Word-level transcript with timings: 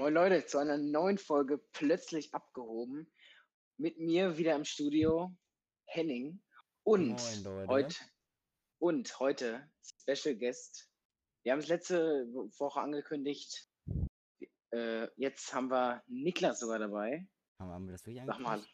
Moin 0.00 0.12
Leute, 0.12 0.44
zu 0.44 0.58
einer 0.58 0.76
neuen 0.76 1.18
Folge 1.18 1.58
plötzlich 1.72 2.34
abgehoben. 2.34 3.08
Mit 3.76 3.96
mir 4.00 4.36
wieder 4.36 4.56
im 4.56 4.64
Studio 4.64 5.32
Henning 5.86 6.42
und 6.82 7.10
Moin, 7.10 7.44
Leute. 7.44 7.68
heute 7.68 7.96
und 8.80 9.20
heute 9.20 9.70
Special 10.00 10.34
Guest. 10.34 10.90
Wir 11.44 11.52
haben 11.52 11.60
es 11.60 11.68
letzte 11.68 12.26
Woche 12.58 12.80
angekündigt. 12.80 13.70
Äh, 14.72 15.06
jetzt 15.14 15.54
haben 15.54 15.70
wir 15.70 16.02
Niklas 16.08 16.58
sogar 16.58 16.80
dabei. 16.80 17.28
Haben 17.60 17.86
wir 17.86 17.92
das 17.92 18.04
wirklich 18.04 18.26
Sag 18.26 18.40
mal. 18.40 18.66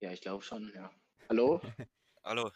Ja, 0.00 0.12
ich 0.12 0.20
glaube 0.20 0.44
schon, 0.44 0.72
ja. 0.76 0.92
Hallo? 1.28 1.60
Hallo. 2.22 2.52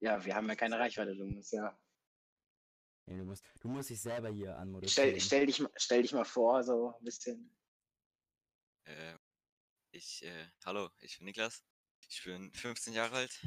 Ja, 0.00 0.24
wir 0.24 0.34
haben 0.34 0.48
ja 0.48 0.56
keine 0.56 0.76
Reichweite, 0.76 1.14
du 1.14 1.24
musst 1.24 1.52
ja. 1.52 1.78
Nee, 3.06 3.18
du, 3.18 3.24
musst, 3.24 3.44
du 3.60 3.68
musst 3.68 3.90
dich 3.90 4.00
selber 4.00 4.28
hier 4.30 4.48
Stell, 4.50 4.56
anmoderieren. 4.60 5.20
stell, 5.20 5.46
dich, 5.46 5.60
mal- 5.60 5.70
stell 5.76 6.02
dich 6.02 6.12
mal 6.12 6.24
vor, 6.24 6.62
so 6.64 6.94
ein 6.98 7.04
bisschen. 7.04 7.56
Äh, 8.84 9.16
ich, 9.92 10.24
äh, 10.24 10.48
hallo, 10.64 10.90
ich 11.00 11.16
bin 11.18 11.26
Niklas. 11.26 11.64
Ich 12.08 12.22
bin 12.24 12.52
15 12.52 12.92
Jahre 12.94 13.16
alt. 13.16 13.40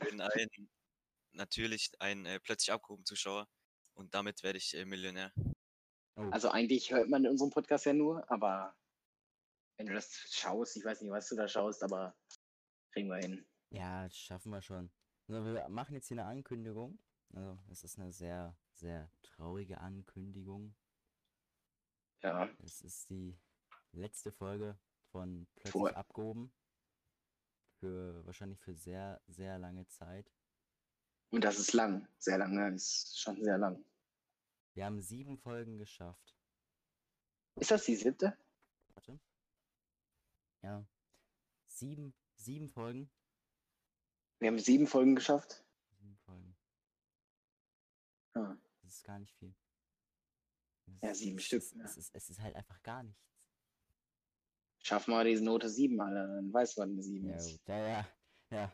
bin 0.00 0.20
ein, 0.20 0.68
natürlich 1.32 1.90
ein 2.00 2.26
äh, 2.26 2.40
plötzlich 2.40 2.72
abgehoben 2.72 3.04
Zuschauer. 3.04 3.48
Und 3.94 4.14
damit 4.14 4.42
werde 4.42 4.58
ich 4.58 4.74
äh, 4.74 4.84
Millionär. 4.84 5.32
Oh, 6.16 6.28
Also 6.30 6.50
eigentlich 6.50 6.90
hört 6.92 7.08
man 7.08 7.24
in 7.24 7.30
unserem 7.30 7.50
Podcast 7.50 7.86
ja 7.86 7.92
nur, 7.92 8.28
aber 8.30 8.76
wenn 9.76 9.86
du 9.86 9.94
das 9.94 10.12
schaust, 10.30 10.76
ich 10.76 10.84
weiß 10.84 11.00
nicht, 11.02 11.10
was 11.10 11.28
du 11.28 11.36
da 11.36 11.46
schaust, 11.48 11.82
aber 11.82 12.16
kriegen 12.92 13.08
wir 13.08 13.16
hin. 13.18 13.46
ja, 13.70 14.04
das 14.04 14.16
schaffen 14.16 14.50
wir 14.50 14.62
schon. 14.62 14.90
Also, 15.28 15.44
wir 15.44 15.68
machen 15.68 15.94
jetzt 15.94 16.08
hier 16.08 16.18
eine 16.18 16.28
Ankündigung. 16.28 16.98
Also, 17.34 17.58
es 17.70 17.84
ist 17.84 17.98
eine 17.98 18.12
sehr, 18.12 18.56
sehr 18.72 19.10
traurige 19.22 19.80
Ankündigung. 19.80 20.74
Ja. 22.22 22.48
Es 22.64 22.80
ist 22.80 23.10
die 23.10 23.38
letzte 23.92 24.32
Folge 24.32 24.78
von 25.10 25.46
Plötzlich 25.56 25.72
Vor- 25.72 25.96
abgehoben. 25.96 26.52
Für 27.80 28.24
wahrscheinlich 28.24 28.58
für 28.60 28.74
sehr, 28.74 29.20
sehr 29.26 29.58
lange 29.58 29.86
Zeit. 29.88 30.32
Und 31.30 31.44
das 31.44 31.58
ist 31.58 31.72
lang, 31.72 32.08
sehr 32.18 32.38
lang, 32.38 32.54
ne? 32.54 32.74
ist 32.74 33.18
schon 33.18 33.42
sehr 33.42 33.58
lang. 33.58 33.84
Wir 34.74 34.86
haben 34.86 35.00
sieben 35.00 35.36
Folgen 35.38 35.76
geschafft. 35.76 36.36
Ist 37.56 37.70
das 37.70 37.84
die 37.84 37.96
siebte? 37.96 38.36
Warte. 38.94 39.18
Ja. 40.62 40.86
Sieben, 41.66 42.14
sieben 42.36 42.70
Folgen. 42.70 43.10
Wir 44.38 44.48
haben 44.48 44.58
sieben 44.58 44.86
Folgen 44.86 45.14
geschafft. 45.14 45.64
Sieben 45.98 46.16
Folgen. 46.18 46.56
Ah, 48.34 48.56
Das 48.82 48.94
ist 48.96 49.04
gar 49.04 49.18
nicht 49.18 49.34
viel. 49.36 49.54
Es 50.86 51.02
Ja, 51.02 51.10
ist- 51.10 51.18
sieben 51.18 51.38
es 51.38 51.44
Stück, 51.44 51.62
Ist, 51.62 51.74
ja. 51.74 51.84
es, 51.84 51.96
ist, 51.96 52.14
es 52.14 52.28
ist 52.30 52.40
halt 52.40 52.54
einfach 52.54 52.82
gar 52.82 53.02
nichts. 53.02 53.22
schaffen 54.78 55.10
wir 55.12 55.24
diese 55.24 55.42
Note 55.42 55.68
sieben, 55.68 56.00
Alter, 56.00 56.26
dann 56.28 56.52
weißt 56.52 56.76
du, 56.76 56.82
was 56.82 56.88
eine 56.88 57.02
sieben 57.02 57.28
Ja, 57.30 57.36
ist. 57.36 57.60
ja, 57.66 57.78
ja, 57.88 58.08
ja. 58.50 58.72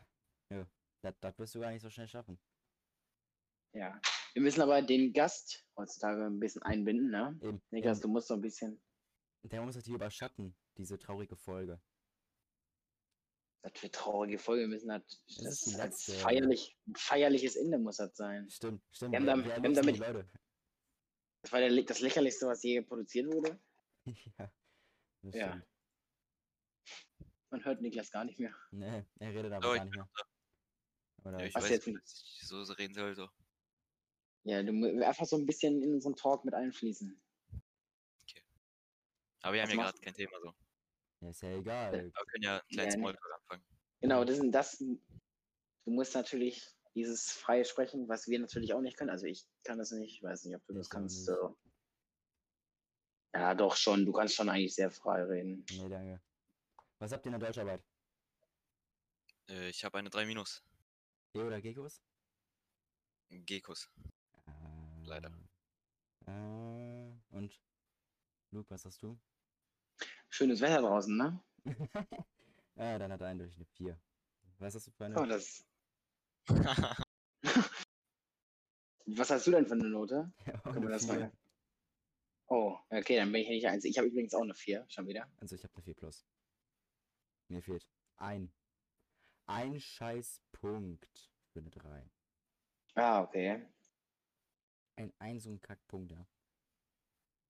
ja. 0.49 0.67
Das, 1.01 1.15
das 1.19 1.39
wirst 1.39 1.55
du 1.55 1.59
gar 1.59 1.71
nicht 1.71 1.81
so 1.81 1.89
schnell 1.89 2.07
schaffen. 2.07 2.39
Ja. 3.73 3.99
Wir 4.33 4.41
müssen 4.43 4.61
aber 4.61 4.81
den 4.83 5.11
Gast 5.13 5.65
heutzutage 5.75 6.25
ein 6.25 6.39
bisschen 6.39 6.61
einbinden, 6.61 7.09
ne? 7.09 7.37
Eben. 7.41 7.61
Niklas, 7.71 7.97
eben. 7.97 8.01
du 8.03 8.07
musst 8.09 8.27
so 8.27 8.35
ein 8.35 8.41
bisschen. 8.41 8.79
Der 9.43 9.61
muss 9.63 9.73
das 9.75 9.85
hier 9.85 9.95
überschatten, 9.95 10.55
diese 10.77 10.99
traurige 10.99 11.35
Folge. 11.35 11.81
Das 13.63 13.81
wird 13.81 13.95
traurige 13.95 14.37
Folge, 14.37 14.61
wir 14.63 14.67
müssen 14.67 14.89
das. 14.89 15.01
Das 15.25 15.37
Das 15.37 15.61
ist 15.67 15.79
als 15.79 16.07
letzte. 16.07 16.21
feierlich, 16.21 16.77
ein 16.85 16.95
feierliches 16.95 17.55
Ende 17.55 17.77
muss 17.79 17.97
das 17.97 18.15
sein. 18.15 18.49
Stimmt, 18.49 18.83
stimmt. 18.91 19.13
Wir 19.13 19.19
haben 19.19 19.45
wir 19.45 19.55
haben 19.55 19.73
damit- 19.73 19.97
Leute. 19.97 20.29
Das 21.41 21.51
war 21.51 21.59
der, 21.61 21.83
das 21.83 21.99
lächerlichste, 22.01 22.45
was 22.47 22.61
je 22.63 22.81
produziert 22.81 23.27
wurde. 23.33 23.59
ja, 24.37 24.51
das 25.21 25.35
Ja. 25.35 25.61
Man 27.49 27.63
hört 27.63 27.81
Niklas 27.81 28.11
gar 28.11 28.25
nicht 28.25 28.39
mehr. 28.39 28.53
Nee, 28.71 29.05
er 29.19 29.29
redet 29.33 29.51
aber 29.53 29.69
Oh, 29.69 29.73
gar 29.73 29.77
ich 29.77 29.83
nicht 29.83 29.95
mehr. 29.95 30.09
Oder 31.23 31.39
Ja, 31.39 31.45
ich 31.45 31.55
Was 31.55 31.63
weiß 31.63 31.69
jetzt? 31.71 31.87
nicht, 31.87 32.01
dass 32.01 32.11
ich 32.41 32.47
so, 32.47 32.63
so 32.65 32.73
reden 32.73 32.93
soll. 32.93 33.15
So. 33.15 33.29
Ja, 34.43 34.61
du 34.61 34.73
musst 34.73 35.01
einfach 35.03 35.25
so 35.25 35.37
ein 35.37 35.45
bisschen 35.45 35.81
in 35.81 35.93
unseren 35.93 36.15
Talk 36.17 36.43
mit 36.43 36.53
einfließen. 36.53 37.21
Aber 39.41 39.53
wir 39.53 39.61
haben 39.61 39.69
Was 39.69 39.75
ja 39.75 39.75
machst 39.83 39.93
gerade 40.01 40.05
kein 40.05 40.13
Thema 40.15 40.39
so. 40.41 40.53
Ja, 41.23 41.29
ist 41.29 41.41
ja 41.41 41.49
egal. 41.51 41.93
Wir 41.93 42.11
können 42.11 42.43
ja 42.43 42.53
einen 42.53 42.67
kleinen 42.69 42.91
Ja. 42.91 42.97
Smalltalk 42.97 43.33
anfangen. 43.33 43.65
Genau, 44.01 44.23
das 44.25 44.37
sind 44.37 44.51
das. 44.51 44.77
Du 44.77 45.91
musst 45.91 46.13
natürlich 46.15 46.67
dieses 46.95 47.31
freie 47.31 47.65
Sprechen, 47.65 48.07
was 48.07 48.27
wir 48.27 48.39
natürlich 48.39 48.73
auch 48.73 48.81
nicht 48.81 48.97
können. 48.97 49.09
Also 49.09 49.25
ich 49.25 49.45
kann 49.63 49.77
das 49.77 49.91
nicht, 49.91 50.17
ich 50.17 50.23
weiß 50.23 50.45
nicht, 50.45 50.55
ob 50.55 50.65
du 50.65 50.73
das 50.73 50.87
Ich 50.87 50.91
auch 50.91 50.95
kannst. 50.95 51.25
So. 51.25 51.57
Ja, 53.33 53.55
doch 53.55 53.75
schon. 53.75 54.05
Du 54.05 54.11
kannst 54.11 54.35
schon 54.35 54.49
eigentlich 54.49 54.75
sehr 54.75 54.91
frei 54.91 55.23
reden. 55.23 55.65
Nee, 55.71 55.89
danke. 55.89 56.21
Was 56.99 57.11
habt 57.11 57.25
ihr 57.25 57.33
in 57.33 57.39
der 57.39 57.47
Deutscharbeit? 57.47 57.83
Äh, 59.49 59.69
ich 59.69 59.83
habe 59.83 59.97
eine 59.97 60.09
3 60.09 60.25
Minus. 60.25 60.63
E 61.33 61.39
oder 61.39 61.59
Gekos? 61.61 62.01
Gekos. 63.29 63.89
Leider. 65.03 65.31
Äh, 66.27 67.11
und 67.31 67.59
Luke, 68.51 68.69
was 68.69 68.85
hast 68.85 69.01
du? 69.01 69.19
Schönes 70.33 70.61
Wetter 70.61 70.81
draußen, 70.81 71.15
ne? 71.15 71.39
ah, 72.75 72.97
dann 72.97 73.11
hat 73.11 73.21
er 73.21 73.27
eindeutig 73.27 73.55
eine 73.55 73.65
4. 73.65 74.01
Was 74.57 74.73
hast 74.73 74.87
du 74.87 74.91
für 74.91 75.05
eine? 75.05 75.21
Oh, 75.21 75.25
das. 75.27 75.63
Was 79.05 79.29
hast 79.29 79.45
du 79.45 79.51
denn 79.51 79.67
für 79.67 79.73
eine 79.73 79.89
Note? 79.89 80.33
Können 80.63 80.63
wir 80.63 80.81
eine 80.81 80.89
das 80.89 81.05
4. 81.05 81.13
mal- 81.19 81.31
Oh, 82.47 82.79
okay, 82.89 83.17
dann 83.17 83.31
bin 83.31 83.41
ich 83.43 83.49
nicht 83.49 83.67
eins. 83.67 83.85
Ich 83.85 83.95
habe 83.99 84.07
übrigens 84.07 84.33
auch 84.33 84.41
eine 84.41 84.55
4, 84.55 84.83
schon 84.89 85.05
wieder. 85.07 85.31
Also 85.37 85.55
ich 85.55 85.63
habe 85.63 85.73
eine 85.75 85.83
4 85.83 85.93
plus. 85.93 86.25
Mir 87.49 87.61
fehlt 87.61 87.87
ein. 88.17 88.51
Ein 89.45 89.79
scheiß 89.79 90.41
Punkt 90.51 91.31
für 91.51 91.59
eine 91.59 91.69
3. 91.69 92.09
Ah, 92.95 93.21
okay. 93.21 93.67
Ein, 94.95 95.13
ein 95.19 95.39
so 95.39 95.51
ein 95.51 95.61
Kackpunkt, 95.61 96.11
ja. 96.11 96.25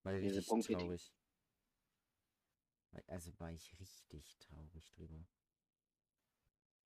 War 0.02 0.12
Diese 0.18 0.36
richtig 0.36 0.48
Punkte, 0.48 0.68
die- 0.68 0.74
traurig. 0.74 1.14
Also 3.06 3.38
war 3.40 3.50
ich 3.52 3.78
richtig 3.80 4.36
traurig 4.38 4.92
drüber. 4.92 5.26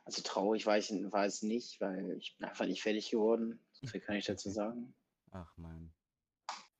Also 0.04 0.22
traurig 0.22 0.64
war 0.66 0.78
ich 0.78 0.90
war 0.90 1.26
es 1.26 1.42
nicht, 1.42 1.80
weil 1.80 2.16
ich 2.18 2.36
bin 2.36 2.48
einfach 2.48 2.66
nicht 2.66 2.82
fertig 2.82 3.10
geworden. 3.10 3.60
So 3.72 3.86
viel 3.86 4.00
kann 4.00 4.16
ich 4.16 4.24
dazu 4.26 4.50
sagen. 4.50 4.94
Ach 5.30 5.56
man. 5.58 5.92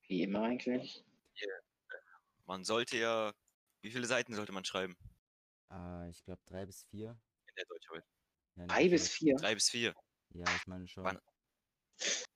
Wie 0.07 0.23
immer 0.23 0.43
eigentlich. 0.43 1.03
Man 2.45 2.63
sollte 2.63 2.97
ja. 2.97 3.33
Wie 3.81 3.91
viele 3.91 4.07
Seiten 4.07 4.33
sollte 4.33 4.51
man 4.51 4.65
schreiben 4.65 4.97
Äh, 5.71 6.09
ich 6.09 6.23
glaube 6.23 6.41
drei 6.45 6.65
bis 6.65 6.83
vier. 6.89 7.11
in 7.47 7.53
der 7.55 7.65
Deutscharbeit? 7.65 8.05
Ja, 8.55 8.65
Drei 8.65 8.89
bis 8.89 9.09
vier. 9.09 9.35
Drei 9.35 9.53
bis 9.53 9.69
vier. 9.69 9.93
Ja, 10.33 10.43
ich 10.55 10.67
meine 10.67 10.87
schon. 10.87 11.03
Wann- 11.03 11.19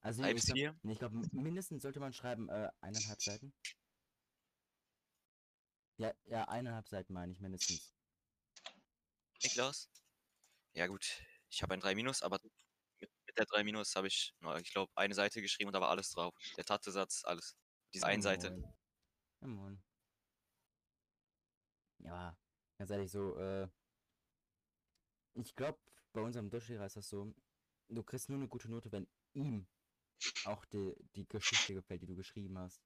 Also 0.01 0.21
Drei 0.21 0.29
ich 0.29 0.35
bis 0.35 0.45
glaub, 0.45 0.57
vier? 0.57 0.79
nee, 0.83 0.93
ich 0.93 0.99
glaube 0.99 1.15
mindestens 1.31 1.81
sollte 1.81 1.99
man 1.99 2.13
schreiben 2.13 2.47
äh, 2.49 2.69
eineinhalb 2.81 3.21
Seiten. 3.21 3.53
Ja, 6.03 6.13
ja, 6.25 6.43
eineinhalb 6.49 6.89
Seiten 6.89 7.13
meine 7.13 7.31
ich 7.31 7.39
mindestens. 7.39 7.95
Niklas? 9.41 9.89
Ja 10.73 10.87
gut, 10.87 11.23
ich 11.47 11.63
habe 11.63 11.75
ein 11.75 11.79
3 11.79 11.95
Minus, 11.95 12.21
aber 12.23 12.41
mit, 12.99 13.09
mit 13.25 13.37
der 13.37 13.45
3 13.45 13.63
Minus 13.63 13.95
habe 13.95 14.07
ich, 14.07 14.35
ich 14.61 14.73
glaube, 14.73 14.91
eine 14.95 15.13
Seite 15.13 15.41
geschrieben 15.41 15.69
und 15.69 15.73
da 15.73 15.79
war 15.79 15.87
alles 15.87 16.09
drauf. 16.09 16.35
Der 16.57 16.65
Tattesatz, 16.65 17.23
alles. 17.23 17.55
Diese 17.93 18.05
eine 18.05 18.21
Seite. 18.21 18.75
Ja, 19.39 19.47
moin. 19.47 19.81
Ja, 21.99 22.37
ganz 22.77 22.91
ehrlich, 22.91 23.09
so, 23.09 23.37
äh, 23.37 23.69
ich 25.35 25.55
glaube, 25.55 25.79
bei 26.11 26.19
unserem 26.19 26.49
Deutschlehrer 26.49 26.85
ist 26.85 26.97
das 26.97 27.07
so, 27.07 27.33
du 27.87 28.03
kriegst 28.03 28.27
nur 28.27 28.39
eine 28.39 28.49
gute 28.49 28.69
Note, 28.69 28.91
wenn 28.91 29.07
ihm 29.31 29.67
auch 30.43 30.65
die, 30.65 30.93
die 31.15 31.25
Geschichte 31.29 31.73
gefällt, 31.75 32.01
die 32.01 32.07
du 32.07 32.15
geschrieben 32.17 32.57
hast. 32.57 32.83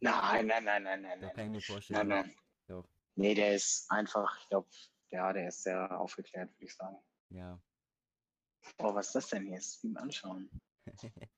Nein, 0.00 0.46
nein, 0.46 0.64
nein, 0.64 0.82
nein, 0.82 1.02
nein, 1.02 1.20
Da 1.20 1.26
nein. 1.26 1.36
kann 1.36 1.44
ich 1.46 1.50
mir 1.52 1.60
vorstellen. 1.74 2.08
Nein, 2.08 2.26
nein. 2.26 2.36
Doch. 2.68 2.86
Nee, 3.14 3.34
der 3.34 3.54
ist 3.54 3.90
einfach, 3.90 4.38
ich 4.40 4.48
glaube, 4.48 4.68
ja, 5.10 5.32
der 5.32 5.48
ist 5.48 5.62
sehr 5.62 5.98
aufgeklärt, 5.98 6.50
würde 6.52 6.64
ich 6.64 6.74
sagen. 6.74 6.98
Ja. 7.30 7.60
Oh, 8.78 8.94
was 8.94 9.06
ist 9.08 9.14
das 9.14 9.28
denn 9.28 9.46
hier? 9.46 9.60
Stream 9.60 9.96
anschauen. 9.96 10.50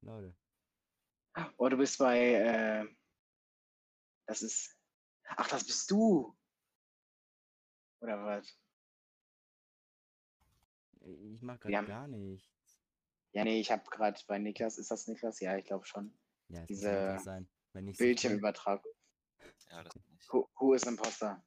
Leute. 0.00 0.34
Oh, 1.56 1.68
du 1.68 1.76
bist 1.76 1.98
bei, 1.98 2.18
äh, 2.34 2.86
das 4.26 4.42
ist, 4.42 4.76
ach, 5.24 5.48
das 5.48 5.64
bist 5.64 5.90
du. 5.90 6.36
Oder 8.00 8.24
was? 8.24 8.58
Ich 11.32 11.42
mach 11.42 11.58
gerade 11.60 11.76
haben- 11.76 11.86
gar 11.86 12.08
nichts. 12.08 12.48
Ja, 13.32 13.44
nee, 13.44 13.60
ich 13.60 13.70
habe 13.70 13.82
gerade 13.90 14.20
bei 14.26 14.38
Niklas, 14.38 14.78
ist 14.78 14.90
das 14.90 15.06
Niklas? 15.08 15.40
Ja, 15.40 15.56
ich 15.56 15.64
glaube 15.64 15.84
schon. 15.86 16.16
Ja, 16.48 16.64
Diese 16.66 16.88
Niklas 16.88 17.24
sein. 17.24 17.48
Wenn 17.74 17.88
cool. 17.88 17.94
Bildschirmübertragung. 17.98 18.92
Ja, 19.70 19.82
das 19.82 19.94
nicht. 19.94 20.32
Who, 20.32 20.48
who 20.58 20.74
is 20.74 20.84
Imposter? 20.84 21.44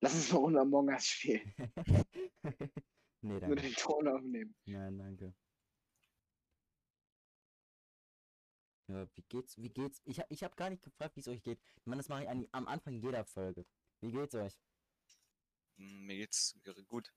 Lass 0.00 0.14
uns 0.14 0.32
mal 0.32 0.38
Runde 0.40 0.60
Among 0.60 0.88
Us 0.88 1.06
spielen. 1.06 1.54
nee, 2.42 2.68
Nur 3.22 3.40
danke. 3.40 3.56
den 3.62 3.72
Ton 3.74 4.08
aufnehmen. 4.08 4.54
Nein, 4.66 4.98
danke. 4.98 5.34
Ja, 8.88 9.08
wie 9.16 9.22
geht's? 9.22 9.56
Wie 9.56 9.70
geht's? 9.70 10.02
Ich, 10.04 10.20
hab- 10.20 10.30
ich 10.30 10.42
habe 10.44 10.54
gar 10.56 10.68
nicht 10.68 10.82
gefragt, 10.82 11.16
wie 11.16 11.20
es 11.20 11.28
euch 11.28 11.42
geht. 11.42 11.58
Ich 11.76 11.86
meine, 11.86 12.00
das 12.00 12.08
mache 12.08 12.24
ich 12.24 12.28
eigentlich 12.28 12.52
am 12.52 12.68
Anfang 12.68 12.94
jeder 13.00 13.24
Folge. 13.24 13.64
Wie 14.00 14.12
geht's 14.12 14.34
euch? 14.34 14.58
Hm, 15.78 16.04
Mir 16.06 16.16
geht's 16.16 16.58
gut. 16.88 17.10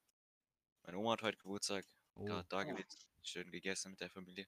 Meine 0.84 0.98
Oma 1.00 1.14
hat 1.14 1.24
heute 1.24 1.38
Geburtstag, 1.38 1.86
Oh, 2.16 2.24
gerade 2.24 2.48
da 2.48 2.62
Oh. 2.62 2.66
gewesen, 2.66 2.98
schön 3.22 3.52
gegessen 3.52 3.92
mit 3.92 4.00
der 4.00 4.10
Familie. 4.10 4.48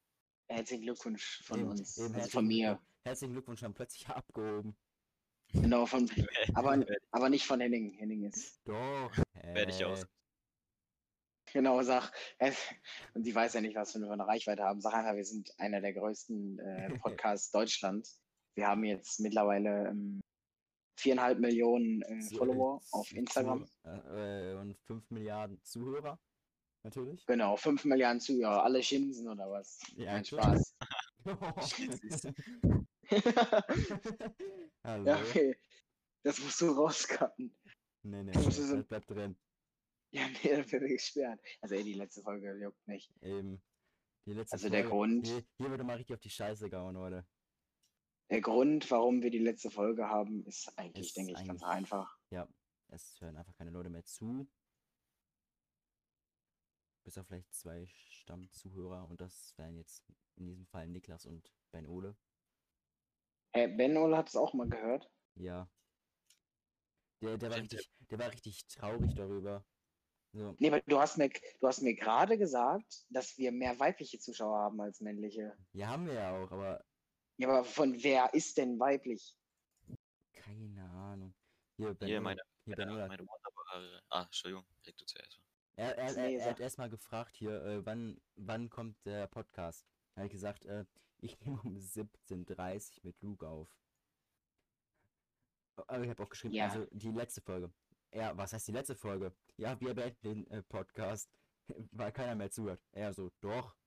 Herzlichen 0.50 0.84
Glückwunsch 0.84 1.42
von 1.44 1.60
eben- 1.60 1.70
uns. 1.70 1.98
eben 1.98 2.16
also 2.16 2.30
von 2.30 2.48
mir. 2.48 2.80
Herzlichen 3.04 3.34
Glückwunsch, 3.34 3.62
haben 3.64 3.74
plötzlich 3.74 4.08
abgehoben. 4.10 4.76
Genau, 5.54 5.86
von, 5.86 6.10
aber, 6.56 6.86
aber 7.12 7.30
nicht 7.30 7.46
von 7.46 7.60
Henning. 7.60 7.94
Henning 7.94 8.24
ist. 8.24 8.60
Doch. 8.66 9.12
Werde 9.44 9.72
ich 9.72 9.84
aus. 9.86 10.04
äh, 10.04 10.06
Genau, 11.54 11.82
sag. 11.82 12.12
äh, 12.38 12.52
Und 13.16 13.24
die 13.26 13.34
weiß 13.34 13.54
ja 13.54 13.62
nicht, 13.62 13.76
was 13.76 13.96
wir 13.96 14.06
für 14.06 14.14
eine 14.14 14.28
Reichweite 14.28 14.64
haben. 14.64 14.82
Sag 14.82 14.94
einfach, 14.94 15.16
wir 15.16 15.26
sind 15.26 15.52
einer 15.60 15.82
der 15.82 15.94
größten 15.94 16.60
äh, 16.60 16.90
Podcasts 17.00 17.50
Deutschland. 17.52 18.08
Wir 18.56 18.68
haben 18.68 18.84
jetzt 18.84 19.20
mittlerweile 19.20 19.88
ähm, 19.90 20.22
viereinhalb 21.00 21.40
Millionen 21.40 22.02
äh, 22.04 22.20
zu- 22.20 22.38
Follower 22.38 22.82
auf 22.92 23.12
Instagram. 23.14 23.68
Äh, 23.84 24.54
und 24.56 24.78
5 24.86 25.10
Milliarden 25.10 25.60
Zuhörer. 25.64 26.20
Natürlich. 26.84 27.26
Genau, 27.26 27.56
fünf 27.58 27.84
Milliarden 27.86 28.22
Zuhörer. 28.22 28.64
Alle 28.64 28.82
Schinsen 28.82 29.28
oder 29.28 29.50
was? 29.52 29.80
Ja, 29.96 30.22
klar. 30.22 30.58
Spaß. 30.58 30.76
Hallo. 34.84 35.06
ja, 35.06 35.18
okay. 35.20 35.58
Das 36.24 36.40
musst 36.40 36.62
du 36.62 36.72
rauscutten. 36.72 37.56
Nee, 38.04 38.24
nee, 38.24 38.32
Das 38.32 38.56
so- 38.56 38.84
bleibt 38.84 39.10
drin. 39.10 39.38
Ja, 40.12 40.28
nee, 40.28 40.56
das 40.56 40.72
wird 40.72 40.88
gesperrt. 40.88 41.40
Also 41.62 41.76
ey, 41.76 41.84
die 41.84 41.94
letzte 41.94 42.22
Folge 42.24 42.56
juckt 42.60 42.88
nicht. 42.88 43.12
Eben. 43.22 43.62
Die 44.26 44.34
letzte 44.34 44.54
Also 44.54 44.70
der 44.70 44.84
Folge- 44.88 44.96
Grund- 44.96 45.28
Hier, 45.28 45.44
hier 45.58 45.70
würde 45.70 45.84
mal 45.84 45.98
richtig 45.98 46.16
auf 46.16 46.22
die 46.22 46.30
Scheiße 46.30 46.70
gehauen, 46.70 46.96
Leute. 46.96 47.26
Der 48.32 48.42
Grund, 48.42 48.90
warum 48.92 49.22
wir 49.24 49.32
die 49.32 49.40
letzte 49.40 49.70
Folge 49.72 50.08
haben, 50.08 50.46
ist 50.46 50.72
eigentlich, 50.78 51.08
Ist 51.08 51.18
denke 51.18 51.32
ich, 51.32 51.38
ganz 51.48 51.50
eigentlich- 51.50 51.64
einfach. 51.64 52.18
Es 52.92 53.22
hören 53.22 53.38
einfach 53.38 53.54
keine 53.56 53.70
Leute 53.70 53.90
mehr 53.92 54.04
zu. 54.04 54.48
Bis 57.04 57.18
auf 57.18 57.28
vielleicht 57.28 57.54
zwei 57.54 57.88
Stammzuhörer 57.88 59.08
und 59.10 59.22
das 59.22 59.54
wären 59.58 59.76
jetzt 59.76 60.04
in 60.36 60.46
diesem 60.46 60.66
Fall 60.68 60.88
Niklas 60.88 61.26
und 61.26 61.52
Ben 61.72 61.88
Ole. 61.88 62.16
Hey, 63.52 63.68
Ben 63.68 63.98
Ole 63.98 64.16
hat 64.18 64.30
es 64.30 64.36
auch 64.36 64.54
mal 64.54 64.70
gehört. 64.70 65.10
Ja. 65.36 65.70
Der, 67.22 67.38
der, 67.38 67.50
war 67.50 67.58
richtig, 67.58 67.92
der 68.10 68.20
war 68.20 68.32
richtig 68.32 68.66
traurig 68.68 69.14
darüber. 69.16 69.66
So, 70.32 70.56
Nee, 70.60 70.68
aber 70.68 70.82
du 70.82 71.00
hast 71.00 71.18
mir, 71.18 71.30
du 71.30 71.68
hast 71.68 71.82
mir 71.82 71.96
gerade 71.96 72.38
gesagt, 72.38 73.06
dass 73.10 73.38
wir 73.38 73.52
mehr 73.52 73.80
weibliche 73.80 74.20
Zuschauer 74.20 74.58
haben 74.60 74.80
als 74.80 75.02
männliche. 75.02 75.58
ja, 75.74 75.88
haben 75.88 76.06
wir 76.06 76.14
ja 76.14 76.32
auch, 76.38 76.52
aber 76.52 76.86
Ja, 77.38 77.50
aber 77.50 77.64
von 77.64 78.02
wer 78.04 78.34
ist 78.34 78.58
denn 78.58 78.80
weiblich? 78.80 79.36
keine 80.34 80.90
Ahnung. 80.92 81.34
Hier, 81.78 81.94
Ben 81.96 82.08
Hier, 82.08 82.22
meine, 82.22 82.42
hier, 82.66 82.76
Ben 82.76 82.88
meine 82.90 83.26
wunderbare. 83.26 84.04
Ah, 84.10 84.24
Entschuldigung, 84.24 84.66
red 84.86 85.00
du 85.00 85.06
zuerst. 85.06 85.40
Er, 85.80 85.98
er, 85.98 86.18
er, 86.18 86.40
er 86.42 86.50
hat 86.50 86.60
erstmal 86.60 86.90
gefragt 86.90 87.38
hier, 87.38 87.64
äh, 87.64 87.86
wann, 87.86 88.20
wann 88.36 88.70
kommt 88.70 88.98
der 89.06 89.28
Podcast? 89.28 89.88
Habe 90.18 90.26
ich 90.26 90.32
gesagt, 90.34 90.66
äh, 90.66 90.84
ich 91.20 91.40
nehme 91.40 91.58
um 91.64 91.78
17.30 91.78 92.98
Uhr 92.98 93.06
mit 93.06 93.22
Luke 93.22 93.48
auf. 93.48 93.74
Aber 95.88 96.04
ich 96.04 96.10
habe 96.10 96.22
auch 96.22 96.30
geschrieben, 96.30 96.54
Ja. 96.54 96.66
also 96.66 96.86
die 96.92 97.12
letzte 97.12 97.40
Folge. 97.40 97.72
Ja, 98.14 98.36
was 98.36 98.52
heißt 98.52 98.68
die 98.68 98.74
letzte 98.74 98.96
Folge? 98.96 99.34
Ja, 99.56 99.80
wir 99.80 99.94
beenden 99.94 100.22
den 100.22 100.48
äh, 100.52 100.64
Podcast, 100.64 101.32
weil 101.92 102.12
keiner 102.12 102.36
mehr 102.36 102.52
zuhört. 102.52 102.82
Er 102.92 103.14
so, 103.14 103.32
doch. 103.40 103.78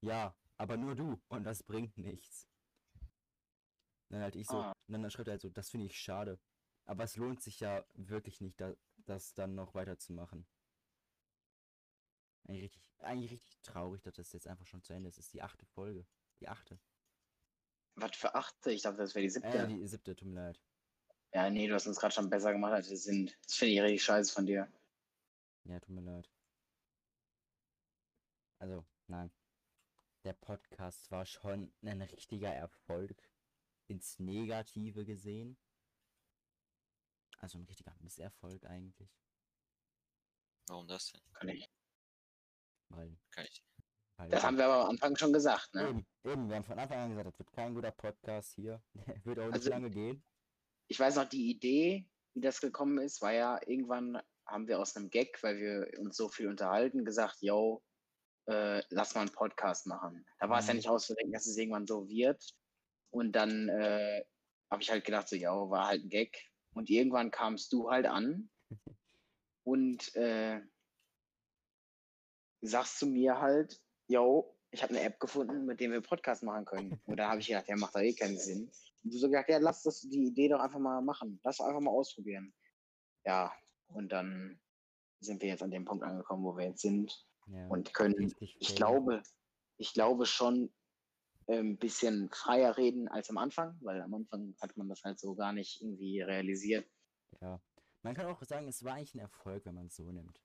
Ja, 0.00 0.34
aber 0.56 0.78
nur 0.78 0.94
du. 0.94 1.20
Und 1.28 1.44
das 1.44 1.62
bringt 1.62 1.98
nichts. 1.98 2.48
Dann 4.08 4.22
halt 4.22 4.36
ich 4.36 4.46
so, 4.46 4.56
Ah. 4.56 4.72
und 4.88 5.02
dann 5.02 5.10
schreibt 5.10 5.28
er 5.28 5.32
halt 5.32 5.42
so, 5.42 5.50
das 5.50 5.68
finde 5.68 5.84
ich 5.86 5.98
schade. 5.98 6.38
Aber 6.86 7.04
es 7.04 7.16
lohnt 7.16 7.42
sich 7.42 7.60
ja 7.60 7.84
wirklich 7.92 8.40
nicht, 8.40 8.58
da, 8.58 8.72
das 9.04 9.34
dann 9.34 9.54
noch 9.54 9.74
weiterzumachen. 9.74 10.46
Eigentlich 12.48 12.62
richtig, 12.62 12.92
eigentlich 13.00 13.30
richtig 13.32 13.60
traurig, 13.62 14.02
dass 14.02 14.14
das 14.14 14.32
jetzt 14.32 14.46
einfach 14.46 14.66
schon 14.66 14.82
zu 14.82 14.92
Ende 14.92 15.08
ist. 15.08 15.18
Es 15.18 15.26
ist 15.26 15.34
die 15.34 15.42
achte 15.42 15.66
Folge. 15.66 16.06
Die 16.40 16.48
achte. 16.48 16.78
Was 17.96 18.16
für 18.16 18.34
achte? 18.34 18.70
Ich 18.70 18.82
dachte, 18.82 18.98
das 18.98 19.14
wäre 19.14 19.22
die 19.22 19.30
siebte. 19.30 19.48
Äh, 19.48 19.66
die 19.66 19.86
siebte, 19.86 20.14
tut 20.14 20.28
mir 20.28 20.34
leid. 20.34 20.60
Ja, 21.32 21.50
nee, 21.50 21.66
du 21.66 21.74
hast 21.74 21.86
uns 21.86 21.98
gerade 21.98 22.14
schon 22.14 22.30
besser 22.30 22.52
gemacht, 22.52 22.72
als 22.72 22.88
wir 22.88 22.96
sind. 22.96 23.36
Das 23.44 23.54
finde 23.54 23.74
ich 23.74 23.80
richtig 23.80 24.04
scheiße 24.04 24.32
von 24.32 24.46
dir. 24.46 24.70
Ja, 25.64 25.80
tut 25.80 25.94
mir 25.94 26.02
leid. 26.02 26.30
Also, 28.58 28.86
nein. 29.08 29.30
Der 30.24 30.34
Podcast 30.34 31.10
war 31.10 31.26
schon 31.26 31.72
ein 31.82 32.02
richtiger 32.02 32.54
Erfolg. 32.54 33.16
Ins 33.88 34.18
Negative 34.18 35.04
gesehen. 35.04 35.56
Also 37.38 37.58
ein 37.58 37.64
richtiger 37.64 37.94
Misserfolg 38.00 38.64
eigentlich. 38.64 39.10
Warum 40.68 40.88
das 40.88 41.12
denn? 41.12 41.20
Kann 41.34 41.48
ich. 41.50 41.70
Ich. 43.36 43.62
weil 44.16 44.28
Das 44.30 44.42
haben 44.42 44.56
wir 44.56 44.64
aber 44.66 44.84
am 44.84 44.90
Anfang 44.90 45.16
schon 45.16 45.32
gesagt, 45.32 45.74
ne? 45.74 45.88
Eben, 45.88 46.06
eben, 46.24 46.48
wir 46.48 46.56
haben 46.56 46.64
von 46.64 46.78
Anfang 46.78 46.98
an 46.98 47.10
gesagt, 47.10 47.28
das 47.28 47.38
wird 47.38 47.52
kein 47.52 47.74
guter 47.74 47.90
Podcast 47.92 48.54
hier. 48.54 48.82
Wird 49.24 49.38
auch 49.38 49.46
nicht 49.46 49.54
Also- 49.54 49.70
lange 49.70 49.90
gehen. 49.90 50.24
Ich 50.88 50.98
weiß 51.00 51.16
noch, 51.16 51.28
die 51.28 51.50
Idee, 51.50 52.08
wie 52.34 52.40
das 52.40 52.60
gekommen 52.60 52.98
ist, 52.98 53.20
war 53.20 53.32
ja, 53.32 53.58
irgendwann 53.66 54.20
haben 54.46 54.68
wir 54.68 54.78
aus 54.78 54.94
einem 54.96 55.10
Gag, 55.10 55.42
weil 55.42 55.58
wir 55.58 55.98
uns 55.98 56.16
so 56.16 56.28
viel 56.28 56.46
unterhalten, 56.48 57.04
gesagt, 57.04 57.38
yo, 57.40 57.82
äh, 58.48 58.80
lass 58.90 59.14
mal 59.16 59.22
einen 59.22 59.32
Podcast 59.32 59.86
machen. 59.88 60.24
Da 60.38 60.48
war 60.48 60.60
es 60.60 60.68
ja 60.68 60.72
Mhm. 60.74 60.76
nicht 60.78 60.88
auszudenken, 60.88 61.32
dass 61.32 61.46
es 61.46 61.56
irgendwann 61.56 61.86
so 61.88 62.08
wird. 62.08 62.54
Und 63.10 63.32
dann 63.32 63.68
äh, 63.68 64.24
habe 64.70 64.82
ich 64.82 64.90
halt 64.90 65.04
gedacht, 65.04 65.28
so, 65.28 65.34
yo, 65.34 65.68
war 65.70 65.88
halt 65.88 66.04
ein 66.04 66.08
Gag. 66.08 66.38
Und 66.74 66.88
irgendwann 66.88 67.32
kamst 67.32 67.72
du 67.72 67.90
halt 67.90 68.06
an 68.06 68.48
und 69.64 70.14
äh, 70.14 70.60
sagst 72.62 72.98
zu 72.98 73.06
mir 73.06 73.40
halt, 73.40 73.80
yo, 74.08 74.56
ich 74.70 74.82
habe 74.82 74.94
eine 74.94 75.02
App 75.02 75.20
gefunden, 75.20 75.66
mit 75.66 75.80
der 75.80 75.90
wir 75.90 76.00
Podcast 76.00 76.42
machen 76.42 76.64
können. 76.64 77.00
Und 77.06 77.16
da 77.16 77.30
habe 77.30 77.40
ich 77.40 77.46
gedacht, 77.46 77.68
ja, 77.68 77.76
macht 77.76 77.94
doch 77.94 78.00
eh 78.00 78.14
keinen 78.14 78.38
Sinn. 78.38 78.70
Und 79.04 79.14
du 79.14 79.18
so 79.18 79.28
gesagt, 79.28 79.48
ja, 79.48 79.58
lass 79.58 79.82
das 79.82 80.02
die 80.02 80.26
Idee 80.26 80.48
doch 80.48 80.60
einfach 80.60 80.78
mal 80.78 81.00
machen. 81.00 81.40
Lass 81.44 81.60
einfach 81.60 81.80
mal 81.80 81.90
ausprobieren. 81.90 82.52
Ja, 83.24 83.52
und 83.88 84.10
dann 84.10 84.60
sind 85.20 85.40
wir 85.42 85.48
jetzt 85.48 85.62
an 85.62 85.70
dem 85.70 85.84
Punkt 85.84 86.04
angekommen, 86.04 86.44
wo 86.44 86.56
wir 86.56 86.66
jetzt 86.66 86.82
sind 86.82 87.26
Ja, 87.46 87.66
und 87.68 87.94
können, 87.94 88.34
ich 88.40 88.74
glaube, 88.74 89.22
ich 89.76 89.92
glaube 89.92 90.26
schon 90.26 90.72
ein 91.48 91.76
bisschen 91.76 92.28
freier 92.30 92.76
reden 92.76 93.08
als 93.08 93.30
am 93.30 93.38
Anfang, 93.38 93.78
weil 93.82 94.02
am 94.02 94.14
Anfang 94.14 94.56
hat 94.60 94.76
man 94.76 94.88
das 94.88 95.04
halt 95.04 95.20
so 95.20 95.34
gar 95.34 95.52
nicht 95.52 95.80
irgendwie 95.80 96.20
realisiert. 96.20 96.88
Ja. 97.40 97.60
Man 98.02 98.14
kann 98.14 98.26
auch 98.26 98.42
sagen, 98.42 98.68
es 98.68 98.84
war 98.84 98.94
eigentlich 98.94 99.14
ein 99.14 99.20
Erfolg, 99.20 99.64
wenn 99.64 99.74
man 99.74 99.86
es 99.86 99.96
so 99.96 100.10
nimmt. 100.10 100.40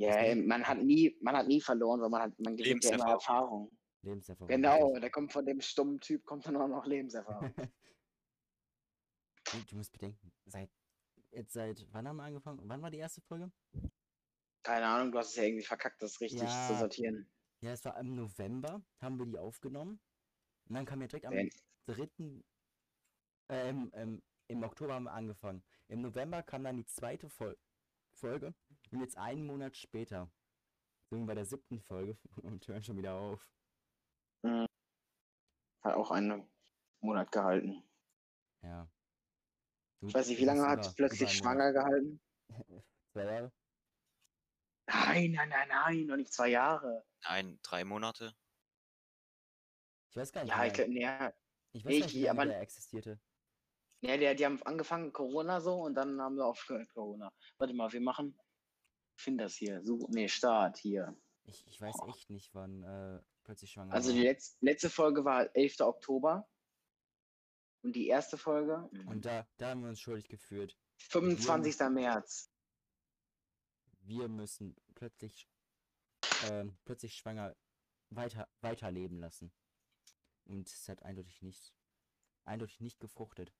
Ja, 0.00 0.34
man 0.34 0.66
hat 0.66 0.78
nie, 0.78 1.14
man 1.20 1.36
hat 1.36 1.46
nie 1.46 1.60
verloren, 1.60 2.00
weil 2.00 2.08
man 2.08 2.22
hat, 2.22 2.38
man 2.40 2.56
gewinnt 2.56 2.82
ja 2.84 2.90
immer 2.94 3.04
Lebenserfahrung. 3.06 3.68
Erfahrung. 3.68 3.78
Lebenserfahrung. 4.02 4.48
Genau, 4.48 4.98
da 4.98 5.08
kommt 5.10 5.30
von 5.32 5.44
dem 5.44 5.60
stummen 5.60 6.00
Typ 6.00 6.24
kommt 6.24 6.46
dann 6.46 6.56
auch 6.56 6.68
noch 6.68 6.86
Lebenserfahrung. 6.86 7.52
Du, 9.52 9.58
du 9.68 9.76
musst 9.76 9.92
bedenken, 9.92 10.32
seit 10.46 10.70
jetzt 11.32 11.52
seit 11.54 11.84
wann 11.92 12.06
haben 12.06 12.16
wir 12.16 12.22
angefangen? 12.24 12.60
Wann 12.64 12.82
war 12.82 12.90
die 12.90 12.98
erste 12.98 13.20
Folge? 13.20 13.50
Keine 14.62 14.86
Ahnung, 14.86 15.10
du 15.10 15.18
hast 15.18 15.30
es 15.30 15.36
ja 15.36 15.42
irgendwie 15.44 15.64
verkackt, 15.64 16.00
das 16.02 16.20
richtig 16.20 16.40
zu 16.40 16.44
Ja. 16.46 16.78
sortieren. 16.78 17.28
Ja, 17.60 17.72
es 17.72 17.84
war 17.84 17.98
im 17.98 18.14
November, 18.14 18.80
haben 19.00 19.18
wir 19.18 19.26
die 19.26 19.38
aufgenommen. 19.38 20.00
Und 20.68 20.74
dann 20.76 20.84
kam 20.84 21.00
ja 21.00 21.08
direkt 21.08 21.26
am 21.26 21.34
Wenn- 21.34 21.50
3. 21.86 22.08
Äh, 23.48 23.70
im, 23.70 23.90
im, 23.94 24.22
im 24.46 24.62
Oktober 24.62 24.94
haben 24.94 25.04
wir 25.04 25.12
angefangen. 25.12 25.64
Im 25.88 26.02
November 26.02 26.42
kam 26.44 26.62
dann 26.62 26.76
die 26.76 26.86
zweite 26.86 27.28
Fol 27.28 27.58
Folge. 28.12 28.54
Und 28.92 29.00
jetzt 29.00 29.16
einen 29.16 29.46
Monat 29.46 29.76
später 29.76 30.30
sind 31.10 31.20
wir 31.20 31.26
bei 31.26 31.34
der 31.34 31.44
siebten 31.44 31.80
Folge 31.80 32.18
und 32.42 32.66
hören 32.66 32.82
schon 32.82 32.96
wieder 32.96 33.14
auf. 33.14 33.46
Hat 35.82 35.94
auch 35.94 36.10
einen 36.10 36.50
Monat 37.00 37.30
gehalten. 37.32 37.82
Ja. 38.62 38.90
Du, 40.00 40.08
Ich 40.08 40.14
weiß 40.14 40.28
nicht, 40.28 40.38
wie 40.40 40.44
lange 40.44 40.62
hat 40.66 40.78
über- 40.80 40.88
es 40.88 40.94
plötzlich 40.94 41.20
über 41.22 41.30
schwanger 41.30 41.72
gehalten? 41.72 42.20
Zwei 43.12 43.24
Jahre? 43.24 43.52
Nein, 44.86 45.32
nein, 45.32 45.48
nein, 45.48 45.68
nein, 45.68 46.06
noch 46.06 46.16
nicht 46.16 46.32
zwei 46.32 46.48
Jahre. 46.48 47.06
Ein, 47.22 47.60
drei 47.62 47.84
Monate. 47.84 48.34
Ich 50.10 50.16
weiß 50.16 50.32
gar 50.32 50.42
nicht, 50.42 50.50
Ja, 50.50 50.62
wie 50.64 50.66
ich, 50.68 50.76
lange- 50.76 50.90
glaub- 50.94 51.00
ja, 51.02 51.32
ich 51.72 51.84
weiß 51.84 51.92
nicht, 51.94 52.14
wie 52.14 52.28
aber- 52.28 52.46
der 52.46 52.60
existierte. 52.60 53.20
ja 54.00 54.16
die, 54.16 54.34
die 54.36 54.44
haben 54.44 54.60
angefangen 54.64 55.12
Corona 55.12 55.60
so 55.60 55.82
und 55.82 55.94
dann 55.94 56.20
haben 56.20 56.34
wir 56.36 56.44
aufgehört 56.46 56.88
Corona. 56.92 57.32
Warte 57.58 57.72
mal, 57.74 57.92
wir 57.92 58.00
machen, 58.00 58.36
find 59.20 59.40
das 59.40 59.54
hier, 59.54 59.82
so, 59.82 60.08
nee, 60.10 60.28
Start 60.28 60.78
hier. 60.78 61.16
Ich, 61.44 61.66
ich 61.66 61.80
weiß 61.80 61.94
echt 62.08 62.30
nicht, 62.30 62.54
wann 62.54 62.82
äh, 62.82 63.20
plötzlich 63.44 63.72
schwanger 63.72 63.92
Also 63.92 64.12
die 64.12 64.22
letz, 64.22 64.56
letzte 64.60 64.90
Folge 64.90 65.24
war 65.24 65.54
11. 65.54 65.80
Oktober 65.80 66.48
und 67.82 67.94
die 67.94 68.08
erste 68.08 68.36
Folge 68.36 68.88
Und 69.06 69.24
da, 69.24 69.46
da 69.56 69.70
haben 69.70 69.82
wir 69.82 69.88
uns 69.88 70.00
schuldig 70.00 70.28
gefühlt. 70.28 70.76
25. 70.98 71.78
März. 71.90 72.50
Wir 74.00 74.28
müssen 74.28 74.76
plötzlich, 74.94 75.48
ähm, 76.50 76.76
plötzlich 76.84 77.14
schwanger 77.14 77.56
weiter, 78.10 78.48
weiterleben 78.60 79.18
lassen. 79.18 79.52
Und 80.44 80.68
es 80.68 80.88
hat 80.88 81.02
eindeutig 81.02 81.42
nicht, 81.42 81.74
eindeutig 82.44 82.80
nicht 82.80 83.00
gefruchtet. 83.00 83.52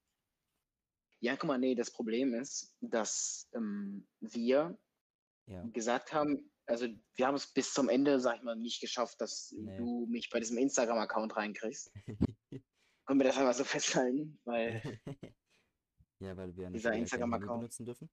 Ja, 1.21 1.37
guck 1.37 1.49
mal, 1.49 1.59
nee, 1.59 1.75
das 1.75 1.91
Problem 1.91 2.35
ist, 2.35 2.75
dass 2.81 3.49
ähm, 3.55 4.09
wir 4.21 4.79
Ja. 5.51 5.63
gesagt 5.73 6.13
haben, 6.13 6.51
also 6.67 6.87
wir 7.17 7.27
haben 7.27 7.35
es 7.35 7.53
bis 7.53 7.75
zum 7.75 7.89
Ende, 7.89 8.21
sag 8.21 8.37
ich 8.37 8.43
mal, 8.43 8.55
nicht 8.57 8.81
geschafft, 8.81 9.21
dass 9.21 9.53
Nee. 9.59 9.77
du 9.79 10.07
mich 10.07 10.31
bei 10.31 10.39
diesem 10.39 10.57
Instagram-Account 10.59 11.35
reinkriegst. 11.37 11.93
Können 13.07 13.19
wir 13.21 13.25
das 13.25 13.37
einmal 13.37 13.55
so 13.55 13.65
festhalten, 13.65 14.41
weil 14.45 14.81
ja, 16.21 16.37
weil 16.37 16.55
wir 16.57 16.71
nicht 16.71 16.79
Dieser 16.79 16.93
Instagram-Account. 16.93 17.61
Benutzen 17.63 17.85
dürfen. 17.87 18.09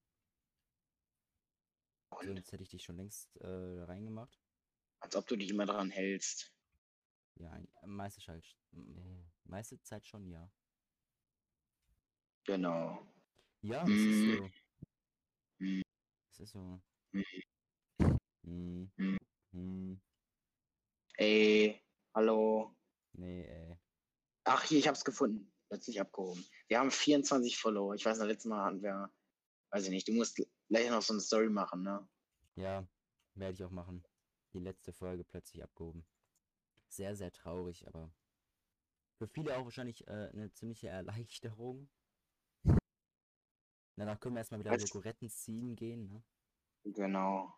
und, 2.09 2.25
Sonst 2.25 2.51
hätte 2.51 2.63
ich 2.63 2.69
dich 2.69 2.83
schon 2.83 2.97
längst 2.97 3.35
äh, 3.41 3.47
reingemacht. 3.83 4.41
als 4.99 5.15
ob 5.15 5.27
du 5.27 5.35
dich 5.35 5.51
immer 5.51 5.67
dran 5.67 5.91
hältst. 5.91 6.51
Ja, 7.35 7.55
meiste 7.85 8.19
Zeit, 8.19 8.57
meiste 9.43 9.79
Zeit 9.83 10.07
schon, 10.07 10.27
ja. 10.27 10.51
Genau. 12.45 13.05
Ja, 13.61 13.83
es 13.83 13.89
ist 13.89 14.39
so. 14.39 14.49
Mm. 15.59 15.81
Es 16.31 16.39
ist 16.39 16.51
so. 16.53 16.81
Mm. 17.11 18.89
Mm. 18.97 19.17
Mm. 19.51 20.01
Ey, 21.17 21.81
hallo. 22.13 22.75
Nee, 23.13 23.45
ey. 23.45 23.77
Ach, 24.43 24.63
hier, 24.63 24.79
ich 24.79 24.87
hab's 24.87 25.03
gefunden. 25.03 25.51
Plötzlich 25.69 25.99
abgehoben. 25.99 26.45
Wir 26.67 26.79
haben 26.79 26.91
24 26.91 27.57
Follower. 27.57 27.95
Ich 27.95 28.05
weiß 28.05 28.19
noch, 28.19 28.25
letztes 28.25 28.49
Mal 28.49 28.63
hatten 28.63 28.81
wir, 28.81 29.11
weiß 29.71 29.85
ich 29.85 29.89
nicht, 29.89 30.07
du 30.07 30.13
musst 30.13 30.41
gleich 30.69 30.89
noch 30.89 31.01
so 31.01 31.13
eine 31.13 31.21
Story 31.21 31.49
machen, 31.49 31.83
ne? 31.83 32.07
Ja, 32.55 32.87
werde 33.35 33.53
ich 33.53 33.63
auch 33.63 33.71
machen. 33.71 34.03
Die 34.53 34.59
letzte 34.59 34.93
Folge 34.93 35.23
plötzlich 35.23 35.63
abgehoben. 35.63 36.05
Sehr, 36.87 37.15
sehr 37.15 37.31
traurig, 37.31 37.85
aber 37.87 38.13
für 39.17 39.27
viele 39.27 39.57
auch 39.57 39.65
wahrscheinlich 39.65 40.07
äh, 40.07 40.29
eine 40.31 40.51
ziemliche 40.53 40.87
Erleichterung. 40.87 41.89
Danach 43.97 44.19
können 44.19 44.35
wir 44.35 44.39
erstmal 44.39 44.61
wieder 44.61 44.71
Was? 44.71 44.93
Logoretten 44.93 45.29
ziehen 45.29 45.75
gehen, 45.75 46.07
ne? 46.07 46.23
Genau. 46.83 47.53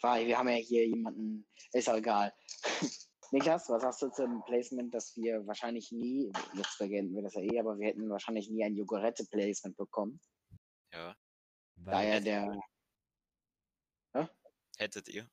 Weil 0.00 0.26
wir 0.26 0.38
haben 0.38 0.48
ja 0.48 0.56
hier 0.56 0.86
jemanden, 0.86 1.46
ist 1.72 1.88
auch 1.88 1.96
egal. 1.96 2.32
Niklas, 3.30 3.68
was 3.68 3.82
sagst 3.82 4.02
du 4.02 4.08
zum 4.10 4.42
Placement, 4.44 4.94
dass 4.94 5.14
wir 5.16 5.46
wahrscheinlich 5.46 5.92
nie, 5.92 6.32
jetzt 6.54 6.76
vergessen 6.76 7.14
wir 7.14 7.22
das 7.22 7.34
ja 7.34 7.42
eh, 7.42 7.60
aber 7.60 7.78
wir 7.78 7.88
hätten 7.88 8.08
wahrscheinlich 8.08 8.48
nie 8.48 8.64
ein 8.64 8.74
Jogurette-Placement 8.74 9.76
bekommen. 9.76 10.18
Ja. 10.92 11.14
Da 11.76 11.92
Weil, 11.92 12.08
ja 12.08 12.20
der, 12.20 12.60
Hättet 14.78 15.08
ihr? 15.08 15.28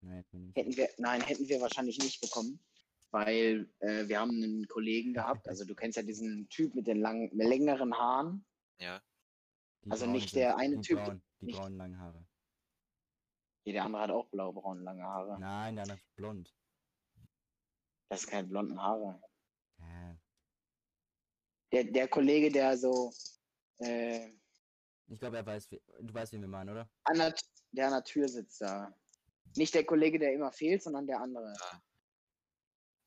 nein, 0.00 0.24
hätten 0.54 0.76
wir 0.76 0.88
nein, 0.98 1.20
hätten 1.20 1.48
wir 1.48 1.60
wahrscheinlich 1.60 1.98
nicht 1.98 2.20
bekommen, 2.20 2.64
weil 3.10 3.68
äh, 3.80 4.06
wir 4.06 4.20
haben 4.20 4.30
einen 4.30 4.68
Kollegen 4.68 5.12
gehabt, 5.12 5.48
also 5.48 5.64
du 5.64 5.74
kennst 5.74 5.96
ja 5.96 6.02
diesen 6.04 6.48
Typ 6.48 6.74
mit 6.76 6.86
den 6.86 7.00
langen, 7.00 7.28
längeren 7.36 7.92
Haaren. 7.92 8.46
Ja. 8.78 9.02
Die 9.84 9.90
also 9.90 10.04
braun 10.04 10.12
nicht 10.14 10.34
der 10.36 10.56
eine 10.58 10.76
die 10.76 10.82
Typ, 10.82 10.98
Braun, 11.04 11.22
die 11.40 11.46
nicht- 11.46 11.58
braunen 11.58 11.76
langen 11.76 11.98
Haare. 11.98 12.24
Jeder 13.64 13.84
andere 13.84 14.02
hat 14.02 14.10
auch 14.10 14.26
blau-braun 14.28 14.82
lange 14.82 15.02
Haare. 15.02 15.38
Nein, 15.40 15.74
der 15.76 15.82
andere 15.84 15.98
ist 15.98 16.14
blond. 16.16 16.54
Das 18.08 18.20
sind 18.20 18.30
keine 18.30 18.48
blonden 18.48 18.80
Haare. 18.80 19.20
Ja. 19.78 20.16
Der, 21.72 21.84
der 21.84 22.08
Kollege, 22.08 22.50
der 22.52 22.76
so 22.76 23.12
äh, 23.78 24.28
Ich 25.08 25.18
glaube, 25.18 25.38
er 25.38 25.46
weiß, 25.46 25.70
wie- 25.70 25.82
du 26.00 26.12
weißt, 26.14 26.32
wen 26.32 26.42
wir 26.42 26.48
meinen, 26.48 26.70
oder? 26.70 26.88
an 27.04 27.16
der, 27.18 27.34
der 27.72 27.86
an 27.86 27.92
der 27.94 28.04
Tür 28.04 28.28
sitzt 28.28 28.60
da. 28.60 28.94
Nicht 29.56 29.74
der 29.74 29.84
Kollege, 29.84 30.18
der 30.18 30.32
immer 30.34 30.52
fehlt, 30.52 30.82
sondern 30.82 31.06
der 31.06 31.20
andere. 31.20 31.54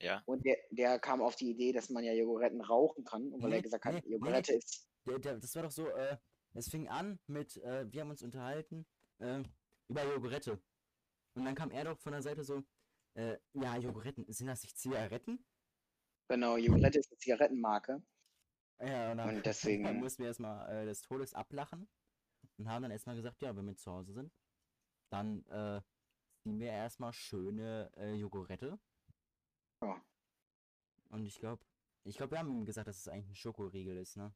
Ja. 0.02 0.22
Und 0.26 0.46
der, 0.46 0.58
der 0.72 1.00
kam 1.00 1.22
auf 1.22 1.36
die 1.36 1.52
Idee, 1.52 1.72
dass 1.72 1.90
man 1.90 2.04
ja 2.04 2.14
Jogoretten 2.14 2.62
rauchen 2.62 3.04
kann. 3.04 3.32
Und 3.32 3.42
weil 3.44 3.52
er 3.54 3.58
Nee, 3.58 3.62
gesagt 3.64 3.86
hat, 3.86 3.94
nee, 3.94 4.02
nee. 4.06 4.14
Jogurette 4.14 4.54
ist. 4.54 4.88
Der, 5.06 5.20
der, 5.20 5.38
das 5.40 5.56
war 5.56 5.64
doch 5.64 5.72
so, 5.72 5.88
äh, 5.88 6.18
es 6.54 6.70
fing 6.70 6.88
an 6.88 7.20
mit, 7.28 7.58
äh, 7.58 7.92
wir 7.92 8.02
haben 8.02 8.10
uns 8.10 8.22
unterhalten, 8.24 8.86
äh, 9.20 9.42
über 9.90 10.04
Jogurette. 10.06 10.62
Und 11.36 11.46
dann 11.46 11.56
kam 11.56 11.72
er 11.72 11.86
doch 11.86 11.98
von 12.00 12.12
der 12.14 12.22
Seite 12.22 12.44
so, 12.44 12.64
äh, 13.16 13.38
ja, 13.54 13.78
Joguretten, 13.78 14.26
sind 14.32 14.48
das 14.48 14.64
nicht 14.64 14.78
Zigaretten? 14.78 15.46
Genau, 16.30 16.58
Jogurette 16.58 17.00
ist 17.00 17.12
eine 17.12 17.18
Zigarettenmarke. 17.18 18.04
Ja, 18.80 19.12
und 19.12 19.18
dann, 19.18 19.36
Und 19.38 19.46
deswegen- 19.46 19.84
dann 19.84 20.00
mussten 20.00 20.24
wir 20.24 20.28
erstmal 20.28 20.70
äh, 20.84 20.86
des 20.86 21.02
Todes 21.02 21.34
ablachen 21.34 21.88
und 22.58 22.68
haben 22.70 22.82
dann 22.84 22.92
erstmal 22.92 23.16
gesagt, 23.16 23.42
ja, 23.42 23.56
wenn 23.56 23.66
wir 23.66 23.76
zu 23.78 23.92
Hause 23.92 24.14
sind, 24.14 24.32
dann 25.12 25.46
äh, 25.48 25.82
ziehen 26.44 26.60
wir 26.60 26.72
erstmal 26.72 27.14
schöne 27.14 27.92
äh, 27.96 28.14
Jogurette. 28.14 28.80
Ja. 29.82 30.04
Und 31.10 31.26
ich 31.26 31.40
glaube, 31.40 31.64
ich 32.04 32.18
glaube, 32.18 32.32
wir 32.32 32.40
haben 32.40 32.52
ihm 32.52 32.66
gesagt, 32.66 32.88
dass 32.88 32.98
es 32.98 33.08
eigentlich 33.08 33.30
ein 33.30 33.36
Schokoriegel 33.36 33.98
ist, 33.98 34.18
ne? 34.18 34.34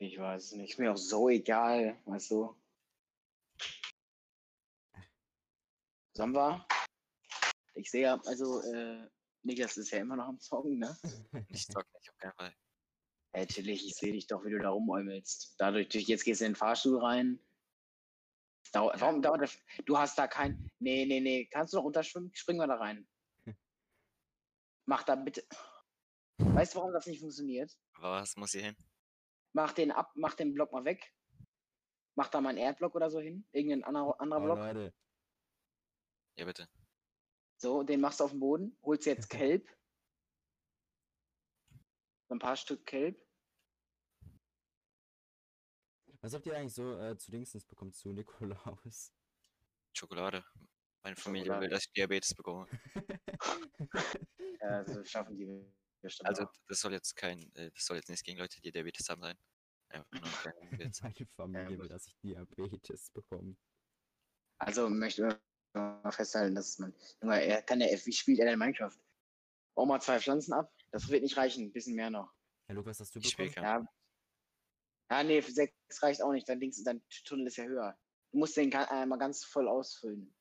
Ich 0.00 0.18
weiß 0.18 0.44
es 0.44 0.52
nicht. 0.52 0.72
Ist 0.72 0.78
mir 0.78 0.92
auch 0.92 0.96
so 0.96 1.28
egal, 1.28 1.98
weißt 2.04 2.30
du. 2.30 2.54
Sollen 6.18 6.34
wir? 6.34 6.66
Ich 7.74 7.92
sehe 7.92 8.02
ja, 8.02 8.20
also, 8.26 8.60
äh, 8.62 9.08
Niklas 9.44 9.76
ist 9.76 9.92
ja 9.92 10.00
immer 10.00 10.16
noch 10.16 10.26
am 10.26 10.40
Zocken, 10.40 10.80
ne? 10.80 10.98
Ich 11.48 11.68
zock 11.68 11.86
nicht, 11.94 12.10
auf 12.10 12.16
keinen 12.18 12.32
Fall. 12.32 13.46
Chillig, 13.46 13.86
ich 13.86 13.94
sehe 13.94 14.12
dich 14.12 14.26
doch, 14.26 14.44
wie 14.44 14.50
du 14.50 14.58
da 14.58 14.70
rumäumelst. 14.70 15.54
Dadurch, 15.58 15.88
durch- 15.90 16.08
jetzt 16.08 16.24
gehst 16.24 16.40
du 16.40 16.46
in 16.46 16.50
den 16.54 16.56
Fahrstuhl 16.56 16.98
rein. 17.00 17.38
Dau 18.72 18.90
Ja. 18.90 19.00
Warum 19.00 19.22
dauert 19.22 19.42
das? 19.42 19.56
Du 19.86 19.96
hast 19.96 20.18
da 20.18 20.26
kein. 20.26 20.68
Nee, 20.80 21.06
nee, 21.06 21.20
nee. 21.20 21.46
Kannst 21.52 21.72
du 21.72 21.76
noch 21.76 21.84
runterschwimmen? 21.84 22.34
Springen 22.34 22.58
wir 22.58 22.66
da 22.66 22.74
rein. 22.78 23.06
Mach 24.86 25.04
da 25.04 25.14
bitte. 25.14 25.44
Weißt 26.38 26.74
du, 26.74 26.78
warum 26.80 26.92
das 26.92 27.06
nicht 27.06 27.20
funktioniert? 27.20 27.78
Aber 27.94 28.20
was 28.22 28.34
muss 28.36 28.50
hier 28.50 28.62
hin? 28.62 28.76
Mach 29.52 29.70
den 29.72 29.92
ab, 29.92 30.10
mach 30.16 30.34
den 30.34 30.52
Block 30.52 30.72
mal 30.72 30.84
weg. 30.84 31.14
Mach 32.16 32.26
da 32.26 32.40
mal 32.40 32.48
einen 32.48 32.58
Erdblock 32.58 32.96
oder 32.96 33.08
so 33.08 33.20
hin. 33.20 33.46
Irgendein 33.52 33.84
anderer, 33.84 34.20
anderer 34.20 34.40
Oh, 34.40 34.44
Block. 34.46 34.58
Leute, 34.58 34.94
Ja, 36.38 36.44
bitte. 36.44 36.68
So, 37.60 37.82
den 37.82 38.00
machst 38.00 38.20
du 38.20 38.24
auf 38.24 38.30
den 38.30 38.38
Boden. 38.38 38.78
Holst 38.82 39.06
jetzt 39.06 39.28
Kelb. 39.28 39.68
So 42.28 42.34
ein 42.34 42.38
paar 42.38 42.56
Stück 42.56 42.86
Kelb. 42.86 43.20
was 46.20 46.34
habt 46.34 46.46
ihr 46.46 46.56
eigentlich 46.56 46.74
so 46.74 46.98
äh, 46.98 47.16
zu 47.16 47.30
Dingsens 47.30 47.64
bekommen, 47.64 47.92
zu 47.92 48.12
Nikolaus? 48.12 49.12
Schokolade. 49.96 50.44
Meine 51.02 51.16
Familie 51.16 51.46
Schokolade. 51.46 51.62
will, 51.62 51.70
dass 51.70 51.86
ich 51.86 51.92
Diabetes 51.92 52.34
bekomme. 52.34 52.66
Ja, 54.60 54.84
so 54.84 55.04
schaffen 55.04 55.36
die 55.36 55.46
bestimmt 56.02 56.28
Also, 56.28 56.46
das 56.66 56.80
soll 56.80 56.92
jetzt 56.92 57.14
kein, 57.14 57.40
äh, 57.54 57.70
das 57.70 57.84
soll 57.84 57.96
jetzt 57.96 58.10
nicht 58.10 58.24
gegen 58.24 58.38
Leute, 58.38 58.60
die 58.60 58.72
Diabetes 58.72 59.08
haben 59.08 59.22
sein. 59.22 59.38
Meine 61.02 61.26
Familie 61.36 61.78
will, 61.78 61.88
dass 61.88 62.08
ich 62.08 62.16
Diabetes 62.18 63.10
bekomme. 63.12 63.56
Also 64.58 64.90
möchte 64.90 65.28
ich 65.28 65.47
mal 65.78 66.12
festhalten, 66.12 66.54
dass 66.54 66.78
man. 66.78 66.94
Junge, 67.22 67.42
er 67.44 67.62
kann 67.62 67.78
der 67.78 67.92
F, 67.92 68.06
wie 68.06 68.12
spielt 68.12 68.38
er 68.40 68.46
denn 68.46 68.58
Minecraft? 68.58 68.96
Bau 69.74 69.86
mal 69.86 70.00
zwei 70.00 70.20
Pflanzen 70.20 70.52
ab. 70.52 70.72
Das 70.90 71.08
wird 71.08 71.22
nicht 71.22 71.36
reichen, 71.36 71.66
ein 71.66 71.72
bisschen 71.72 71.94
mehr 71.94 72.10
noch. 72.10 72.32
Herr 72.66 72.74
Lukas, 72.76 73.00
hast 73.00 73.14
du 73.14 73.20
Ich 73.20 73.36
bekommen? 73.36 73.64
Ja. 73.64 73.86
Ja, 75.10 75.22
nee, 75.24 75.40
für 75.40 75.52
sechs 75.52 75.74
reicht 76.02 76.22
auch 76.22 76.32
nicht. 76.32 76.48
Dein 76.48 76.60
Dings, 76.60 76.82
dein 76.82 77.02
Tunnel 77.24 77.46
ist 77.46 77.56
ja 77.56 77.64
höher. 77.64 77.98
Du 78.30 78.38
musst 78.38 78.56
den 78.56 78.74
einmal 78.74 79.18
ganz 79.18 79.44
voll 79.44 79.68
ausfüllen. 79.68 80.34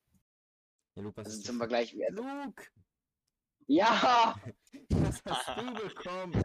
Ja, 0.95 1.03
Lukas, 1.03 1.27
Also 1.27 1.41
zum 1.41 1.57
Vergleich. 1.57 1.93
Luke! 2.09 2.65
Ja! 3.67 4.35
Was 4.89 5.23
hast 5.25 5.61
du 5.61 5.87
bekommen? 5.87 6.41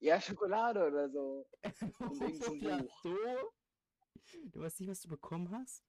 Ja, 0.00 0.20
Schokolade 0.20 0.86
oder 0.86 1.10
so. 1.10 1.46
ja, 2.60 2.82
so? 3.02 3.16
Du 4.46 4.60
weißt 4.60 4.80
nicht, 4.80 4.90
was 4.90 5.00
du 5.00 5.08
bekommen 5.08 5.50
hast? 5.50 5.84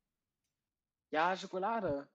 Ja, 1.12 1.36
Schokolade. 1.36 2.10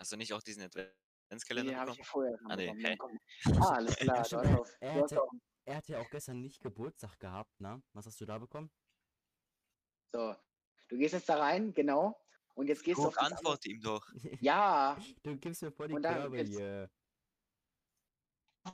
Hast 0.00 0.12
du 0.12 0.16
nicht 0.16 0.32
auch 0.32 0.42
diesen 0.42 0.62
Adventskalender 0.64 1.72
ich 1.72 1.78
bekommen? 1.78 1.98
ja 1.98 2.04
vorher 2.04 2.38
Ah, 2.48 2.56
nee? 2.56 2.96
Komm. 2.96 3.18
Ah, 3.62 3.74
alles 3.76 3.96
klar. 3.96 4.16
Du 4.16 4.20
hast 4.20 4.32
er- 4.32 4.60
auch, 4.60 4.66
er 4.80 4.94
hatte- 4.94 5.20
Er 5.64 5.76
hatte 5.76 5.92
ja 5.92 6.00
auch 6.00 6.10
gestern 6.10 6.40
nicht 6.40 6.60
Geburtstag 6.60 7.18
gehabt, 7.20 7.60
ne? 7.60 7.82
Was 7.92 8.06
hast 8.06 8.20
du 8.20 8.26
da 8.26 8.38
bekommen? 8.38 8.70
So, 10.14 10.34
du 10.88 10.96
gehst 10.98 11.14
jetzt 11.14 11.28
da 11.28 11.38
rein, 11.38 11.72
genau. 11.72 12.18
Und 12.54 12.66
jetzt 12.66 12.82
gehst 12.84 12.98
du 12.98 13.06
auf 13.06 13.16
antworte 13.18 13.68
ihm 13.70 13.80
doch. 13.80 14.06
Ja, 14.42 14.98
Du 15.22 15.36
gibst 15.38 15.62
mir 15.62 15.70
voll 15.72 15.88
die 15.88 15.94
Körbe 15.94 16.42
hier. 16.42 16.90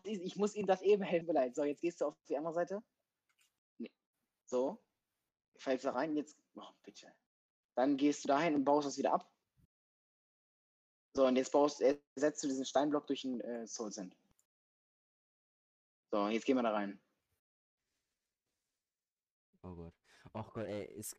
ich 0.05 0.37
muss 0.37 0.55
ihm 0.55 0.67
das 0.67 0.83
eben 0.83 1.03
helfen, 1.03 1.33
leid. 1.35 1.55
So, 1.55 1.65
jetzt 1.65 1.81
gehst 1.81 2.01
du 2.01 2.07
auf 2.07 2.17
die 2.25 2.37
andere 2.37 2.55
Seite. 2.55 2.83
Nee. 3.79 3.93
So. 4.47 4.83
Fällst 5.59 5.85
da 5.85 5.93
rein, 5.93 6.17
jetzt. 6.17 6.39
Oh, 6.55 6.71
bitte. 6.83 7.13
Dann 7.79 7.97
gehst 7.97 8.25
du 8.25 8.29
dahin 8.29 8.57
und 8.57 8.65
baust 8.65 8.89
das 8.89 8.99
wieder 8.99 9.13
ab. 9.13 9.33
So, 11.15 11.25
und 11.27 11.37
jetzt 11.37 11.53
baust, 11.53 11.81
äh, 11.81 11.97
setzt 12.17 12.43
du 12.43 12.49
diesen 12.49 12.65
Steinblock 12.65 13.07
durch 13.07 13.23
den 13.23 13.41
äh, 13.41 13.69
Soul 13.69 13.93
Sand. 13.93 14.17
So, 16.11 16.27
jetzt 16.27 16.45
gehen 16.45 16.57
wir 16.57 16.65
da 16.65 16.73
rein. 16.73 17.01
Oh 19.63 19.77
Gott. 19.77 19.95
Oh 20.35 20.43
Gott, 20.43 20.67
ey, 20.67 20.93
es, 20.99 21.17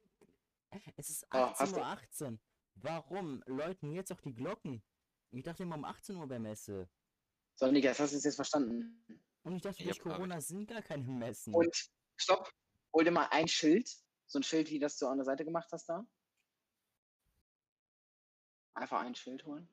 es 0.98 1.10
ist 1.10 1.28
Oh, 1.32 1.38
18.18 1.38 1.56
hast 1.60 1.72
Uhr. 1.72 1.78
du- 1.80 1.86
18. 1.86 2.40
Warum 2.76 3.42
läuten 3.46 3.92
jetzt 3.94 4.12
auch 4.12 4.20
die 4.20 4.34
Glocken? 4.34 4.84
Ich 5.32 5.44
dachte 5.44 5.64
immer 5.64 5.76
um 5.76 5.86
18 5.86 6.18
Uhr 6.18 6.30
wäre 6.30 6.42
Messe. 6.42 6.90
So, 7.56 7.72
Niklas, 7.72 8.00
hast 8.00 8.12
du 8.12 8.18
es 8.18 8.24
jetzt 8.26 8.36
verstanden? 8.36 9.02
Und 9.44 9.56
ich 9.56 9.62
dachte, 9.62 9.80
Ja, 9.80 9.86
durch 9.86 9.98
ich. 9.98 10.04
Corona 10.04 10.42
sind 10.42 10.68
gar 10.68 10.82
keine 10.82 11.04
Messen. 11.06 11.54
Und 11.56 11.90
stopp, 12.18 12.52
hol 12.94 13.06
dir 13.06 13.12
mal 13.12 13.28
ein 13.32 13.48
Schild. 13.48 13.90
So 14.28 14.40
ein 14.40 14.44
Schild, 14.44 14.70
wie 14.70 14.80
das 14.80 14.98
du 14.98 15.08
an 15.08 15.18
der 15.20 15.26
Seite 15.26 15.46
gemacht 15.46 15.70
hast 15.72 15.88
da. 15.88 16.06
Einfach 18.80 19.02
ein 19.02 19.14
Schild 19.14 19.46
holen. 19.46 19.68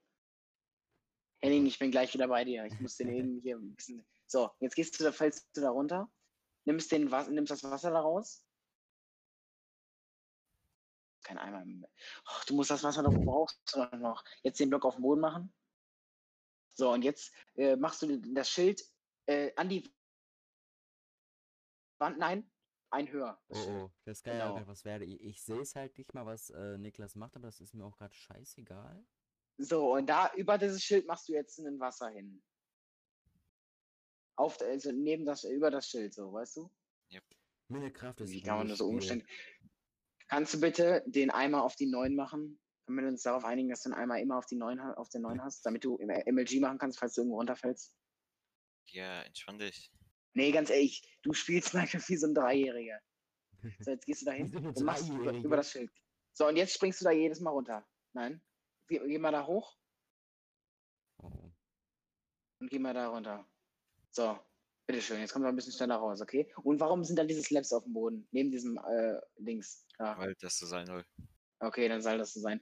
Henning, 1.40 1.64
ich 1.66 1.78
bin 1.78 1.92
gleich 1.92 2.12
wieder 2.12 2.26
bei 2.26 2.44
dir. 2.44 2.64
Ich 2.64 2.80
muss 2.80 2.96
den 2.96 3.08
irgendwie 3.08 3.40
hier 3.40 3.56
ein 3.56 3.76
bisschen. 3.76 4.04
So, 4.26 4.50
jetzt 4.58 4.74
gehst 4.74 4.98
du 4.98 5.04
da, 5.04 5.12
fällst 5.12 5.56
du 5.56 5.60
da 5.60 5.70
runter, 5.70 6.10
nimmst, 6.64 6.90
den, 6.90 7.08
Was- 7.12 7.28
nimmst 7.28 7.52
das 7.52 7.62
Wasser 7.62 7.92
da 7.92 8.00
raus. 8.00 8.44
Kein 11.22 11.38
Eimer. 11.38 11.62
im- 11.62 11.86
Oh, 12.28 12.40
du 12.48 12.54
musst 12.54 12.70
das 12.70 12.82
Wasser 12.82 13.04
doch 13.04 13.12
brauchst 13.12 13.60
du 13.72 13.78
noch. 13.96 14.24
Jetzt 14.42 14.58
den 14.58 14.70
Block 14.70 14.84
auf 14.84 14.96
den 14.96 15.02
Boden 15.02 15.20
machen. 15.20 15.54
So, 16.74 16.90
und 16.92 17.02
jetzt 17.02 17.32
äh, 17.54 17.76
machst 17.76 18.02
du 18.02 18.18
das 18.34 18.50
Schild 18.50 18.82
äh, 19.26 19.54
an 19.54 19.68
die 19.68 19.94
Wand. 21.98 22.18
Nein, 22.18 22.50
ein 22.90 23.10
höher. 23.10 23.38
Oh, 23.48 23.56
oh, 23.56 23.90
das 24.04 24.22
kann 24.22 24.38
ja 24.38 24.48
Genau. 24.48 24.62
auch 24.62 24.66
was 24.66 24.84
werden. 24.84 25.08
Ich, 25.08 25.20
ich 25.20 25.42
sehe 25.42 25.60
es 25.60 25.74
halt 25.74 25.96
nicht 25.98 26.14
mal, 26.14 26.26
was 26.26 26.50
äh, 26.50 26.78
Niklas 26.78 27.14
macht, 27.14 27.36
aber 27.36 27.46
das 27.46 27.60
ist 27.60 27.74
mir 27.74 27.84
auch 27.84 27.96
gerade 27.96 28.14
scheißegal. 28.14 29.04
So, 29.58 29.94
und 29.94 30.06
da 30.06 30.32
über 30.34 30.58
dieses 30.58 30.82
Schild 30.82 31.06
machst 31.06 31.28
du 31.28 31.32
jetzt 31.32 31.58
ein 31.58 31.80
Wasser 31.80 32.08
hin. 32.10 32.42
Auf, 34.36 34.60
also 34.60 34.92
neben 34.92 35.24
das, 35.24 35.44
über 35.44 35.70
das 35.70 35.88
Schild, 35.88 36.12
so, 36.14 36.32
weißt 36.32 36.58
du? 36.58 36.70
Meine 37.68 37.92
Kraft 37.92 38.20
ist 38.20 38.30
Wie 38.30 38.42
kann 38.42 38.58
man 38.58 38.68
nur 38.68 38.76
so 38.76 38.86
umständlich. 38.86 39.28
Kannst 40.28 40.54
du 40.54 40.60
bitte 40.60 41.02
den 41.06 41.30
Eimer 41.30 41.64
auf 41.64 41.74
die 41.74 41.86
9 41.86 42.14
machen? 42.14 42.60
Können 42.86 42.98
wir 43.00 43.08
uns 43.08 43.22
darauf 43.22 43.44
einigen, 43.44 43.70
dass 43.70 43.82
du 43.82 43.88
den 43.88 43.94
Eimer 43.98 44.20
immer 44.20 44.38
auf, 44.38 44.46
die 44.46 44.54
9, 44.54 44.80
ha- 44.80 44.94
auf 44.94 45.08
den 45.08 45.22
9 45.22 45.42
hast, 45.42 45.66
damit 45.66 45.82
du 45.84 45.96
im 45.96 46.08
MLG 46.08 46.60
machen 46.60 46.78
kannst, 46.78 47.00
falls 47.00 47.14
du 47.14 47.22
irgendwo 47.22 47.38
runterfällst? 47.38 47.96
Ja, 48.90 49.22
entspann 49.22 49.58
dich. 49.58 49.90
Nee, 50.36 50.52
ganz 50.52 50.68
ehrlich, 50.68 51.02
du 51.22 51.32
spielst 51.32 51.72
manchmal 51.74 52.02
wie 52.08 52.16
so 52.16 52.26
ein 52.26 52.34
Dreijähriger. 52.34 53.00
So, 53.80 53.90
jetzt 53.90 54.04
gehst 54.06 54.20
du 54.22 54.26
da 54.26 54.32
hin 54.32 54.54
und 54.54 54.80
machst 54.82 55.08
über, 55.08 55.32
über 55.32 55.56
das 55.56 55.72
Schild. 55.72 55.90
So, 56.34 56.46
und 56.46 56.56
jetzt 56.56 56.74
springst 56.74 57.00
du 57.00 57.06
da 57.06 57.10
jedes 57.10 57.40
Mal 57.40 57.50
runter. 57.50 57.84
Nein? 58.12 58.40
Geh, 58.86 59.00
geh 59.00 59.18
mal 59.18 59.32
da 59.32 59.44
hoch 59.44 59.76
Oh, 61.20 61.50
und 62.60 62.70
geh 62.70 62.78
mal 62.78 62.94
da 62.94 63.08
runter. 63.08 63.48
So, 64.10 64.38
bitteschön, 64.86 65.18
jetzt 65.20 65.32
kommt 65.32 65.42
mal 65.42 65.48
ein 65.48 65.56
bisschen 65.56 65.72
schneller 65.72 65.96
raus, 65.96 66.20
okay? 66.20 66.52
Und 66.62 66.78
warum 66.78 67.02
sind 67.02 67.18
da 67.18 67.24
diese 67.24 67.42
Slabs 67.42 67.72
auf 67.72 67.82
dem 67.84 67.94
Boden? 67.94 68.28
Neben 68.30 68.50
diesem 68.52 68.76
äh, 68.78 69.18
Dings. 69.38 69.84
Da. 69.98 70.16
Weil 70.18 70.34
das 70.40 70.58
so 70.58 70.66
sein 70.66 70.86
soll. 70.86 71.04
Okay, 71.58 71.88
dann 71.88 72.02
soll 72.02 72.18
das 72.18 72.34
so 72.34 72.40
sein. 72.40 72.60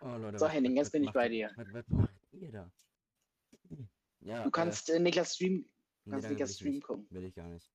Oh, 0.00 0.16
Leute, 0.16 0.38
So, 0.38 0.46
was- 0.46 0.52
Henning, 0.54 0.76
jetzt 0.76 0.86
was 0.86 0.92
bin 0.92 1.04
ich 1.04 1.12
bei 1.12 1.28
dir. 1.28 1.50
Was, 1.56 1.66
was 1.74 1.88
macht 1.88 2.14
ihr 2.32 2.52
da? 2.52 2.72
Ja, 4.20 4.44
Du 4.44 4.50
kannst 4.50 4.90
äh, 4.90 4.98
Niklas 4.98 5.34
Stream, 5.34 5.68
kannst 6.08 6.28
Niklas 6.28 6.48
will 6.50 6.52
ich 6.52 6.56
Stream 6.56 6.74
nicht. 6.74 6.86
gucken. 6.86 7.06
Will 7.10 7.24
ich 7.24 7.34
gar 7.34 7.48
nicht. 7.48 7.70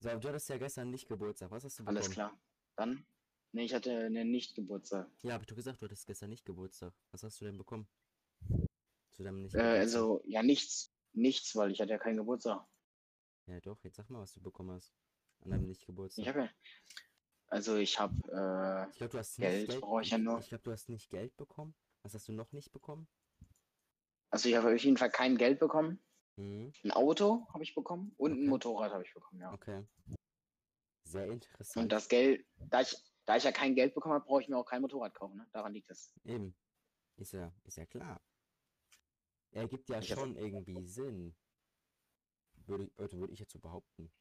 So, 0.00 0.08
du 0.18 0.28
hattest 0.28 0.48
ja 0.48 0.58
gestern 0.58 0.90
nicht 0.90 1.08
Geburtstag. 1.08 1.50
Was 1.50 1.64
hast 1.64 1.78
du 1.78 1.84
bekommen? 1.84 1.96
Alles 1.98 2.10
klar. 2.10 2.38
Dann? 2.76 3.04
Nee, 3.52 3.64
ich 3.64 3.74
hatte 3.74 3.92
einen 4.06 4.30
Nicht-Geburtstag. 4.30 5.10
Ja, 5.22 5.34
hab 5.34 5.42
ich 5.42 5.48
doch 5.48 5.56
gesagt, 5.56 5.80
du 5.82 5.86
hattest 5.86 6.06
gestern 6.06 6.30
nicht 6.30 6.44
Geburtstag. 6.44 6.94
Was 7.10 7.22
hast 7.24 7.40
du 7.40 7.44
denn 7.46 7.58
bekommen? 7.58 7.88
Zu 9.10 9.24
deinem 9.24 9.42
nicht 9.42 9.54
Äh, 9.54 9.60
also, 9.60 10.22
ja, 10.24 10.42
nichts. 10.42 10.92
Nichts, 11.12 11.56
weil 11.56 11.72
ich 11.72 11.80
hatte 11.80 11.90
ja 11.90 11.98
keinen 11.98 12.18
Geburtstag. 12.18 12.64
Ja, 13.46 13.60
doch, 13.60 13.82
jetzt 13.82 13.96
sag 13.96 14.08
mal, 14.08 14.20
was 14.20 14.32
du 14.32 14.40
bekommen 14.40 14.70
hast. 14.70 14.94
An 15.40 15.50
deinem 15.50 15.66
nicht 15.66 15.84
Geburtstag. 15.84 16.22
Ich 16.22 16.28
habe 16.28 16.40
ja. 16.44 16.50
Also, 17.48 17.76
ich 17.76 17.98
habe, 17.98 18.14
äh, 18.28 18.88
Ich 18.92 18.98
glaube, 18.98 19.10
du 19.12 19.18
hast 19.18 19.36
Geld 19.36 19.68
Geld. 19.68 19.80
brauche 19.80 20.02
ich 20.02 20.10
ja 20.10 20.18
nur. 20.18 20.38
Ich 20.38 20.48
glaube, 20.48 20.62
du 20.62 20.70
hast 20.70 20.88
nicht 20.88 21.10
Geld 21.10 21.36
bekommen. 21.36 21.74
Was 22.02 22.14
hast 22.14 22.28
du 22.28 22.32
noch 22.32 22.52
nicht 22.52 22.70
bekommen? 22.72 23.08
Also 24.30 24.48
ich 24.48 24.54
habe 24.56 24.74
auf 24.74 24.80
jeden 24.80 24.96
Fall 24.96 25.10
kein 25.10 25.36
Geld 25.36 25.58
bekommen. 25.60 26.02
Mhm. 26.36 26.72
Ein 26.84 26.90
Auto 26.92 27.46
habe 27.52 27.62
ich 27.62 27.74
bekommen 27.74 28.12
und 28.16 28.32
ein 28.32 28.38
Okay. 28.38 28.48
Motorrad 28.48 28.92
habe 28.92 29.04
ich 29.04 29.12
bekommen, 29.12 29.40
ja. 29.40 29.52
Okay. 29.52 29.84
Sehr 31.04 31.26
interessant. 31.26 31.84
Und 31.84 31.92
das 31.92 32.08
Geld, 32.08 32.46
da 32.58 32.80
ich, 32.82 32.94
da 33.26 33.36
ich 33.36 33.44
ja 33.44 33.52
kein 33.52 33.74
Geld 33.74 33.94
bekommen 33.94 34.14
habe, 34.14 34.24
brauche 34.24 34.42
ich 34.42 34.48
mir 34.48 34.56
auch 34.56 34.64
kein 34.64 34.80
Motorrad 34.82 35.14
kaufen, 35.14 35.36
ne? 35.36 35.48
Daran 35.52 35.72
liegt 35.72 35.90
es. 35.90 36.14
Eben. 36.24 36.54
Ist 37.16 37.32
ja, 37.32 37.52
ist 37.64 37.76
ja 37.76 37.86
klar. 37.86 38.20
Ergibt 39.50 39.88
ja 39.88 39.98
Ich 39.98 40.08
schon 40.08 40.36
irgendwie 40.36 40.86
Sinn. 40.86 41.34
Würde, 42.66 42.84
ich- 42.84 42.98
also 42.98 43.18
würde 43.18 43.32
ich 43.32 43.40
jetzt 43.40 43.52
so 43.52 43.58
behaupten. 43.58 44.12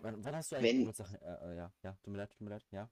Wann, 0.00 0.24
wann 0.24 0.36
hast 0.36 0.52
du 0.52 0.56
eigentlich 0.56 0.72
Wenn- 0.72 0.78
Geburtstag? 0.80 1.12
Äh, 1.22 1.52
äh, 1.52 1.56
ja, 1.56 1.72
ja, 1.82 1.92
tut 2.02 2.12
mir 2.12 2.18
leid, 2.18 2.30
tut 2.32 2.40
mir 2.40 2.50
leid, 2.50 2.66
ja. 2.70 2.90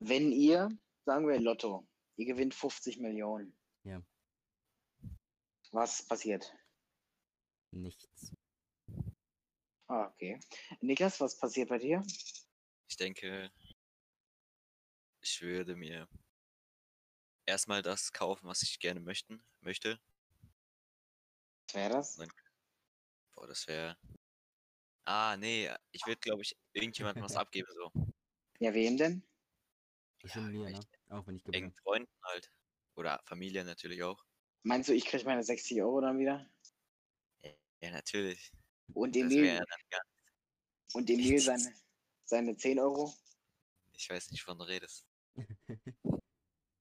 Wenn 0.00 0.32
ihr, 0.32 0.68
sagen 1.04 1.26
wir 1.28 1.40
Lotto, 1.40 1.86
ihr 2.16 2.26
gewinnt 2.26 2.54
50 2.54 2.98
Millionen. 2.98 3.56
Ja. 3.84 4.02
Was 5.72 6.06
passiert? 6.06 6.54
Nichts. 7.72 8.32
Ah, 9.88 10.06
okay. 10.06 10.40
Niklas, 10.80 11.20
was 11.20 11.38
passiert 11.38 11.68
bei 11.68 11.78
dir? 11.78 12.02
Ich 12.88 12.96
denke, 12.96 13.50
ich 15.20 15.42
würde 15.42 15.74
mir 15.76 16.08
erstmal 17.46 17.82
das 17.82 18.12
kaufen, 18.12 18.46
was 18.46 18.62
ich 18.62 18.78
gerne 18.78 19.00
möchten, 19.00 19.44
möchte. 19.60 20.00
Was 21.66 21.74
wäre 21.74 21.90
das? 21.90 22.16
Nein. 22.18 22.30
Boah, 23.34 23.46
das 23.46 23.66
wäre. 23.66 23.98
Ah, 25.06 25.36
nee, 25.36 25.70
ich 25.92 26.06
würde, 26.06 26.20
glaube 26.20 26.42
ich, 26.42 26.56
irgendjemandem 26.72 27.24
was 27.24 27.36
abgeben, 27.36 27.68
so. 27.74 27.92
Ja, 28.60 28.72
wem 28.72 28.96
denn? 28.96 29.22
Bestimmt 30.20 30.52
mir, 30.52 30.70
ne? 30.70 30.80
Auch 31.08 31.26
wenn 31.26 31.36
ich 31.36 31.44
gewonnen 31.44 31.64
Engen. 31.64 31.74
Freunden 31.74 32.12
halt. 32.22 32.50
Oder 32.96 33.20
Familie 33.24 33.64
natürlich 33.64 34.02
auch. 34.02 34.24
Meinst 34.62 34.88
du, 34.88 34.94
ich 34.94 35.04
kriege 35.04 35.24
meine 35.24 35.42
60 35.42 35.82
Euro 35.82 36.00
dann 36.00 36.18
wieder? 36.18 36.48
Ja, 37.80 37.90
natürlich. 37.90 38.52
Und 38.94 39.14
Emil, 39.16 39.62
und 40.94 41.10
Emil 41.10 41.38
seine, 41.38 41.74
seine 42.24 42.56
10 42.56 42.78
Euro? 42.78 43.12
Ich 43.92 44.08
weiß 44.08 44.30
nicht, 44.30 44.46
wovon 44.46 44.58
du 44.58 44.64
redest. 44.64 45.06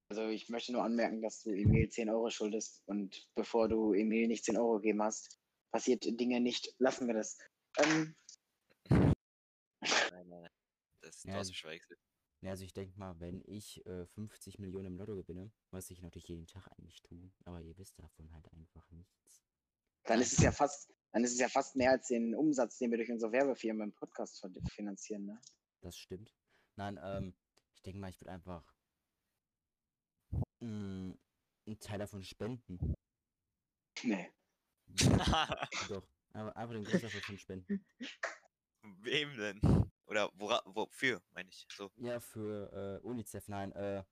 Also 0.09 0.27
ich 0.27 0.47
möchte 0.47 0.71
nur 0.73 0.83
anmerken, 0.83 1.23
dass 1.23 1.41
du 1.41 1.49
Emil 1.49 1.89
10 1.89 2.07
Euro 2.07 2.29
schuldest. 2.29 2.83
Und 2.85 3.27
bevor 3.33 3.67
du 3.67 3.93
Emil 3.93 4.27
nicht 4.27 4.45
10 4.45 4.57
Euro 4.57 4.75
gegeben 4.75 5.01
hast, 5.01 5.39
passiert 5.71 6.05
Dinge 6.05 6.39
nicht. 6.39 6.75
Lassen 6.77 7.07
wir 7.07 7.15
das. 7.15 7.39
Ähm, 7.79 8.15
Nein, 8.89 10.29
nein. 10.29 10.49
Das, 11.01 11.23
Ja, 11.23 11.43
hast 12.49 12.51
also- 12.51 12.63
also 12.63 12.63
ich 12.65 12.73
denke 12.73 12.97
mal, 12.99 13.19
wenn 13.19 13.41
ich 13.45 13.85
äh, 13.85 14.05
50 14.07 14.59
Millionen 14.59 14.87
im 14.87 14.97
Lotto 14.97 15.15
gewinne, 15.15 15.51
was 15.71 15.89
ich 15.89 16.01
natürlich 16.01 16.27
jeden 16.27 16.47
Tag 16.47 16.67
eigentlich 16.77 17.01
tue, 17.01 17.31
aber 17.45 17.61
ihr 17.61 17.77
wisst 17.77 17.97
davon 17.99 18.31
halt 18.33 18.51
einfach 18.53 18.89
nichts. 18.91 19.43
dann 20.05 20.19
ist 20.21 20.33
es 20.33 20.39
ja 20.39 20.51
fast, 20.51 20.93
dann 21.11 21.23
ist 21.23 21.31
es 21.33 21.39
ja 21.39 21.47
fast 21.47 21.75
mehr 21.75 21.91
als 21.91 22.07
den 22.07 22.35
Umsatz, 22.35 22.77
den 22.77 22.91
wir 22.91 22.97
durch 22.97 23.11
unsere 23.11 23.31
Werbefirmen 23.31 23.89
im 23.89 23.93
Podcast 23.93 24.45
finanzieren, 24.69 25.25
ne? 25.25 25.39
Das 25.81 25.97
stimmt. 25.97 26.33
Nein, 26.75 26.99
ähm, 27.01 27.33
ich 27.75 27.81
denke 27.83 27.99
mal, 27.99 28.09
ich 28.09 28.19
würde 28.19 28.31
einfach 28.31 28.75
mh, 30.59 31.15
einen 31.65 31.79
Teil 31.79 31.99
davon 31.99 32.23
spenden. 32.23 32.93
Nee. 34.03 34.31
Doch, 35.89 36.05
aber 36.33 36.55
einfach 36.57 36.73
den 36.73 36.83
Großteil 36.83 37.09
davon 37.11 37.37
spenden. 37.37 37.85
Wem 38.81 39.37
denn? 39.37 39.91
Oder 40.07 40.29
wora, 40.35 40.61
wofür, 40.65 41.21
meine 41.31 41.49
ich. 41.49 41.65
So. 41.75 41.89
Ja, 41.97 42.19
für 42.19 42.99
äh, 43.01 43.05
UNICEF, 43.07 43.47
nein, 43.47 43.71
äh. 43.73 44.03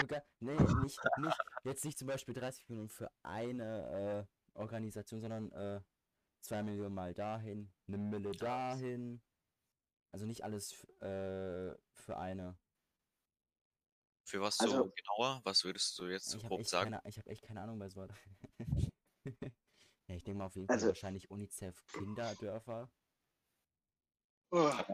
Sogar, 0.00 0.22
nee, 0.40 0.52
nicht, 0.82 0.98
nicht, 1.18 1.38
jetzt 1.64 1.84
nicht 1.86 1.98
zum 1.98 2.06
Beispiel 2.06 2.34
30 2.34 2.68
Millionen 2.68 2.90
für 2.90 3.10
eine 3.22 4.26
äh, 4.28 4.58
Organisation, 4.58 5.22
sondern 5.22 5.50
äh, 5.52 5.80
2 6.42 6.62
Millionen 6.64 6.94
mal 6.94 7.14
dahin, 7.14 7.72
eine 7.88 7.96
Mille 7.96 8.32
dahin. 8.32 9.22
Also 10.12 10.26
nicht 10.26 10.44
alles 10.44 10.84
äh, 11.00 11.74
für 11.94 12.18
eine. 12.18 12.58
Für 14.26 14.42
was 14.42 14.60
Also- 14.60 14.76
so 14.84 14.90
genauer? 14.90 15.40
Was 15.44 15.64
würdest 15.64 15.98
du 15.98 16.08
jetzt 16.08 16.26
so 16.28 16.36
Ich 16.36 16.44
habe 16.44 16.48
grob 16.50 16.60
echt, 16.60 16.70
sagen? 16.70 16.90
keine, 16.90 17.02
ich 17.08 17.18
hab 17.18 17.26
echt 17.26 17.42
keine 17.42 17.62
Ahnung 17.62 17.78
bei 17.78 17.88
so. 17.88 18.06
ja, 19.24 20.14
ich 20.14 20.24
denke 20.24 20.34
mal 20.38 20.46
auf 20.46 20.56
jeden 20.56 20.66
Fall 20.66 20.74
Also- 20.76 20.88
wahrscheinlich 20.88 21.30
UNICEF 21.30 21.86
Kinderdörfer. 21.86 22.90
Oh, 24.52 24.84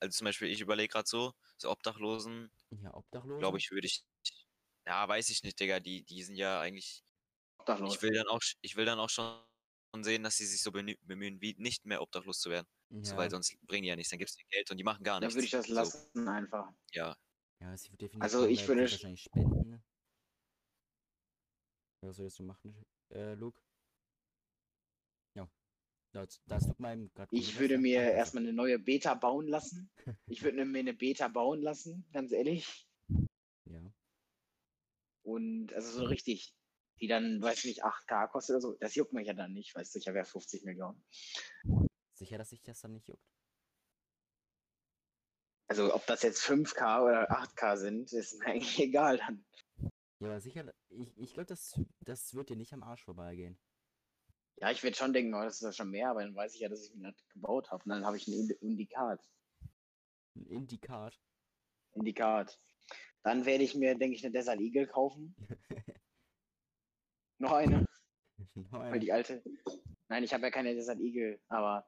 Also 0.00 0.18
zum 0.18 0.24
Beispiel, 0.26 0.48
ich 0.50 0.60
überlege 0.60 0.88
gerade 0.92 1.08
so, 1.08 1.32
so 1.58 1.70
Obdachlosen, 1.70 2.50
Ja, 2.70 2.94
Obdachlose. 2.94 3.38
glaube 3.38 3.58
ich, 3.58 3.70
würde 3.70 3.86
ich. 3.86 4.04
Ja, 4.86 5.08
weiß 5.08 5.30
ich 5.30 5.42
nicht, 5.44 5.60
Digga. 5.60 5.80
Die, 5.80 6.04
die 6.04 6.22
sind 6.24 6.36
ja 6.36 6.60
eigentlich. 6.60 7.04
obdachlos. 7.60 7.98
Ich 7.98 8.02
will 8.02 8.12
dann 8.14 8.28
auch, 8.28 8.40
ich 8.62 8.76
will 8.76 8.86
dann 8.86 9.00
auch 9.00 9.10
schon 9.10 9.44
sehen, 10.02 10.22
dass 10.24 10.36
sie 10.38 10.46
sich 10.46 10.62
so 10.62 10.72
bemühen, 10.72 11.40
wie 11.42 11.54
nicht 11.58 11.86
mehr 11.86 12.02
obdachlos 12.02 12.40
zu 12.40 12.50
werden. 12.50 12.68
So, 13.02 13.16
Ja, 13.16 13.18
weil 13.18 13.30
sonst 13.30 13.56
bringen 13.66 13.84
die 13.84 13.88
ja 13.90 13.96
nichts, 13.96 14.10
dann 14.10 14.18
gibt 14.20 14.30
es 14.32 14.38
Geld 14.50 14.70
und 14.70 14.78
die 14.78 14.84
machen 14.84 15.04
gar 15.04 15.20
Dann 15.20 15.34
nichts. 15.34 15.34
würde 15.34 15.44
ich 15.44 15.50
das 15.50 15.68
So, 15.68 15.92
lassen 15.92 16.26
einfach. 16.28 16.72
ja, 16.94 17.16
ja, 17.60 17.74
es 17.74 17.90
wird 17.90 18.00
definitiv 18.02 18.34
Also 18.34 18.46
ich 18.46 18.68
würde 18.68 18.90
wahrscheinlich 18.90 19.22
spenden. 19.22 19.82
Was 22.02 22.18
würdest 22.18 22.38
du 22.38 22.42
machen, 22.44 22.86
äh, 23.10 23.34
Luke? 23.34 23.60
Das, 26.16 26.42
das 26.46 26.66
tut 26.66 26.80
meinem 26.80 27.12
gerade 27.12 27.34
Ich 27.36 27.58
würde 27.58 27.76
mir 27.76 28.00
erstmal 28.00 28.42
eine 28.42 28.52
neue 28.52 28.78
Beta 28.78 29.14
bauen 29.14 29.46
lassen. 29.46 29.90
Ich 30.26 30.42
würde 30.42 30.64
mir 30.64 30.78
eine 30.78 30.94
Beta 30.94 31.28
bauen 31.28 31.60
lassen, 31.60 32.08
ganz 32.12 32.32
ehrlich. 32.32 32.88
Ja. 33.66 33.92
Und 35.22 35.72
also 35.74 35.90
so 35.98 36.04
richtig, 36.04 36.54
die 37.00 37.08
dann, 37.08 37.42
weiß 37.42 37.64
nicht, 37.64 37.84
8K 37.84 38.28
kostet 38.28 38.54
oder 38.54 38.60
so, 38.60 38.76
das 38.80 38.94
juckt 38.94 39.12
mich 39.12 39.26
ja 39.26 39.34
dann 39.34 39.52
nicht, 39.52 39.74
weißt 39.74 39.94
du, 39.94 39.98
ich 39.98 40.08
habe 40.08 40.18
ja 40.18 40.24
50 40.24 40.64
Millionen. 40.64 41.04
Sicher, 42.14 42.38
dass 42.38 42.50
sich 42.50 42.62
das 42.62 42.80
dann 42.80 42.92
nicht 42.92 43.08
juckt. 43.08 43.28
Also 45.68 45.94
ob 45.94 46.06
das 46.06 46.22
jetzt 46.22 46.42
5K 46.44 47.02
oder 47.02 47.30
8K 47.30 47.76
sind, 47.76 48.12
ist 48.12 48.38
mir 48.38 48.46
eigentlich 48.46 48.78
egal 48.78 49.18
dann. 49.18 49.44
Ja, 50.20 50.28
aber 50.28 50.40
sicher, 50.40 50.72
ich, 50.88 51.18
ich 51.18 51.34
glaube, 51.34 51.46
das, 51.46 51.78
das 52.00 52.32
wird 52.32 52.48
dir 52.48 52.56
nicht 52.56 52.72
am 52.72 52.82
Arsch 52.82 53.04
vorbeigehen. 53.04 53.58
Ja, 54.58 54.70
ich 54.70 54.82
werde 54.82 54.96
schon 54.96 55.12
denken, 55.12 55.34
oh, 55.34 55.42
das 55.42 55.56
ist 55.56 55.62
ja 55.62 55.72
schon 55.72 55.90
mehr, 55.90 56.10
aber 56.10 56.22
dann 56.22 56.34
weiß 56.34 56.54
ich 56.54 56.60
ja, 56.60 56.68
dass 56.68 56.82
ich 56.82 56.94
mir 56.94 57.12
das 57.12 57.28
gebaut 57.28 57.70
habe. 57.70 57.82
Und 57.84 57.90
dann 57.90 58.06
habe 58.06 58.16
ich 58.16 58.26
ein 58.26 58.32
Indi- 58.32 58.58
Indikat. 58.60 59.20
Ein 60.34 60.46
Indikat. 60.46 61.18
Indikat. 61.92 62.58
Dann 63.22 63.44
werde 63.44 63.64
ich 63.64 63.74
mir, 63.74 63.96
denke 63.96 64.16
ich, 64.16 64.24
eine 64.24 64.32
Desert 64.32 64.60
Eagle 64.60 64.86
kaufen. 64.86 65.34
Noch 67.38 67.52
eine, 67.52 67.84
Noch 68.54 68.72
weil 68.72 68.92
eine. 68.92 69.00
die 69.00 69.12
alte. 69.12 69.42
Nein, 70.08 70.24
ich 70.24 70.32
habe 70.32 70.44
ja 70.44 70.50
keine 70.50 70.74
Desert 70.74 71.00
Eagle, 71.00 71.38
aber. 71.48 71.86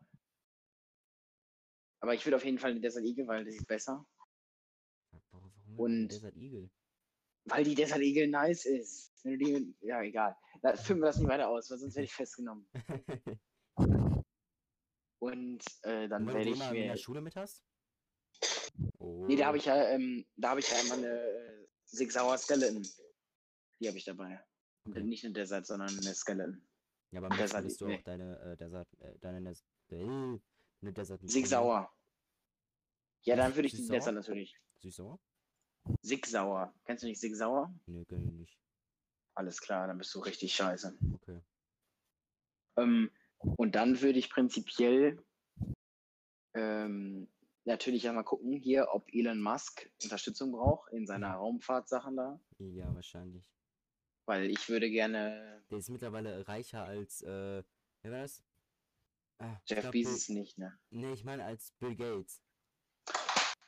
Aber 2.00 2.14
ich 2.14 2.24
würde 2.26 2.36
auf 2.36 2.44
jeden 2.44 2.58
Fall 2.58 2.72
eine 2.72 2.80
Desert 2.80 3.04
Eagle, 3.04 3.26
weil 3.26 3.44
das 3.44 3.54
ist 3.54 3.66
besser. 3.66 4.06
Warum 5.30 5.52
und- 5.78 6.08
Desert 6.08 6.36
Eagle? 6.36 6.68
Weil 7.50 7.64
die 7.64 7.74
Desert 7.74 8.00
Eagle 8.00 8.28
nice 8.28 8.64
ist. 8.66 9.12
Wenn 9.22 9.38
du 9.38 9.44
die, 9.44 9.74
ja, 9.80 10.02
egal. 10.02 10.36
Da, 10.62 10.76
filmen 10.76 11.02
wir 11.02 11.06
das 11.06 11.18
nicht 11.18 11.28
weiter 11.28 11.48
aus, 11.48 11.70
weil 11.70 11.78
sonst 11.78 11.94
werde 11.94 12.04
ich 12.04 12.14
festgenommen. 12.14 12.68
Und 15.20 15.64
äh, 15.82 16.08
dann 16.08 16.26
werde 16.26 16.44
du 16.44 16.50
ich 16.50 16.56
immer 16.56 16.68
in 16.68 16.74
mir. 16.74 16.88
der 16.88 16.96
Schule 16.96 17.20
mit 17.20 17.34
hast? 17.36 17.64
Oh. 18.98 19.26
Nee, 19.26 19.36
da 19.36 19.46
habe 19.46 19.56
ich 19.58 19.64
ja, 19.64 19.88
ähm, 19.88 20.24
da 20.36 20.50
habe 20.50 20.60
ich 20.60 20.70
ja 20.70 20.78
immer 20.80 20.94
eine 20.94 21.20
äh, 21.20 21.66
Sig 21.84 22.12
Sauer 22.12 22.38
Skeleton. 22.38 22.86
Die 23.80 23.88
habe 23.88 23.98
ich 23.98 24.04
dabei. 24.04 24.40
Okay. 24.86 25.02
nicht 25.02 25.24
eine 25.24 25.34
Desert, 25.34 25.66
sondern 25.66 25.90
eine 25.90 26.14
Skeleton. 26.14 26.62
Ja, 27.10 27.20
aber 27.20 27.34
Desert 27.36 27.64
müsstest 27.64 27.80
du 27.80 27.86
nee. 27.86 27.98
auch 27.98 28.02
deine 28.02 28.38
äh, 28.40 28.56
Desert, 28.56 28.88
äh, 29.00 29.18
deine 29.20 29.50
äh, 29.50 29.94
eine 29.96 30.92
Desert 30.92 31.20
Cola- 31.20 31.46
Sauer. 31.46 31.94
Ja, 33.22 33.36
dann 33.36 33.54
würde 33.54 33.66
ich 33.66 33.74
die? 33.74 33.88
Desert 33.88 34.14
natürlich. 34.14 34.56
Süß-sauer? 34.78 35.18
Sig 36.02 36.26
Sauer. 36.26 36.72
Kennst 36.84 37.02
du 37.02 37.06
nicht 37.08 37.20
Sig 37.20 37.34
Sauer? 37.34 37.72
Nee, 37.86 38.04
kenn 38.04 38.26
ich 38.26 38.32
nicht. 38.32 38.58
Alles 39.34 39.60
klar, 39.60 39.86
dann 39.86 39.98
bist 39.98 40.14
du 40.14 40.20
richtig 40.20 40.54
scheiße. 40.54 40.96
Okay. 41.14 41.40
Ähm, 42.76 43.10
und 43.56 43.74
dann 43.74 44.00
würde 44.00 44.18
ich 44.18 44.30
prinzipiell 44.30 45.22
ähm, 46.54 47.28
natürlich 47.64 48.08
einmal 48.08 48.24
gucken 48.24 48.52
hier, 48.52 48.88
ob 48.92 49.12
Elon 49.12 49.40
Musk 49.40 49.90
Unterstützung 50.02 50.52
braucht 50.52 50.92
in 50.92 51.06
seiner 51.06 51.34
Raumfahrtsachen 51.34 52.16
da. 52.16 52.40
Ja, 52.58 52.92
wahrscheinlich. 52.94 53.44
Weil 54.26 54.50
ich 54.50 54.68
würde 54.68 54.90
gerne 54.90 55.62
Der 55.70 55.78
ist 55.78 55.88
mittlerweile 55.88 56.46
reicher 56.48 56.84
als, 56.84 57.22
äh, 57.22 57.62
wer 58.02 58.12
war 58.12 58.20
das? 58.22 58.42
Ah, 59.38 59.56
Jeff 59.66 59.80
glaub, 59.80 59.92
Bill- 59.92 60.04
Bezos 60.04 60.28
nicht, 60.30 60.58
ne? 60.58 60.78
Nee, 60.90 61.12
ich 61.12 61.24
meine 61.24 61.44
als 61.44 61.72
Bill 61.78 61.94
Gates. 61.94 62.42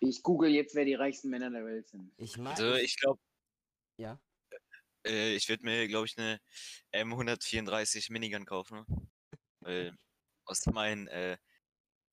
Ich 0.01 0.23
google 0.23 0.51
jetzt, 0.51 0.75
wer 0.75 0.85
die 0.85 0.95
reichsten 0.95 1.29
Männer 1.29 1.51
der 1.51 1.65
Welt 1.65 1.89
sind. 1.89 2.13
Ich 2.17 2.37
meine. 2.37 2.51
Also 2.51 2.75
ich 2.75 2.97
glaube, 2.97 3.21
ja. 3.99 4.19
äh, 5.07 5.35
ich 5.35 5.49
würde 5.49 5.65
mir, 5.65 5.87
glaube 5.89 6.07
ich, 6.07 6.17
eine 6.19 6.41
M134 6.93 8.11
Minigun 8.11 8.47
kaufen. 8.47 8.85
Weil 9.61 9.95
aus 10.47 10.65
meinen 10.67 11.07
äh, 11.09 11.37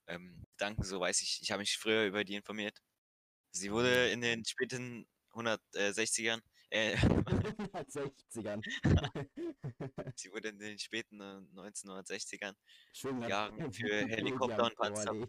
ähm, 0.08 0.43
Gedanken, 0.52 0.84
so 0.84 1.00
weiß 1.00 1.21
ich, 1.21 1.39
ich 1.41 1.52
habe 1.52 1.62
mich 1.62 1.78
früher 1.78 2.06
über 2.06 2.23
die 2.23 2.36
informiert. 2.36 2.82
Sie 3.52 3.71
wurde 3.71 4.10
in 4.10 4.21
den 4.21 4.43
späten 4.45 5.08
160ern, 5.32 6.41
äh, 6.69 6.95
160ern. 6.97 8.62
sie 10.15 10.32
wurde 10.32 10.50
in 10.50 10.60
den 10.60 10.78
späten 10.78 11.21
äh, 11.21 11.41
1960ern 11.56 12.56
Schön 12.93 13.19
grad 13.19 13.30
Jahren 13.30 13.71
für 13.71 13.89
Helikopter 14.08 14.65
und 14.65 14.76
Panzer. 14.76 15.28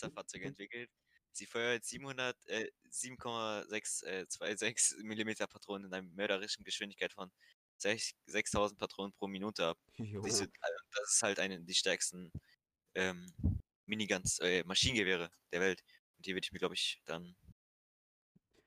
Vorlesen. 0.00 0.14
Panzerfahrzeuge 0.14 0.46
entwickelt. 0.46 0.90
Sie 1.32 1.46
feuert 1.46 1.84
700, 1.84 2.36
äh, 2.46 2.68
7,626 2.90 4.98
mm 5.04 5.30
Patronen 5.48 5.86
in 5.86 5.94
einer 5.94 6.06
mörderischen 6.08 6.64
Geschwindigkeit 6.64 7.12
von 7.12 7.30
6 7.78 8.12
6000 8.26 8.78
Patronen 8.78 9.12
pro 9.12 9.26
Minute 9.28 9.66
ab. 9.66 9.78
Diese, 10.24 10.44
äh, 10.44 10.48
das 10.92 11.14
ist 11.14 11.22
halt 11.22 11.38
eine 11.40 11.60
die 11.62 11.74
stärksten 11.74 12.30
ähm, 12.94 13.32
Miniguns, 13.86 14.38
äh, 14.40 14.64
Maschinengewehre 14.64 15.30
der 15.52 15.60
Welt. 15.60 15.82
Und 16.16 16.26
die 16.26 16.34
würde 16.34 16.44
ich 16.44 16.52
mir, 16.52 16.58
glaube 16.58 16.74
ich, 16.74 17.00
dann 17.06 17.36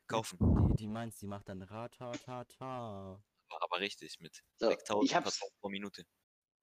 kaufen. 0.08 0.38
Die, 0.40 0.76
die 0.78 0.88
meinst, 0.88 1.22
die 1.22 1.28
macht 1.28 1.50
dann 1.50 1.62
Ratatata. 1.62 3.22
Aber, 3.50 3.64
aber 3.64 3.80
richtig, 3.80 4.20
mit 4.20 4.42
So, 4.58 4.70
6000 4.70 5.10
ich 5.10 5.16
hab's, 5.16 5.40
Patronen 5.40 5.56
pro 5.60 5.70
Minute. 5.70 6.04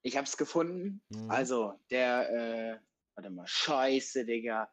ich 0.03 0.17
hab's 0.17 0.37
gefunden. 0.37 1.03
Mhm. 1.11 1.31
Also, 1.31 1.79
der, 1.91 2.31
äh, 2.31 2.81
warte 3.21 3.31
mal, 3.35 3.47
scheiße, 3.47 4.25
Digga. 4.25 4.73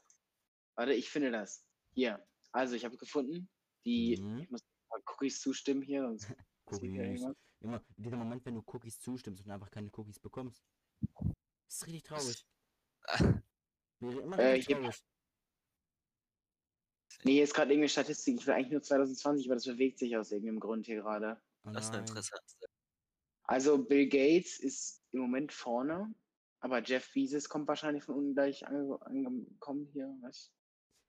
Warte, 0.76 0.94
ich 0.94 1.10
finde 1.10 1.32
das. 1.32 1.66
Hier. 1.94 2.26
Also, 2.54 2.76
ich 2.76 2.86
habe 2.86 2.96
gefunden. 2.98 3.50
Die, 3.86 4.18
Mhm. 4.22 4.40
ich 4.40 4.50
muss 4.50 4.62
mal 4.90 5.02
Cookies 5.06 5.42
zustimmen 5.42 5.82
hier, 5.82 6.02
sonst 6.04 6.30
Cookies. 6.66 7.26
Immer 7.60 7.84
dieser 7.98 8.16
Moment, 8.18 8.46
wenn 8.46 8.56
du 8.56 8.64
Cookies 8.68 9.00
zustimmst 9.00 9.44
und 9.46 9.52
einfach 9.52 9.70
keine 9.72 9.90
Cookies 9.94 10.20
bekommst. 10.20 10.64
Das 11.02 11.76
ist 11.76 11.88
richtig 11.88 12.04
traurig. 12.04 12.46
Wäre 14.00 14.22
immer 14.22 14.40
Äh, 14.40 14.62
traurig. 14.62 15.04
Nee, 17.24 17.34
hier 17.34 17.44
ist 17.44 17.54
gerade 17.54 17.72
irgendeine 17.72 17.90
Statistik. 17.90 18.40
Ich 18.40 18.48
will 18.48 18.54
eigentlich 18.54 18.72
nur 18.72 18.84
2020, 18.84 19.48
aber 19.48 19.56
das 19.56 19.66
bewegt 19.66 19.98
sich 20.00 20.16
aus 20.16 20.32
irgendeinem 20.32 20.60
Grund 20.60 20.86
hier 20.86 21.02
gerade. 21.02 21.42
Oh 21.66 21.72
Das 21.72 21.86
ist 21.86 21.96
interessante. 21.96 22.46
Also, 23.44 23.84
Bill 23.84 24.08
Gates 24.08 24.60
ist 24.60 25.04
im 25.12 25.22
Moment 25.22 25.52
vorne, 25.52 26.14
aber 26.60 26.82
Jeff 26.84 27.12
Bezos 27.14 27.50
kommt 27.50 27.68
wahrscheinlich 27.68 28.04
von 28.04 28.16
unten 28.16 28.34
gleich 28.34 28.66
ange 28.68 29.00
angekommen 29.02 29.86
hier. 29.94 30.16
Was? 30.22 30.52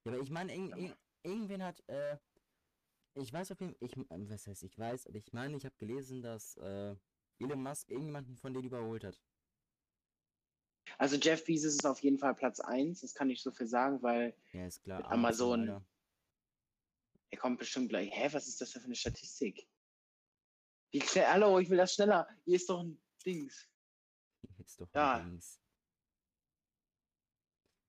Ja, 0.05 0.13
aber 0.13 0.21
ich 0.23 0.31
meine, 0.31 0.55
irg 0.55 0.77
irg 0.77 0.97
irgendwen 1.23 1.63
hat, 1.63 1.83
äh, 1.89 2.17
ich 3.15 3.33
weiß 3.33 3.51
auf 3.53 3.61
jeden 3.61 3.75
Fall, 3.75 3.87
ich, 3.89 3.97
ähm, 4.11 4.31
was 4.31 4.47
heißt, 4.47 4.63
ich 4.63 4.79
weiß, 4.79 5.07
aber 5.09 5.17
ich 5.19 5.33
meine, 5.33 5.57
ich 5.57 5.65
habe 5.65 5.75
gelesen, 5.79 6.23
dass, 6.23 6.57
äh, 6.59 6.95
Elon 7.41 7.63
Musk 7.63 7.91
irgendjemanden 7.91 8.37
von 8.37 8.53
denen 8.53 8.67
überholt 8.67 9.05
hat. 9.05 9.21
Also, 10.97 11.17
Jeff 11.17 11.45
Bezos 11.45 11.75
ist 11.75 11.87
auf 11.87 12.01
jeden 12.03 12.19
Fall 12.19 12.35
Platz 12.35 12.61
1, 12.61 13.01
das 13.03 13.15
kann 13.15 13.31
ich 13.31 13.43
so 13.43 13.51
viel 13.53 13.67
sagen, 13.67 14.03
weil 14.03 14.35
Ja, 14.53 14.67
ist 14.67 14.83
klar. 14.83 15.05
Amazon, 15.11 15.61
Amazon. 15.61 15.61
Alter. 15.61 15.87
er 17.31 17.39
kommt 17.39 17.59
bestimmt 17.59 17.91
gleich. 17.91 18.11
Hä, 18.13 18.29
was 18.33 18.49
ist 18.49 18.61
das 18.61 18.73
denn 18.73 18.83
für 18.83 18.87
eine 18.87 18.95
Statistik? 18.97 19.69
Wie 20.91 21.01
schnell? 21.03 21.27
Hallo, 21.27 21.59
ich 21.59 21.69
will 21.69 21.77
das 21.77 21.95
schneller. 21.95 22.27
Hier 22.45 22.57
ist 22.57 22.69
doch 22.71 22.81
ein 22.81 22.99
Dings. 23.27 23.69
Ist 24.69 24.81
doch 24.83 24.93
Ja. 24.95 25.19
Dings. 25.21 25.61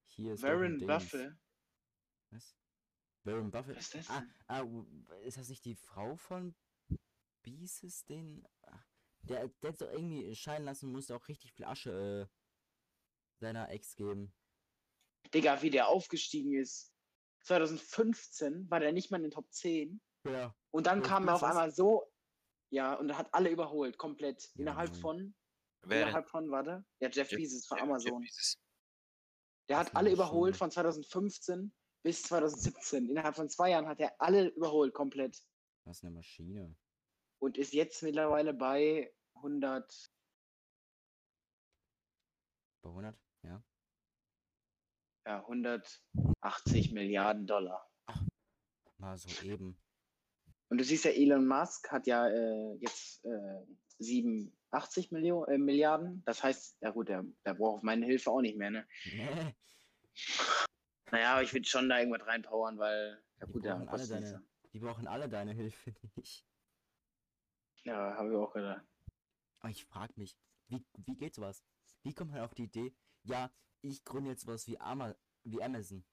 Hier 0.08 0.34
ist 0.34 0.44
Warren. 0.44 0.78
Buffett. 0.86 1.34
Was? 2.32 2.56
Warren 3.26 3.52
Buffett? 3.52 3.76
Was 3.76 3.84
ist 3.86 3.96
das 3.96 4.10
Ah, 4.10 4.22
denn? 4.22 5.06
ah, 5.10 5.18
ist 5.24 5.38
das 5.38 5.50
nicht 5.50 5.66
die 5.66 5.76
Frau 5.76 6.16
von 6.16 6.56
Beeses, 7.44 8.06
den. 8.06 8.48
Ach, 8.64 8.86
der, 9.24 9.50
der 9.62 9.72
hat 9.74 9.82
doch 9.82 9.92
irgendwie 9.92 10.34
scheinen 10.36 10.66
lassen, 10.66 10.92
musste 10.92 11.16
auch 11.16 11.28
richtig 11.28 11.52
viel 11.54 11.66
Asche 11.66 12.30
äh, 12.30 12.34
seiner 13.40 13.70
Ex 13.70 13.96
geben. 13.96 14.34
Digga, 15.34 15.62
wie 15.62 15.70
der 15.70 15.90
aufgestiegen 15.90 16.54
ist. 16.54 16.94
2015 17.42 18.70
war 18.70 18.80
der 18.80 18.92
nicht 18.94 19.12
mal 19.12 19.18
in 19.18 19.24
den 19.24 19.32
Top 19.32 19.52
10. 19.52 20.02
Ja. 20.26 20.56
Und 20.72 20.88
dann 20.88 21.00
Jeff 21.00 21.08
kam 21.10 21.28
er 21.28 21.36
auf 21.36 21.44
einmal 21.44 21.72
so. 21.72 22.10
Ja, 22.72 22.94
und 22.96 23.18
hat 23.18 23.34
alle 23.34 23.50
überholt, 23.50 23.98
komplett. 23.98 24.44
Ja, 24.54 24.62
Innerhalb 24.62 24.92
Mann. 24.92 25.00
von. 25.02 25.36
Wer 25.82 26.00
denn? 26.00 26.08
Innerhalb 26.08 26.30
von, 26.30 26.50
warte. 26.52 26.86
Ja, 27.00 27.10
Jeff, 27.10 27.32
Jeff- 27.32 27.40
Bezos 27.40 27.66
von 27.68 27.78
Jeff- 27.78 27.84
Jeff 27.86 27.90
Amazon. 27.90 28.22
Bezos. 28.22 28.58
Der 29.70 29.78
hat 29.78 29.96
alle 29.96 30.12
überholt 30.12 30.52
Maschine. 30.54 30.58
von 30.58 30.72
2015 30.72 31.74
bis 32.04 32.24
2017. 32.24 33.08
Innerhalb 33.10 33.36
von 33.36 33.50
zwei 33.50 33.70
Jahren 33.72 33.88
hat 33.88 34.00
er 34.00 34.20
alle 34.20 34.48
überholt, 34.50 34.94
komplett. 34.94 35.38
Das 35.86 35.98
ist 35.98 36.04
eine 36.04 36.12
Maschine. 36.16 36.76
Und 37.40 37.58
ist 37.58 37.74
jetzt 37.74 38.02
mittlerweile 38.04 38.54
bei 38.54 39.14
100. 39.36 40.12
Bei 42.82 42.90
100? 42.90 43.16
Ja. 43.44 43.64
Ja, 45.26 45.40
180 45.42 46.92
Milliarden 46.92 47.46
Dollar. 47.46 47.88
Mal 48.98 49.18
so 49.18 49.30
eben. 49.46 49.80
Und 50.70 50.78
du 50.80 50.84
siehst 50.84 51.06
ja, 51.06 51.12
Elon 51.12 51.48
Musk 51.48 51.90
hat 51.92 52.06
ja 52.08 52.28
äh, 52.28 52.74
jetzt 52.82 53.24
äh, 53.26 53.66
87 54.72 55.12
Millio 55.12 55.46
äh, 55.46 55.58
Milliarden. 55.58 56.24
Das 56.26 56.44
heißt, 56.44 56.78
ja 56.82 56.92
gut, 56.92 57.10
der, 57.10 57.24
der 57.46 57.54
braucht 57.56 57.84
meine 57.84 58.06
Hilfe 58.06 58.32
auch 58.32 58.42
nicht 58.42 58.58
mehr, 58.58 58.72
ne? 58.72 58.88
Nee. 59.06 59.56
Naja, 61.12 61.34
aber 61.34 61.42
ich 61.44 61.52
will 61.56 61.66
schon 61.66 61.90
da 61.90 61.98
irgendwas 61.98 62.28
reinpowern, 62.28 62.78
weil, 62.78 63.20
ja 63.40 63.48
Die 63.48 63.52
gut, 63.54 63.64
brauchen 63.64 63.88
alle 63.88 63.88
kostet 63.90 64.20
nichts, 64.20 64.32
deine- 64.32 64.46
Die 64.74 64.80
brauchen 64.80 65.08
alle 65.08 65.28
deine 65.28 65.54
Hilfe 65.54 65.96
nicht. 66.16 66.46
Ja, 67.84 68.16
habe 68.16 68.30
ich 68.30 68.36
auch 68.36 68.54
gedacht. 68.54 68.86
Aber 69.60 69.72
ich 69.72 69.86
frag 69.86 70.16
mich, 70.18 70.38
wie, 70.68 70.86
wie 71.08 71.16
geht 71.16 71.34
sowas? 71.34 71.64
Wie 72.04 72.14
kommt 72.14 72.30
man 72.32 72.42
auf 72.42 72.54
die 72.54 72.66
Idee, 72.66 72.94
ja, 73.24 73.50
ich 73.82 74.04
gründe 74.06 74.30
jetzt 74.30 74.46
was 74.46 74.68
wie, 74.68 74.80
Ama 74.80 75.16
wie 75.44 75.64
Amazon. 75.64 76.04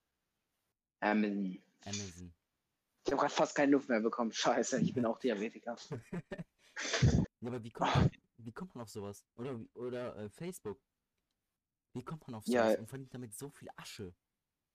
Amazon. 1.01 1.62
Amazon. 1.85 2.35
Ich 3.05 3.12
habe 3.12 3.21
gerade 3.21 3.35
fast 3.35 3.55
keine 3.55 3.73
Luft 3.73 3.90
mehr 3.90 4.01
bekommen. 4.01 4.33
Scheiße, 4.33 4.81
ich 4.81 4.95
bin 4.95 5.05
auch 5.05 5.19
Diabetiker. 5.19 5.77
Ja, 7.40 7.49
aber 7.51 7.62
wie 7.62 7.71
kommt 7.71 8.19
wie 8.46 8.52
kommt 8.52 8.74
man 8.74 8.82
auf 8.82 8.90
sowas? 8.90 9.26
Oder, 9.35 9.61
oder 9.74 10.16
äh, 10.16 10.30
Facebook? 10.30 10.80
Wie 11.94 12.04
kommt 12.04 12.26
man 12.28 12.37
auf 12.37 12.46
Ja. 12.46 12.64
sowas 12.64 12.78
und 12.78 12.87
verdient 12.88 13.12
damit 13.12 13.35
so 13.35 13.50
viel 13.50 13.68
Asche? 13.76 14.14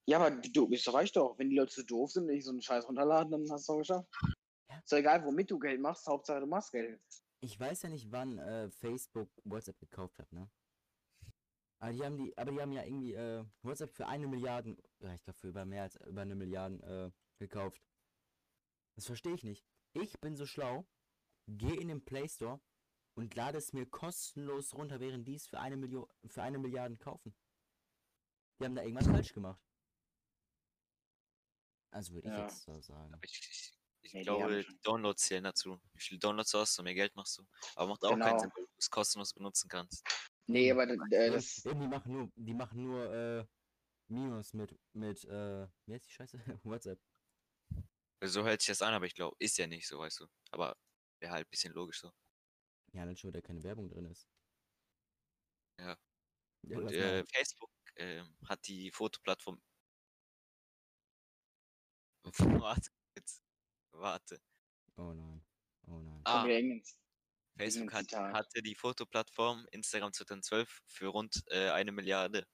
Ja, 0.07 0.19
aber 0.19 0.31
du, 0.31 0.69
es 0.71 0.91
reicht 0.93 1.15
doch. 1.15 1.37
Wenn 1.37 1.49
die 1.49 1.55
Leute 1.55 1.73
zu 1.73 1.85
doof 1.85 2.11
sind 2.11 2.23
und 2.23 2.31
nicht 2.31 2.43
so 2.43 2.51
einen 2.51 2.61
Scheiß 2.61 2.87
runterladen, 2.87 3.31
dann 3.31 3.49
hast 3.49 3.69
du 3.69 3.73
auch 3.73 3.77
geschafft. 3.77 4.09
Ja. 4.69 4.77
Ist 4.79 4.91
doch 4.91 4.97
egal, 4.97 5.23
womit 5.23 5.49
du 5.51 5.57
Geld 5.57 5.79
machst, 5.79 6.05
Hauptsache 6.07 6.41
du 6.41 6.47
machst 6.47 6.71
Geld. 6.71 7.01
Ich 7.39 7.59
weiß 7.59 7.83
ja 7.83 7.89
nicht, 7.89 8.11
wann 8.11 8.37
äh, 8.39 8.69
Facebook 8.71 9.29
WhatsApp 9.43 9.79
gekauft 9.79 10.19
hat, 10.19 10.31
ne? 10.31 10.49
Aber 11.79 11.93
die 11.93 12.03
haben 12.03 12.17
die, 12.17 12.37
aber 12.37 12.51
die 12.51 12.61
haben 12.61 12.71
ja 12.73 12.83
irgendwie 12.83 13.13
äh, 13.13 13.43
WhatsApp 13.63 13.91
für 13.95 14.07
eine 14.07 14.27
Milliarde, 14.27 14.77
ja, 14.99 15.13
ich 15.13 15.23
glaube 15.23 15.39
für 15.39 15.47
über 15.47 15.65
mehr 15.65 15.83
als 15.83 15.95
über 16.05 16.21
eine 16.21 16.35
Milliarde 16.35 17.11
äh, 17.13 17.39
gekauft. 17.39 17.81
Das 18.95 19.05
verstehe 19.05 19.33
ich 19.33 19.43
nicht. 19.43 19.65
Ich 19.93 20.19
bin 20.19 20.35
so 20.35 20.45
schlau, 20.45 20.85
gehe 21.47 21.75
in 21.79 21.87
den 21.87 22.03
Play 22.03 22.27
Store 22.27 22.59
und 23.15 23.35
lade 23.35 23.57
es 23.57 23.73
mir 23.73 23.85
kostenlos 23.85 24.73
runter, 24.73 24.99
während 24.99 25.27
die 25.27 25.35
es 25.35 25.47
für 25.47 25.59
eine 25.59 25.77
Million, 25.77 26.07
für 26.27 26.41
eine 26.43 26.57
Milliarde 26.59 26.97
kaufen. 26.97 27.35
Die 28.59 28.65
haben 28.65 28.75
da 28.75 28.83
irgendwas 28.83 29.07
falsch 29.07 29.33
gemacht. 29.33 29.59
Also 31.93 32.13
würde 32.13 32.29
ich 32.29 32.33
Ja. 32.33 32.43
jetzt 32.43 32.63
so 32.63 32.79
sagen. 32.81 33.13
Aber 33.13 33.23
ich, 33.23 33.39
ich, 33.49 33.73
ich 34.01 34.13
Nee, 34.13 34.23
glaube, 34.23 34.65
Downloads 34.83 35.23
zählen 35.23 35.43
dazu. 35.43 35.79
Wie 35.93 35.99
viele 35.99 36.19
Downloads 36.19 36.51
du 36.51 36.59
hast, 36.59 36.71
umso 36.77 36.83
mehr 36.83 36.93
Geld 36.93 37.15
machst 37.15 37.37
du. 37.37 37.45
Aber 37.75 37.89
macht 37.89 38.03
auch 38.05 38.09
keinen 38.11 38.23
Genau. 38.23 38.39
Sinn, 38.39 38.51
weil 38.55 38.65
du 38.65 38.71
es 38.77 38.89
kostenlos 38.89 39.33
benutzen 39.33 39.67
kannst. 39.69 40.07
Nee, 40.47 40.71
aber 40.71 40.87
äh, 40.87 41.31
das. 41.31 41.55
die 41.55 41.69
machen 41.87 42.11
nur, 42.13 42.29
die 42.35 42.53
machen 42.53 42.83
nur 42.83 43.13
äh, 43.13 43.45
Minus 44.07 44.53
mit, 44.53 44.77
mit, 44.93 45.23
äh, 45.25 45.67
wie 45.85 45.93
heißt 45.93 46.05
die 46.07 46.11
Scheiße? 46.11 46.37
WhatsApp. 46.63 46.99
Also 48.21 48.41
so 48.41 48.45
hört 48.45 48.61
sich 48.61 48.67
das 48.67 48.81
an, 48.81 48.93
aber 48.93 49.05
ich 49.05 49.15
glaube, 49.15 49.35
ist 49.39 49.57
ja 49.57 49.67
nicht 49.67 49.87
so, 49.87 49.99
weißt 49.99 50.19
du. 50.21 50.27
Aber 50.51 50.77
wäre 51.19 51.31
halt 51.33 51.47
ein 51.47 51.49
bisschen 51.49 51.73
logisch 51.73 52.01
so. 52.01 52.11
Ja, 52.93 53.05
dann 53.05 53.15
schon, 53.15 53.31
da 53.31 53.41
keine 53.41 53.63
Werbung 53.63 53.89
drin 53.89 54.05
ist. 54.05 54.27
Ja. 55.79 55.97
ja 56.63 56.77
Und 56.77 56.91
äh. 56.91 57.23
Facebook 57.25 57.71
ähm, 57.95 58.35
hat 58.45 58.67
die 58.67 58.91
Fotoplattform. 58.91 59.61
Warte 62.65 62.91
jetzt. 63.15 63.43
Warte. 63.91 64.41
Oh 64.97 65.13
nein. 65.13 65.43
Oh 65.87 65.99
nein. 65.99 66.21
Ah. 66.25 66.45
Facebook 67.57 67.93
hat, 67.93 68.11
hatte 68.11 68.61
die 68.61 68.75
Fotoplattform 68.75 69.67
Instagram 69.71 70.13
2012 70.13 70.81
für 70.85 71.07
rund 71.07 71.43
äh, 71.47 71.69
eine 71.69 71.91
Milliarde 71.91 72.47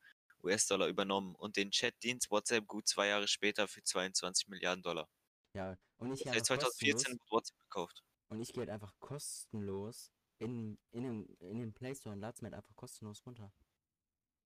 US-Dollar 0.43 0.87
übernommen 0.87 1.35
und 1.35 1.57
den 1.57 1.71
Chatdienst 1.71 2.29
WhatsApp 2.31 2.67
gut 2.67 2.87
zwei 2.87 3.07
Jahre 3.07 3.27
später 3.27 3.67
für 3.67 3.83
22 3.83 4.47
Milliarden 4.47 4.83
Dollar. 4.83 5.09
Ja, 5.53 5.77
und 5.97 6.13
ich 6.13 6.23
Das 6.23 6.23
gehe 6.23 6.33
heißt, 6.33 6.51
einfach 6.51 6.69
2014 6.69 6.95
kostenlos, 6.97 7.19
wurde 7.19 7.31
WhatsApp 7.31 7.59
gekauft. 7.59 8.03
und 8.29 8.41
ich 8.41 8.53
gehe 8.53 8.61
halt 8.61 8.69
einfach 8.69 8.93
kostenlos 8.99 10.11
in, 10.39 10.77
in, 10.91 11.03
den, 11.03 11.25
in 11.39 11.59
den 11.59 11.73
Play 11.73 11.93
Store 11.95 12.13
und 12.13 12.21
lade 12.21 12.35
es 12.35 12.41
mir 12.41 12.47
halt 12.47 12.55
einfach 12.55 12.75
kostenlos 12.75 13.25
runter. 13.25 13.51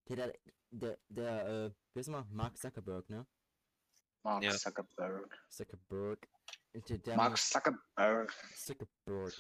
Der, 0.08 0.16
der, 0.16 0.40
der, 0.72 1.00
der 1.10 1.48
äh, 1.48 1.72
wie 1.94 2.00
heißt 2.00 2.10
mal? 2.10 2.26
Mark 2.32 2.58
Zuckerberg, 2.58 3.10
ne? 3.10 3.26
Mark 4.24 4.44
Ja. 4.44 4.52
Zuckerberg. 4.52 5.46
Zuckerberg. 5.50 6.28
Der, 6.74 6.98
der 6.98 7.16
Mark 7.18 7.32
muss, 7.32 7.50
Zuckerberg. 7.50 8.34
Zuckerberg. 8.56 9.34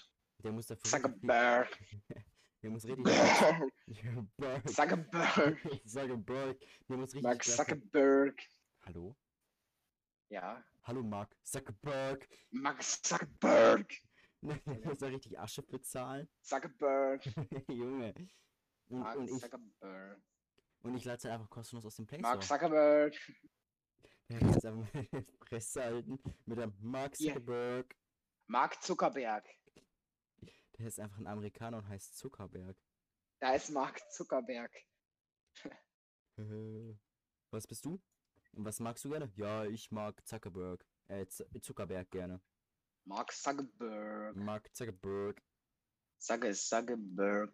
Der 0.43 0.51
muss 0.51 0.67
dafür. 0.67 0.83
Zuckerberg. 0.89 1.69
Der 2.63 2.69
muss 2.69 2.85
richtig. 2.85 3.05
Zuckerberg. 3.07 3.71
Zuckerberg. 4.69 4.69
Zuckerberg. 4.69 5.87
Zuckerberg. 5.87 6.59
Der 6.87 6.97
muss 6.97 7.05
richtig. 7.15 7.23
Mark 7.23 7.37
dafür- 7.39 7.55
Zuckerberg. 7.55 8.41
Hallo? 8.81 9.15
Ja. 10.29 10.63
Hallo 10.83 11.01
Mark 11.01 11.35
Zuckerberg. 11.43 12.27
Mark 12.51 12.83
Zuckerberg. 12.83 13.91
Muss 14.85 14.97
da 14.97 15.07
richtig 15.07 15.39
Asche 15.39 15.61
bezahlen. 15.61 16.27
Zuckerberg. 16.41 17.23
Junge. 17.67 18.13
Und, 18.87 18.99
Mark 18.99 19.17
und 19.17 19.29
ich, 19.29 19.39
Zuckerberg. 19.39 20.21
und 20.81 20.95
ich 20.95 21.05
lade 21.05 21.17
es 21.17 21.23
halt 21.23 21.33
einfach 21.35 21.49
kostenlos 21.49 21.85
aus 21.85 21.95
dem 21.95 22.07
Play 22.07 22.19
Mark. 22.19 22.43
Zuckerberg. 22.43 23.15
Jetzt 24.27 24.63
meine 24.63 25.25
Fresse 25.45 25.83
halten 25.83 26.19
mit 26.45 26.57
dem 26.57 26.73
Mark. 26.79 27.15
Zuckerberg. 27.15 27.95
Mark 28.47 28.81
Zuckerberg. 28.81 29.47
Der 30.77 30.87
ist 30.87 30.99
einfach 30.99 31.17
ein 31.17 31.27
Amerikaner 31.27 31.77
und 31.77 31.87
heißt 31.87 32.17
Zuckerberg. 32.17 32.75
Da 33.39 33.53
ist 33.53 33.69
Mark 33.69 33.99
Zuckerberg. 34.11 34.71
Was 37.51 37.67
bist 37.67 37.85
du? 37.85 38.01
Und 38.53 38.65
was 38.65 38.79
magst 38.79 39.05
du 39.05 39.09
gerne? 39.09 39.31
Ja, 39.35 39.65
ich 39.65 39.91
mag 39.91 40.25
Zuckerberg. 40.25 40.85
Äh, 41.07 41.27
Zuckerberg 41.61 42.09
gerne. 42.09 42.41
Mark 43.05 43.31
Zuckerberg. 43.31 44.35
Mark 44.35 44.75
Zuckerberg. 44.75 45.41
Zucker 46.19 46.53
Zuckerberg. 46.53 47.51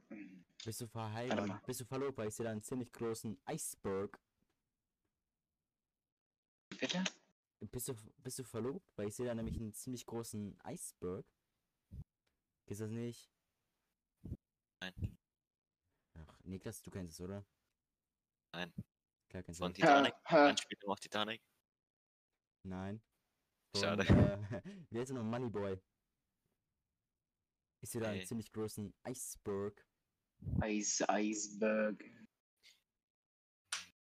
Bist 0.64 0.82
du 0.82 0.88
verheiratet? 0.88 1.66
Bist 1.66 1.80
du 1.80 1.86
verlobt? 1.86 2.18
Weil 2.18 2.28
ich 2.28 2.36
sehe 2.36 2.44
da 2.44 2.52
einen 2.52 2.64
ziemlich 2.64 2.92
großen 2.92 3.40
Eisberg. 3.46 4.20
Bitte? 6.78 7.04
Bist 7.72 7.88
du, 7.88 7.96
bist 8.18 8.40
du 8.40 8.44
verlobt? 8.44 8.86
Weil 8.98 9.08
ich 9.08 9.16
sehe 9.16 9.26
da 9.26 9.34
nämlich 9.34 9.58
einen 9.58 9.74
ziemlich 9.74 10.06
großen 10.06 10.60
Eisberg. 10.62 11.26
Ist 12.66 12.82
das 12.82 12.92
nicht? 12.92 13.32
Nein. 14.82 15.18
Ach, 16.16 16.40
Niklas, 16.44 16.82
du 16.82 16.92
kennst 16.92 17.14
es, 17.14 17.22
oder? 17.22 17.46
Nein. 18.54 18.74
Klar 19.30 19.44
kennst 19.44 19.60
du 19.60 19.64
Von. 19.64 19.74
Titanic. 19.74 20.14
Ha, 20.26 20.50
Anspielung 20.50 20.92
auf 20.92 21.00
Titanic. 21.00 21.42
Nein. 22.64 23.02
Schade. 23.80 24.04
Äh, 24.04 24.62
wie 24.90 25.00
heißt 25.00 25.12
er 25.12 25.16
noch? 25.16 25.24
Moneyboy. 25.24 25.78
Ich 27.82 27.90
sehe 27.92 28.02
da 28.02 28.10
einen 28.10 28.26
ziemlich 28.26 28.52
großen 28.52 28.94
Eisberg. 29.04 29.86
Eis, 30.62 31.04
Eisberg. 31.08 32.04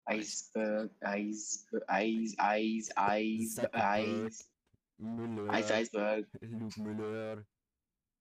Eisberg, 0.07 0.91
Eisberg, 1.01 1.83
Eis, 1.87 2.35
Eis, 2.37 2.89
Eis. 2.95 3.59
Eis, 3.73 4.51
Müller. 4.97 5.51
Eis, 5.51 5.71
Eisberg, 5.71 6.27
Luke 6.41 6.81
Müller. 6.81 7.45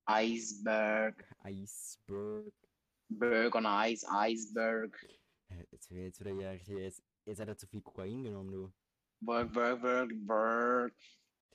Eisberg, 0.06 1.24
Eisberg. 1.40 2.52
Berg 3.10 3.54
on 3.54 3.66
Eis, 3.66 4.04
Eisberg, 4.08 4.98
Hä, 5.50 5.66
Jetzt, 5.70 5.90
jetzt 5.90 6.20
wieder 6.20 6.32
ja. 6.32 6.52
Jetzt, 6.52 7.02
jetzt 7.26 7.40
hat 7.40 7.48
er 7.48 7.56
zu 7.56 7.66
viel 7.66 7.82
Kokain 7.82 8.24
genommen, 8.24 8.50
du. 8.50 8.72
Berg, 9.20 9.52
Berg, 9.52 9.82
Berg, 9.82 10.10
Berg, 10.26 10.94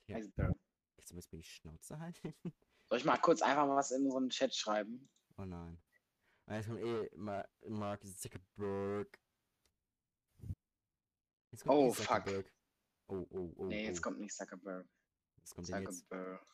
Ja. 0.09 0.17
Eisberg. 0.17 0.55
Kannst 0.97 1.31
du 1.31 1.37
die 1.37 1.43
Schnauze 1.43 1.99
halten? 1.99 2.33
Soll 2.89 2.97
ich 2.97 3.05
mal 3.05 3.17
kurz 3.17 3.41
einfach 3.41 3.65
mal 3.65 3.75
was 3.75 3.91
in 3.91 4.05
unseren 4.05 4.29
Chat 4.29 4.53
schreiben? 4.53 5.09
Oh 5.37 5.45
nein. 5.45 5.81
Jetzt 6.47 6.67
kommt 6.67 6.81
eh 6.81 7.09
Ma 7.15 7.47
Mark 7.67 8.03
Zuckerberg. 8.05 9.19
Jetzt 11.51 11.67
Oh, 11.67 11.89
eh 11.89 11.93
fuck. 11.93 12.05
Zuckerberg. 12.07 12.51
Oh, 13.07 13.27
oh, 13.29 13.53
oh. 13.57 13.65
Nee, 13.65 13.83
oh. 13.83 13.87
jetzt 13.87 14.01
kommt 14.01 14.19
nicht 14.19 14.33
Zuckerberg. 14.35 14.87
Was 15.41 15.53
kommt 15.53 15.67
jetzt? 15.69 16.07
Zuckerberg. 16.09 16.47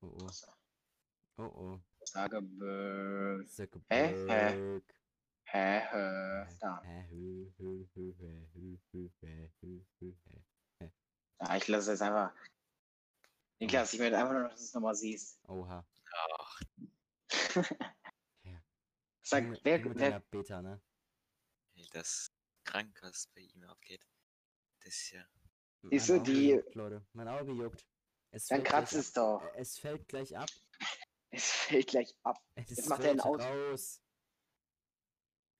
Oh, 0.00 0.06
oh. 0.06 0.30
Oh, 1.36 1.42
oh. 1.42 1.80
Zuckerberg. 2.04 3.48
Zuckerberg. 3.48 4.84
Hä, 5.52 5.80
hä, 5.80 6.48
da. 6.60 6.80
Hä, 6.84 7.08
hö, 7.10 7.50
hö, 7.58 7.84
hö, 7.94 8.12
hä, 8.20 8.46
hö, 8.54 8.76
hö, 8.92 9.08
hä, 9.20 9.50
hö, 9.60 9.80
hö, 10.00 10.12
hä. 10.26 10.44
Ja, 11.40 11.56
ich 11.56 11.68
lasse 11.68 11.92
es 11.92 12.02
einfach. 12.02 12.34
Niklas, 13.58 13.92
ich 13.92 14.00
möchte 14.00 14.16
einfach 14.18 14.32
nur, 14.32 14.48
dass 14.48 14.58
du 14.58 14.64
es 14.64 14.74
nochmal 14.74 14.94
siehst. 14.94 15.38
Oha. 15.48 15.86
Ach, 16.12 16.60
Sag, 19.22 19.44
Junge, 19.44 19.60
wer, 19.62 19.78
mit 19.80 19.98
wer, 19.98 20.20
Beta, 20.20 20.60
ne? 20.62 20.80
ey, 21.74 21.86
das 21.92 22.08
ist 22.08 22.32
krank, 22.64 22.98
was 23.02 23.28
bei 23.28 23.42
ihm 23.42 23.62
abgeht. 23.64 24.04
Das 24.80 24.94
ist 24.94 25.10
ja. 25.12 25.24
Du, 25.82 25.88
Auge 25.88 26.20
die- 26.24 26.48
Juckt, 26.48 26.74
Leute. 26.74 27.06
Mein 27.12 27.28
Auge 27.28 27.52
juckt. 27.52 27.86
Es 28.32 28.46
dann 28.46 28.58
fällt 28.58 28.68
kratzt 28.68 28.92
gleich 28.92 29.00
es 29.04 29.12
doch. 29.12 29.40
ab. 29.42 29.52
Es 29.56 29.78
fällt 29.78 30.08
gleich 30.08 30.36
ab. 30.36 30.48
Es 31.30 31.44
fällt 31.50 31.86
gleich 31.88 32.14
ab. 32.24 32.42
Es 32.56 32.86
macht 32.86 33.04
er 33.04 33.10
ein 33.12 33.20
Auto. 33.20 33.42
raus. 33.44 34.02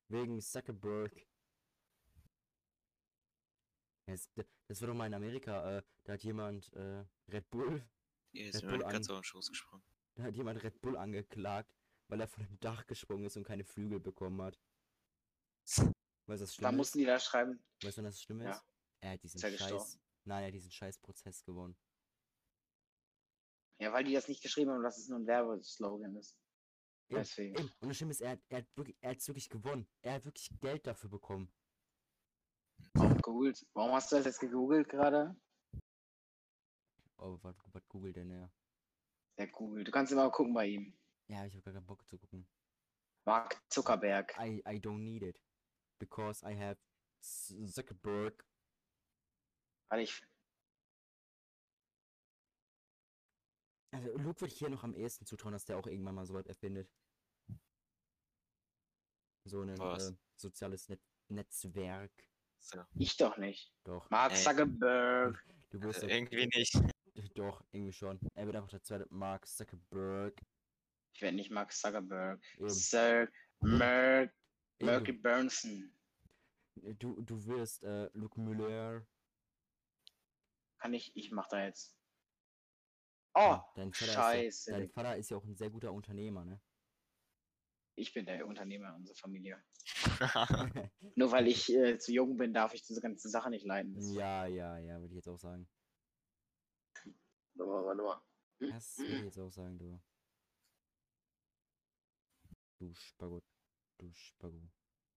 Wegen 0.09 0.41
Zuckerberg. 0.41 1.13
Es, 4.13 4.33
d- 4.35 4.45
das 4.67 4.81
war 4.81 4.89
doch 4.89 4.95
mal 4.95 5.07
in 5.07 5.15
Amerika. 5.15 5.79
Äh, 5.79 5.83
da 6.05 6.15
hat 6.15 6.23
jemand 6.25 6.73
äh, 6.75 7.05
Red 7.29 7.49
Bull, 7.51 7.85
ist 8.33 8.63
Red 8.63 8.69
Bull 8.71 8.79
ganz 8.81 9.09
an. 9.09 9.15
auf 9.17 9.21
den 9.21 9.25
Schoß 9.25 9.49
gesprungen. 9.51 9.85
da 10.15 10.25
hat 10.25 10.35
jemand 10.37 10.63
Red 10.63 10.81
Bull 10.81 10.97
angeklagt, 10.97 11.75
weil 12.09 12.21
er 12.21 12.29
von 12.29 12.45
dem 12.45 12.59
Dach 12.61 12.87
gesprungen 12.87 13.25
ist 13.27 13.37
und 13.37 13.45
keine 13.45 13.65
Flügel 13.65 14.01
bekommen 14.01 14.41
hat. 14.43 14.59
Weißt 15.67 15.79
du, 15.79 15.93
was 16.27 16.39
Da 16.41 16.47
schlimm 16.47 16.71
ist? 16.71 16.77
mussten 16.77 16.99
die 16.99 17.05
da 17.05 17.19
schreiben. 17.19 17.63
Weißt 17.83 17.99
du, 17.99 18.03
was 18.03 18.15
das 18.15 18.23
Schlimme 18.23 18.45
Ja. 18.45 18.51
ist? 18.53 18.65
Er 19.01 19.11
hat 19.13 19.23
diesen 19.23 19.37
Ist 19.39 19.45
er 19.45 19.51
gestorben? 19.51 19.79
Scheiß. 19.85 20.01
Nein, 20.25 20.43
er 20.43 20.47
hat 20.49 20.55
diesen 20.55 20.71
scheiß 20.71 20.99
Prozess 20.99 21.43
gewonnen. 21.45 21.77
Ja, 23.79 23.93
weil 23.93 24.05
die 24.05 24.13
das 24.13 24.29
nicht 24.29 24.43
geschrieben 24.43 24.71
haben, 24.71 24.83
dass 24.83 24.99
es 24.99 25.09
nur 25.09 25.19
ein 25.19 25.27
Werbeslogan 25.27 26.15
ist. 26.17 26.37
Eben, 27.09 27.19
Deswegen. 27.21 27.57
Und 27.57 27.89
das 27.89 27.97
Schlimme 27.97 28.11
ist, 28.13 28.21
er 28.21 28.31
hat, 28.33 28.41
er 28.51 28.59
hat 28.59 28.67
wirklich, 28.77 28.97
er 29.01 29.11
hat's 29.13 29.27
wirklich 29.27 29.49
gewonnen. 29.49 29.89
Er 30.03 30.15
hat 30.15 30.25
wirklich 30.27 30.51
Geld 30.61 30.87
dafür 30.87 31.09
bekommen. 31.11 31.51
Warum 33.21 33.35
gegoogelt? 33.35 33.67
Warum 33.75 33.93
hast 33.93 34.11
du 34.11 34.17
das 34.17 34.25
jetzt 34.27 34.41
gegoogelt 34.41 34.89
gerade? 34.89 35.37
Oh, 37.19 37.39
was, 37.43 37.55
was 37.73 37.89
googelt 37.89 38.17
denn 38.17 38.31
er? 38.31 38.51
Der 39.39 39.49
Google. 39.49 39.85
Du 39.85 39.93
kannst 39.93 40.13
immer 40.13 40.25
mal 40.25 40.31
gucken 40.31 40.55
bei 40.55 40.67
ihm. 40.67 40.97
Ja, 41.29 41.45
ich 41.45 41.53
habe 41.55 41.63
gar 41.63 41.75
keinen 41.75 41.87
Bock 41.87 42.07
zu 42.07 42.19
gucken. 42.19 42.47
Mark 43.27 43.61
Zuckerberg. 43.69 44.35
I, 44.39 44.63
I 44.67 44.81
don't 44.81 45.03
need 45.03 45.23
it. 45.23 45.41
Because 45.99 46.45
I 46.47 46.57
have 46.57 46.81
Zuckerberg. 47.21 48.47
Weil 49.91 50.01
ich. 50.01 50.23
Also 53.93 54.17
Luke 54.17 54.41
würde 54.41 54.53
ich 54.53 54.59
hier 54.59 54.71
noch 54.71 54.85
am 54.85 54.95
ehesten 54.95 55.27
zutrauen, 55.27 55.53
dass 55.53 55.67
der 55.67 55.77
auch 55.77 55.87
irgendwann 55.87 56.15
mal 56.15 56.27
sowas 56.27 56.47
erfindet. 56.47 56.91
So 59.45 59.61
ein 59.63 59.69
äh, 59.69 60.17
soziales 60.37 60.89
Net 60.89 61.01
Netzwerk. 61.29 62.30
So. 62.61 62.79
Ich 62.95 63.17
doch 63.17 63.37
nicht. 63.39 63.73
Doch. 63.85 64.09
Mark 64.11 64.33
Ey. 64.33 64.39
Zuckerberg. 64.39 65.45
Du 65.71 65.83
wirst 65.83 66.03
Äh, 66.03 66.07
doch, 66.07 66.15
irgendwie 66.15 66.47
nicht. 66.59 66.75
doch, 67.35 67.65
irgendwie 67.73 67.93
schon. 67.93 68.21
Er 68.35 68.47
wird 68.47 68.57
einfach 68.57 68.71
der 68.71 68.83
zweite 68.83 69.07
Mark 69.11 69.47
Zuckerberg. 69.47 70.41
Ich 71.15 71.23
werde 71.23 71.37
nicht 71.37 71.51
Mark 71.51 71.73
Zuckerberg. 71.73 72.41
Eben. 72.57 72.69
Sir 72.69 73.29
Merk. 73.61 74.33
Murky 74.81 75.13
Burnson. 75.13 75.93
du, 76.77 77.21
du, 77.23 77.45
wirst 77.47 77.83
äh, 77.83 78.09
Luke 78.15 78.41
Müller. 78.41 79.07
Kann 80.79 80.95
ich. 80.95 81.15
Ich 81.15 81.31
mach 81.31 81.49
da 81.49 81.65
jetzt. 81.65 81.97
Oh, 83.35 83.59
dein 83.75 83.93
Vater, 83.93 84.13
scheiße. 84.13 84.47
Ist 84.47 84.67
ja, 84.67 84.79
dein 84.79 84.91
Vater 84.91 85.17
ist 85.17 85.31
ja 85.31 85.37
auch 85.37 85.45
ein 85.45 85.55
sehr 85.57 85.71
guter 85.71 85.93
Unternehmer, 85.93 86.45
ne? 86.45 86.61
Ich 88.01 88.15
bin 88.15 88.25
der 88.25 88.47
Unternehmer 88.47 88.95
unserer 88.97 89.15
Familie. 89.17 89.63
Nur 91.17 91.31
weil 91.33 91.49
ich 91.49 91.71
äh, 91.71 91.99
zu 91.99 92.13
jung 92.13 92.37
bin, 92.39 92.55
darf 92.55 92.73
ich 92.73 92.83
diese 92.83 93.01
ganze 93.03 93.29
Sache 93.29 93.51
nicht 93.51 93.67
leiten. 93.67 93.95
Das- 93.95 94.11
ja, 94.15 94.47
ja, 94.47 94.79
ja, 94.79 94.95
würde 95.01 95.09
ich 95.09 95.17
jetzt 95.17 95.29
auch 95.29 95.37
sagen. 95.39 95.69
Warte 97.55 97.71
mal, 97.71 97.85
warte 97.85 98.03
mal. 98.03 98.23
Das 98.61 98.99
würde 98.99 99.17
ich 99.17 99.23
jetzt 99.25 99.39
auch 99.39 99.51
sagen, 99.51 99.79
du. 99.79 100.01
Du 102.79 102.95
Spago. 102.95 103.43
Du 103.99 104.11
Spago. 104.13 104.63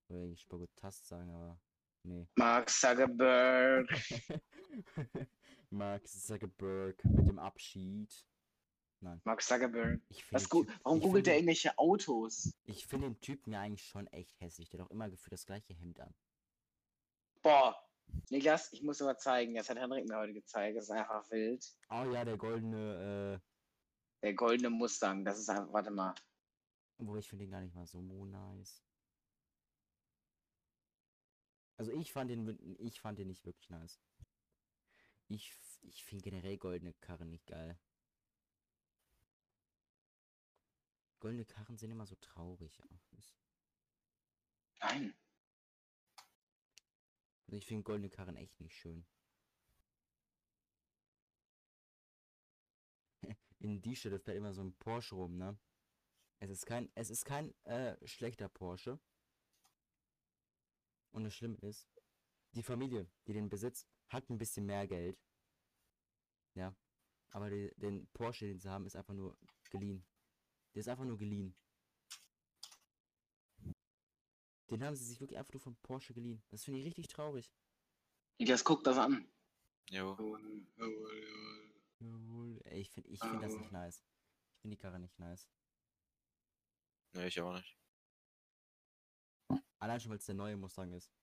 Würde 0.10 0.24
eigentlich 0.26 0.41
Spagotast 0.41 1.08
sagen, 1.08 1.30
aber. 1.32 1.60
Nee. 2.04 2.28
Mark 2.36 2.69
Zuckerberg. 2.69 3.88
Mark 5.69 6.06
Zuckerberg 6.06 7.02
mit 7.06 7.28
dem 7.30 7.39
Abschied. 7.39 8.26
Mark 9.24 9.42
Zuckerberg. 9.42 10.02
Ich 10.10 10.32
Was 10.32 10.50
Warum 10.52 11.00
googelt 11.02 11.28
er 11.28 11.34
den- 11.34 11.39
irgendwelche 11.39 11.78
Autos? 11.78 12.54
Ich 12.66 12.86
finde 12.88 13.08
den 13.08 13.20
Typen 13.22 13.52
ja 13.54 13.62
eigentlich 13.62 13.86
schon 13.86 14.08
echt 14.08 14.39
hässlich. 14.39 14.70
Der 14.70 14.80
hat 14.80 14.88
auch 14.88 14.92
immer 14.92 15.10
gefühlt 15.10 15.34
das 15.34 15.46
gleiche 15.46 15.74
Hemd 15.74 16.00
an. 16.00 16.13
Boah. 17.42 17.76
Niklas, 18.30 18.72
ich 18.74 18.82
muss 18.84 19.00
mal 19.00 19.18
zeigen. 19.18 19.56
Das 19.56 19.70
hat 19.70 19.78
Henrik 19.78 20.08
mir 20.08 20.18
heute 20.18 20.34
gezeigt. 20.34 20.78
Das 20.78 20.86
ist 20.86 20.92
einfach 20.92 21.30
wild. 21.32 21.66
Oh 21.89 22.04
ja, 22.12 22.24
der 22.26 22.38
goldene, 22.38 23.42
Der 24.22 24.34
goldene 24.34 24.70
Mustang. 24.70 25.24
Das 25.26 25.39
ist 25.39 25.50
einfach. 25.50 25.72
Warte 25.74 25.92
mal. 25.92 26.12
äh. 26.12 26.22
Wo 27.06 27.16
ich 27.18 27.28
finde 27.28 27.46
den 27.46 27.52
gar 27.52 27.62
nicht 27.62 27.76
mal 27.76 27.88
so 27.88 28.02
nice. 28.02 28.82
Also 31.78 31.92
ich 31.92 32.12
fand 32.13 32.30
den, 32.30 32.78
ich 32.80 33.02
fand 33.02 33.18
den 33.20 33.28
nicht 33.28 33.46
wirklich 33.46 33.70
nice. 33.70 34.00
Ich, 35.28 35.56
ich 35.82 36.04
finde 36.06 36.24
generell 36.24 36.58
goldene 36.58 36.94
Karren 36.94 37.30
nicht 37.30 37.48
geil. 37.48 37.78
Goldene 41.23 41.45
Karren 41.45 41.77
sind 41.77 41.89
immer 41.89 42.05
so 42.05 42.15
traurig. 42.15 42.83
aus. 42.83 43.33
Nein. 44.81 45.15
Also 47.45 47.55
ich 47.55 47.65
finde 47.65 47.83
goldene 47.83 48.09
Karren 48.09 48.36
echt 48.36 48.59
nicht 48.59 48.75
schön. 48.75 49.05
In 53.59 53.81
die 53.81 53.95
Stelle 53.95 54.19
fährt 54.19 54.36
immer 54.36 54.53
so 54.53 54.63
ein 54.63 54.75
Porsche 54.75 55.15
rum, 55.15 55.38
ne? 55.38 55.57
Es 56.39 56.49
ist 56.49 56.65
kein, 56.65 56.91
es 56.93 57.09
ist 57.09 57.23
kein 57.23 57.55
äh, 57.63 57.95
schlechter 58.05 58.49
Porsche. 58.49 58.99
Und 61.12 61.23
das 61.23 61.33
Schlimme 61.33 61.55
ist, 61.59 61.88
die 62.51 62.63
Familie, 62.63 63.09
die 63.27 63.33
den 63.33 63.47
besitzt, 63.47 63.88
hat 64.09 64.29
ein 64.29 64.38
bisschen 64.38 64.65
mehr 64.65 64.88
Geld. 64.88 65.17
Ja. 66.55 66.75
Aber 67.29 67.49
die, 67.49 67.73
den 67.77 68.07
Porsche, 68.07 68.47
den 68.47 68.59
sie 68.59 68.69
haben, 68.69 68.86
ist 68.86 68.97
einfach 68.97 69.13
nur 69.13 69.38
geliehen. 69.69 70.05
Der 70.73 70.79
ist 70.79 70.88
einfach 70.88 71.05
nur 71.05 71.17
geliehen. 71.17 71.55
Den 74.69 74.83
haben 74.83 74.95
sie 74.95 75.05
sich 75.05 75.19
wirklich 75.19 75.38
einfach 75.38 75.53
nur 75.53 75.62
von 75.62 75.75
Porsche 75.77 76.13
geliehen. 76.13 76.41
Das 76.49 76.63
finde 76.63 76.79
ich 76.79 76.86
richtig 76.86 77.07
traurig. 77.07 77.51
Niklas, 78.39 78.63
guck 78.63 78.83
das 78.83 78.97
an. 78.97 79.31
Jo. 79.89 80.17
Jawohl. 81.99 82.59
Ey, 82.65 82.81
ich 82.81 82.89
finde 82.89 83.09
ich 83.09 83.19
find 83.19 83.43
das 83.43 83.55
nicht 83.55 83.71
nice. 83.71 84.03
Ich 84.55 84.62
finde 84.62 84.75
die 84.75 84.81
Karre 84.81 84.99
nicht 84.99 85.17
nice. 85.19 85.47
Ne, 87.13 87.27
ich 87.27 87.39
auch 87.39 87.53
nicht. 87.53 87.77
Allein 89.77 89.99
schon, 89.99 90.09
weil 90.09 90.17
es 90.17 90.25
der 90.25 90.36
neue 90.36 90.57
Mustang 90.57 90.91
ist. 90.93 91.13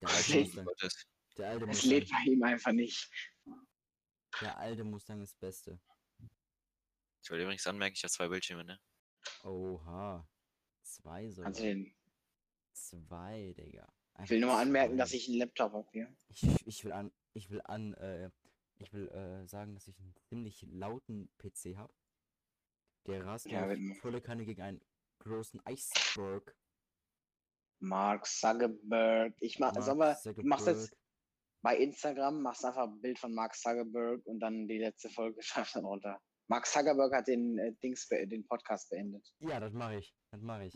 Der 0.00 0.08
alte 0.08 0.32
nee. 0.32 0.44
Mustang. 0.44 0.66
Der 1.36 1.50
alte 1.50 1.64
Es 1.64 1.68
Mustang. 1.68 1.90
lädt 1.90 2.10
bei 2.10 2.22
ihm 2.24 2.42
einfach 2.42 2.72
nicht. 2.72 3.10
Der 4.40 4.56
alte 4.58 4.84
Mustang 4.84 5.20
ist 5.22 5.34
das 5.34 5.38
Beste. 5.38 5.80
Ich 7.28 7.30
wollte 7.30 7.42
übrigens 7.42 7.66
anmerken, 7.66 7.92
ich 7.94 8.02
habe 8.02 8.10
zwei 8.10 8.28
Bildschirme, 8.28 8.64
ne? 8.64 8.80
Oha. 9.42 10.26
Zwei 10.80 11.28
so. 11.28 11.42
Kannst 11.42 11.60
du 11.60 11.64
den. 11.64 11.94
Zwei, 12.72 13.54
Digga. 13.54 13.86
Ich 14.22 14.30
will 14.30 14.40
nur 14.40 14.52
mal 14.52 14.62
anmerken, 14.62 14.94
zwei. 14.94 14.96
dass 14.96 15.12
ich 15.12 15.28
einen 15.28 15.36
Laptop 15.36 15.74
habe 15.74 15.86
hier. 15.92 16.16
Ich, 16.30 16.46
ich 16.66 16.84
will 16.86 16.92
an, 16.92 17.12
ich 17.34 17.50
will 17.50 17.60
an, 17.64 17.92
äh, 17.92 18.30
ich 18.78 18.94
will 18.94 19.08
äh, 19.08 19.46
sagen, 19.46 19.74
dass 19.74 19.88
ich 19.88 20.00
einen 20.00 20.14
ziemlich 20.30 20.62
lauten 20.70 21.30
PC 21.36 21.76
habe. 21.76 21.92
Der 23.06 23.26
rast 23.26 23.44
Ja, 23.44 23.68
volle 24.00 24.22
Kanne 24.22 24.46
gegen 24.46 24.62
einen 24.62 24.80
großen 25.18 25.60
Iceberg. 25.68 26.56
Mark 27.78 28.24
Zuckerberg. 28.24 29.34
Ich 29.40 29.58
mach, 29.58 29.74
Mark 29.74 29.84
sag 29.84 29.98
mal, 29.98 30.16
du 30.24 30.42
machst 30.44 30.66
jetzt 30.66 30.78
Zuckerberg. 30.84 30.98
bei 31.60 31.76
Instagram, 31.76 32.40
machst 32.40 32.64
einfach 32.64 32.84
ein 32.84 33.02
Bild 33.02 33.18
von 33.18 33.34
Mark 33.34 33.54
Zuckerberg 33.54 34.24
und 34.24 34.40
dann 34.40 34.66
die 34.66 34.78
letzte 34.78 35.10
Folge 35.10 35.42
schreibst 35.42 35.76
dann 35.76 35.84
runter. 35.84 36.22
Mark 36.48 36.66
Zuckerberg 36.66 37.12
hat 37.12 37.28
den 37.28 37.58
äh, 37.58 37.72
Dings 37.74 38.08
be 38.08 38.26
den 38.26 38.44
Podcast 38.46 38.88
beendet. 38.90 39.34
Ja, 39.38 39.60
das 39.60 39.72
mache 39.72 39.96
ich. 39.96 40.14
Das 40.30 40.40
mache 40.40 40.64
ich. 40.64 40.74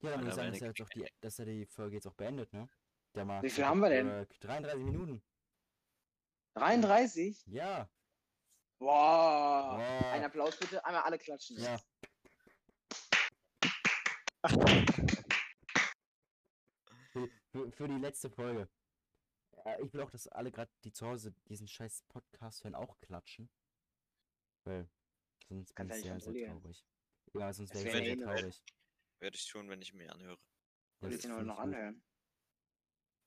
Ja, 0.00 0.10
dann 0.10 0.20
würde 0.20 0.30
ich 0.30 0.34
sagen, 0.34 0.52
dass 0.52 0.60
er, 0.60 0.66
eine 0.66 0.76
jetzt 0.76 0.82
auch 0.82 0.88
die, 0.90 1.08
dass 1.20 1.38
er 1.38 1.44
die 1.46 1.66
Folge 1.66 1.96
jetzt 1.96 2.06
auch 2.06 2.14
beendet, 2.14 2.52
ne? 2.52 2.68
Der 3.14 3.24
Mark 3.24 3.42
Wie 3.42 3.50
viel 3.50 3.64
haben 3.64 3.80
wir 3.80 3.88
denn? 3.88 4.06
Zuckerberg. 4.06 4.40
33 4.40 4.84
Minuten. 4.84 5.22
33? 6.54 7.46
Ja. 7.46 7.88
Wow. 8.78 9.78
Wow. 9.78 10.12
Ein 10.12 10.24
Applaus 10.24 10.58
bitte. 10.58 10.84
Einmal 10.84 11.02
alle 11.02 11.18
klatschen. 11.18 11.56
Ja. 11.58 11.78
Für, 17.12 17.28
für, 17.50 17.72
für 17.72 17.88
die 17.88 17.98
letzte 17.98 18.30
Folge. 18.30 18.68
Ich 19.82 19.92
will 19.92 20.02
auch, 20.02 20.10
dass 20.10 20.28
alle 20.28 20.52
gerade, 20.52 20.70
die 20.84 20.92
zu 20.92 21.06
Hause 21.06 21.32
diesen 21.48 21.66
scheiß 21.66 22.02
Podcast 22.08 22.64
hören, 22.64 22.74
auch 22.74 22.98
klatschen. 23.00 23.48
Weil 24.64 24.88
sonst 25.48 25.74
bin 25.74 25.88
Kannst 25.88 25.98
ich 26.00 26.04
ja 26.06 26.18
sehr, 26.20 26.32
sehr 26.32 26.48
traurig. 26.48 26.86
Ja, 27.34 27.52
sonst 27.52 27.74
Das 27.74 27.84
wäre 27.84 27.88
ich 27.88 27.94
wäre 28.06 28.16
sehr 28.18 28.26
eine 28.28 28.40
traurig. 28.40 28.64
Werde 29.20 29.36
ich 29.36 29.46
tun, 29.48 29.68
wenn 29.68 29.82
ich 29.82 29.94
mir 29.94 30.12
anhöre. 30.12 30.38
Will 31.00 31.10
Das 31.10 31.14
ich 31.16 31.20
den 31.22 31.30
nur 31.30 31.38
find 31.38 31.48
noch 31.48 31.58
anhören? 31.58 32.02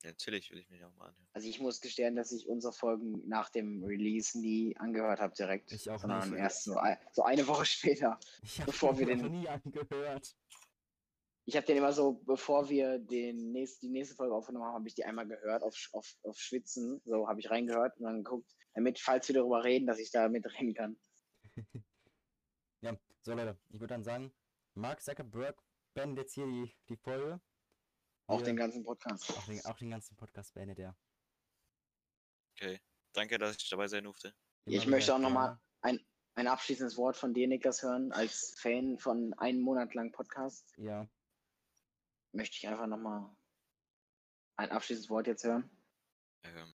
Ja, 0.03 0.11
natürlich 0.11 0.49
will 0.51 0.59
ich 0.59 0.69
mir 0.69 0.87
auch 0.87 0.95
mal 0.95 1.07
anhören. 1.09 1.27
Also 1.33 1.47
ich 1.49 1.59
muss 1.59 1.81
gestehen, 1.81 2.15
dass 2.15 2.31
ich 2.31 2.47
unsere 2.47 2.71
Folgen 2.73 3.27
nach 3.27 3.49
dem 3.49 3.83
Release 3.83 4.39
nie 4.39 4.75
angehört 4.77 5.19
habe 5.19 5.33
direkt. 5.35 5.71
Ich 5.71 5.89
auch 5.89 5.99
sondern 5.99 6.29
nicht. 6.29 6.39
erst 6.39 6.63
so, 6.63 6.75
ein- 6.77 6.97
so 7.11 7.23
eine 7.23 7.45
Woche 7.47 7.65
später. 7.65 8.19
Ich 8.43 8.63
Bevor 8.65 8.97
wir 8.97 9.15
noch 9.15 9.23
den- 9.23 9.31
nie 9.41 9.47
angehört. 9.47 10.35
Ich 11.45 11.55
habe 11.57 11.65
den 11.65 11.77
immer 11.77 11.91
so, 11.91 12.13
bevor 12.13 12.69
wir 12.69 12.99
den 12.99 13.51
nächst, 13.51 13.81
die 13.81 13.89
nächste 13.89 14.15
Folge 14.15 14.35
aufgenommen 14.35 14.65
haben, 14.65 14.75
habe 14.75 14.87
ich 14.87 14.93
die 14.93 15.03
einmal 15.03 15.27
gehört 15.27 15.63
auf, 15.63 15.75
auf, 15.93 16.15
auf 16.21 16.37
Schwitzen. 16.39 17.01
So 17.05 17.27
habe 17.27 17.39
ich 17.39 17.49
reingehört 17.49 17.97
und 17.97 18.03
dann 18.03 18.23
geguckt, 18.23 18.55
damit, 18.75 18.99
falls 18.99 19.27
wir 19.27 19.33
darüber 19.35 19.63
reden, 19.63 19.87
dass 19.87 19.97
ich 19.99 20.11
da 20.11 20.29
mitreden 20.29 20.75
kann. 20.75 20.99
So 23.29 23.35
Leute, 23.35 23.59
ich 23.69 23.79
würde 23.79 23.93
dann 23.93 24.03
sagen, 24.03 24.33
Mark 24.73 25.03
Zuckerberg 25.03 25.55
beendet 25.93 26.23
jetzt 26.25 26.33
hier 26.33 26.47
die, 26.47 26.75
die 26.89 26.97
Folge. 26.97 27.39
Auch 28.25 28.39
Wir- 28.39 28.45
den 28.45 28.55
ganzen 28.57 28.83
Podcast. 28.83 29.29
auch, 29.29 29.45
den, 29.45 29.63
auch 29.65 29.77
den 29.77 29.91
ganzen 29.91 30.15
Podcast 30.17 30.51
beendet 30.55 30.79
er. 30.79 30.97
Okay. 32.55 32.81
Danke, 33.13 33.37
dass 33.37 33.55
ich 33.57 33.69
dabei 33.69 33.87
sein 33.87 34.05
durfte. 34.05 34.33
Ich 34.65 34.81
Immer 34.85 34.95
möchte 34.95 35.13
auch 35.13 35.19
noch 35.19 35.29
mal- 35.29 35.59
gerne. 35.83 36.03
Ein 36.33 36.47
abschließendes 36.47 36.97
Wort 36.97 37.17
von 37.17 37.35
dir, 37.35 37.47
Niklas, 37.47 37.83
hören, 37.83 38.11
als 38.13 38.55
Fan 38.59 38.97
von 38.97 39.33
einem 39.35 39.61
Monat 39.61 39.93
lang 39.93 40.11
Podcast. 40.11 40.73
Ja, 40.77 41.07
Möchte 42.31 42.57
ich 42.57 42.67
einfach 42.67 42.87
nochmal 42.87 43.29
ein 44.55 44.71
abschließendes 44.71 45.09
Wort 45.11 45.27
jetzt 45.27 45.43
hören. 45.43 45.69
Ähm, 46.43 46.73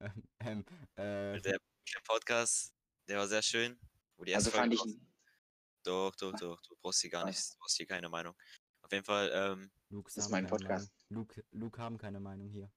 ähm, 0.40 0.64
äh, 0.96 1.40
der, 1.40 1.58
der 1.58 2.00
Podcast, 2.04 2.74
der 3.08 3.16
war 3.18 3.26
sehr 3.26 3.42
schön. 3.42 3.78
Wo 4.18 4.24
die 4.24 4.34
Also 4.34 4.48
erste 4.50 4.58
fand 4.60 4.74
ich, 4.74 4.80
raus- 4.80 4.96
Doch, 5.84 6.14
doch, 6.16 6.32
doch. 6.32 6.60
Du 6.62 6.74
brauchst 6.80 7.00
hier 7.02 7.10
gar 7.10 7.22
Was? 7.22 7.30
nichts. 7.30 7.50
Du 7.52 7.58
brauchst 7.58 7.76
hier 7.76 7.86
keine 7.86 8.08
Meinung. 8.08 8.34
Auf 8.82 8.92
jeden 8.92 9.04
Fall, 9.04 9.30
ähm, 9.32 9.70
Luke 9.90 10.08
Das 10.08 10.16
ist 10.16 10.24
haben 10.24 10.32
mein 10.32 10.44
keine 10.46 10.56
Podcast. 10.56 10.92
Meinung. 11.08 11.26
Luke, 11.28 11.44
Luke 11.52 11.78
haben 11.80 11.98
keine 11.98 12.20
Meinung 12.20 12.48
hier. 12.50 12.70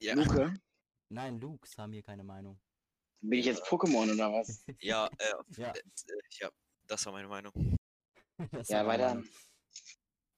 ja. 0.00 0.14
Luke, 0.14 0.54
Nein, 1.10 1.40
Lukes 1.40 1.76
haben 1.78 1.92
hier 1.92 2.02
keine 2.02 2.22
Meinung. 2.24 2.60
Bin 3.20 3.38
ich 3.38 3.46
jetzt 3.46 3.62
Pokémon 3.64 4.12
oder 4.12 4.32
was? 4.32 4.64
Ja, 4.80 5.06
äh, 5.18 5.34
Ja. 5.56 5.72
äh, 5.72 5.82
ja, 6.40 6.50
das 6.86 7.04
war 7.06 7.12
meine 7.12 7.28
Meinung. 7.28 7.52
Das 8.52 8.68
Ja, 8.68 8.86
weiter. 8.86 9.22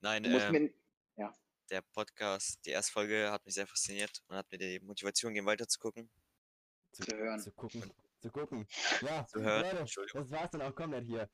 Nein, 0.01 0.25
ähm, 0.25 0.73
mir. 1.17 1.35
der 1.71 1.83
Podcast, 1.83 2.59
die 2.65 2.71
erste 2.71 2.93
Folge 2.93 3.31
hat 3.31 3.45
mich 3.45 3.55
sehr 3.55 3.67
fasziniert 3.67 4.23
und 4.27 4.37
hat 4.37 4.51
mir 4.51 4.57
die 4.59 4.81
Motivation 4.81 5.35
gegeben, 5.35 5.47
weiterzugucken. 5.47 6.11
zu, 6.93 7.03
zu 7.05 7.17
hören. 7.17 7.41
Zu 7.41 7.53
gucken. 7.53 7.93
Zu 8.21 8.31
gucken. 8.31 8.67
Ja, 9.03 9.27
Zu 9.27 9.41
hören, 9.41 9.77
Leute, 9.77 10.07
das 10.15 10.31
war's 10.31 10.51
dann 10.51 10.63
auch 10.63 10.75
komplett 10.75 11.05
hier. 11.07 11.29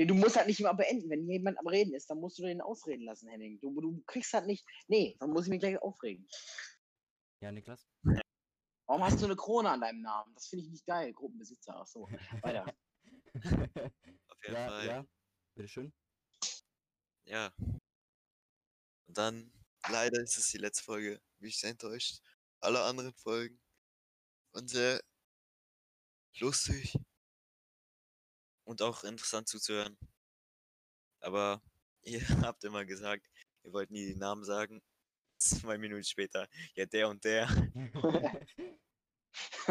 Nee, 0.00 0.06
du 0.06 0.14
musst 0.14 0.34
halt 0.34 0.46
nicht 0.46 0.58
immer 0.58 0.72
beenden. 0.72 1.10
Wenn 1.10 1.28
jemand 1.28 1.58
am 1.58 1.66
Reden 1.66 1.92
ist, 1.92 2.08
dann 2.08 2.20
musst 2.20 2.38
du 2.38 2.42
den 2.42 2.62
ausreden 2.62 3.04
lassen, 3.04 3.28
Henning. 3.28 3.60
Du, 3.60 3.78
du 3.82 4.02
kriegst 4.06 4.32
halt 4.32 4.46
nicht. 4.46 4.66
Nee, 4.88 5.14
dann 5.20 5.28
muss 5.28 5.44
ich 5.44 5.50
mich 5.50 5.60
gleich 5.60 5.76
aufregen. 5.76 6.26
Ja, 7.42 7.52
Niklas? 7.52 7.86
Warum 8.86 9.04
hast 9.04 9.20
du 9.20 9.26
eine 9.26 9.36
Krone 9.36 9.68
an 9.68 9.82
deinem 9.82 10.00
Namen? 10.00 10.34
Das 10.34 10.46
finde 10.46 10.64
ich 10.64 10.70
nicht 10.70 10.86
geil. 10.86 11.12
Gruppenbesitzer. 11.12 11.76
Ach 11.76 11.86
so. 11.86 12.08
Weiter. 12.40 12.64
Auf 13.34 14.42
jeden 14.42 14.54
ja, 14.54 14.68
Fall. 14.68 14.86
ja, 14.86 15.06
bitteschön. 15.54 15.92
Ja. 17.26 17.52
Und 17.58 19.18
dann, 19.18 19.52
leider 19.90 20.22
ist 20.22 20.38
es 20.38 20.48
die 20.48 20.56
letzte 20.56 20.82
Folge. 20.82 21.20
Bin 21.40 21.50
ich 21.50 21.60
sehr 21.60 21.72
enttäuscht. 21.72 22.22
Alle 22.60 22.82
anderen 22.84 23.12
Folgen 23.12 23.60
waren 24.52 24.66
sehr 24.66 25.02
lustig 26.38 26.96
und 28.70 28.82
auch 28.82 29.02
interessant 29.02 29.48
zuzuhören. 29.48 29.98
Aber 31.20 31.60
ihr 32.04 32.22
habt 32.42 32.62
immer 32.64 32.84
gesagt, 32.84 33.26
ihr 33.64 33.72
wollt 33.72 33.90
nie 33.90 34.06
die 34.06 34.16
Namen 34.16 34.44
sagen. 34.44 34.80
Zwei 35.38 35.76
Minuten 35.78 36.04
später, 36.04 36.48
ja, 36.74 36.86
der 36.86 37.08
und 37.08 37.24
der. 37.24 37.48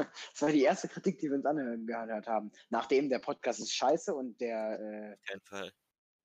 Das 0.02 0.42
war 0.42 0.54
die 0.54 0.62
erste 0.62 0.88
Kritik, 0.88 1.20
die 1.20 1.28
wir 1.28 1.36
uns 1.36 1.46
angehört 1.46 2.28
haben. 2.28 2.50
Nachdem 2.70 3.10
der 3.10 3.20
Podcast 3.20 3.60
ist 3.60 3.74
scheiße 3.74 4.16
und 4.16 4.40
der, 4.40 4.80
äh, 4.80 5.14
Auf 5.14 5.22
keinen 5.24 5.42
Fall. 5.42 5.74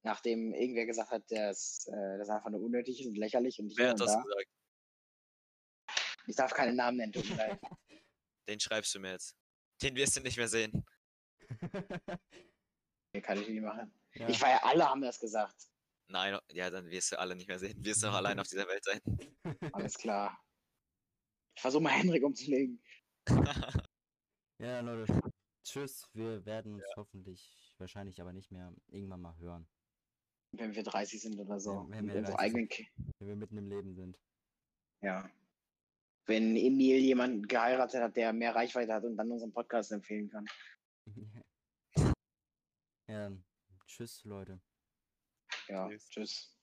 nachdem 0.04 0.54
irgendwer 0.54 0.86
gesagt 0.86 1.10
hat, 1.10 1.24
dass 1.32 1.84
äh, 1.88 2.18
das 2.18 2.28
einfach 2.28 2.50
nur 2.50 2.60
unnötig 2.60 3.00
ist 3.00 3.08
und 3.08 3.18
lächerlich 3.18 3.58
und 3.58 3.76
Wer 3.76 3.90
hat 3.90 4.00
das 4.00 4.12
da. 4.12 4.22
gesagt? 4.22 4.48
Ich 6.28 6.36
darf 6.36 6.54
keine 6.54 6.74
Namen 6.74 6.98
nennen, 6.98 7.12
tut 7.12 7.28
mir 7.28 7.36
leid. 7.36 7.60
Den 8.48 8.60
schreibst 8.60 8.94
du 8.94 9.00
mir 9.00 9.10
jetzt. 9.10 9.34
Den 9.82 9.96
wirst 9.96 10.16
du 10.16 10.20
nicht 10.20 10.36
mehr 10.36 10.48
sehen. 10.48 10.84
Kann 13.22 13.40
ich 13.40 13.48
nicht 13.48 13.62
machen. 13.62 13.92
ja. 14.14 14.28
Ich 14.28 14.40
war 14.40 14.50
ja, 14.50 14.60
alle 14.62 14.88
haben 14.88 15.00
das 15.00 15.20
gesagt. 15.20 15.68
Nein, 16.08 16.38
ja, 16.52 16.70
dann 16.70 16.90
wirst 16.90 17.12
du 17.12 17.18
alle 17.18 17.34
nicht 17.34 17.48
mehr 17.48 17.58
sehen. 17.58 17.82
Wirst 17.84 18.02
du 18.02 18.08
auch 18.08 18.14
allein 18.14 18.38
auf 18.38 18.46
dieser 18.46 18.68
Welt 18.68 18.84
sein. 18.84 19.00
Alles 19.72 19.96
klar. 19.96 20.38
Ich 21.56 21.62
versuche 21.62 21.82
mal 21.82 21.92
Henrik 21.92 22.22
umzulegen. 22.22 22.82
ja, 24.58 24.80
Leute. 24.80 25.20
Tschüss. 25.64 26.08
Wir 26.12 26.44
werden 26.44 26.74
uns 26.74 26.84
hoffentlich, 26.96 27.74
wahrscheinlich 27.78 28.20
aber 28.20 28.32
nicht 28.32 28.50
mehr, 28.50 28.72
irgendwann 28.88 29.22
mal 29.22 29.36
hören. 29.38 29.66
Wenn 30.52 30.74
wir 30.74 30.82
30 30.82 31.22
sind 31.22 31.38
oder 31.38 31.58
so. 31.58 31.72
Ja, 31.72 31.86
wenn 31.88 32.06
wir 32.06 32.16
unsere 32.16 32.36
30 32.36 32.38
eigenen 32.38 32.68
Wenn 33.18 33.28
wir 33.28 33.36
mitten 33.36 33.56
im 33.56 33.68
Leben 33.68 33.94
sind. 33.94 34.20
Ja. 35.00 35.30
Wenn 36.26 36.56
Emil 36.56 36.98
jemanden 36.98 37.46
geheiratet 37.46 38.02
hat, 38.02 38.16
der 38.16 38.32
mehr 38.32 38.54
Reichweite 38.54 38.92
hat 38.92 39.04
und 39.04 39.16
dann 39.16 39.30
unseren 39.30 39.52
Podcast 39.52 39.90
empfehlen 39.92 40.28
kann. 40.28 40.46
ja, 43.08 43.18
dann 43.24 43.44
tschüss, 43.86 44.24
Leute. 44.24 44.60
Ja, 45.68 45.88
Tschüss. 45.88 46.08
tschüss. 46.08 46.53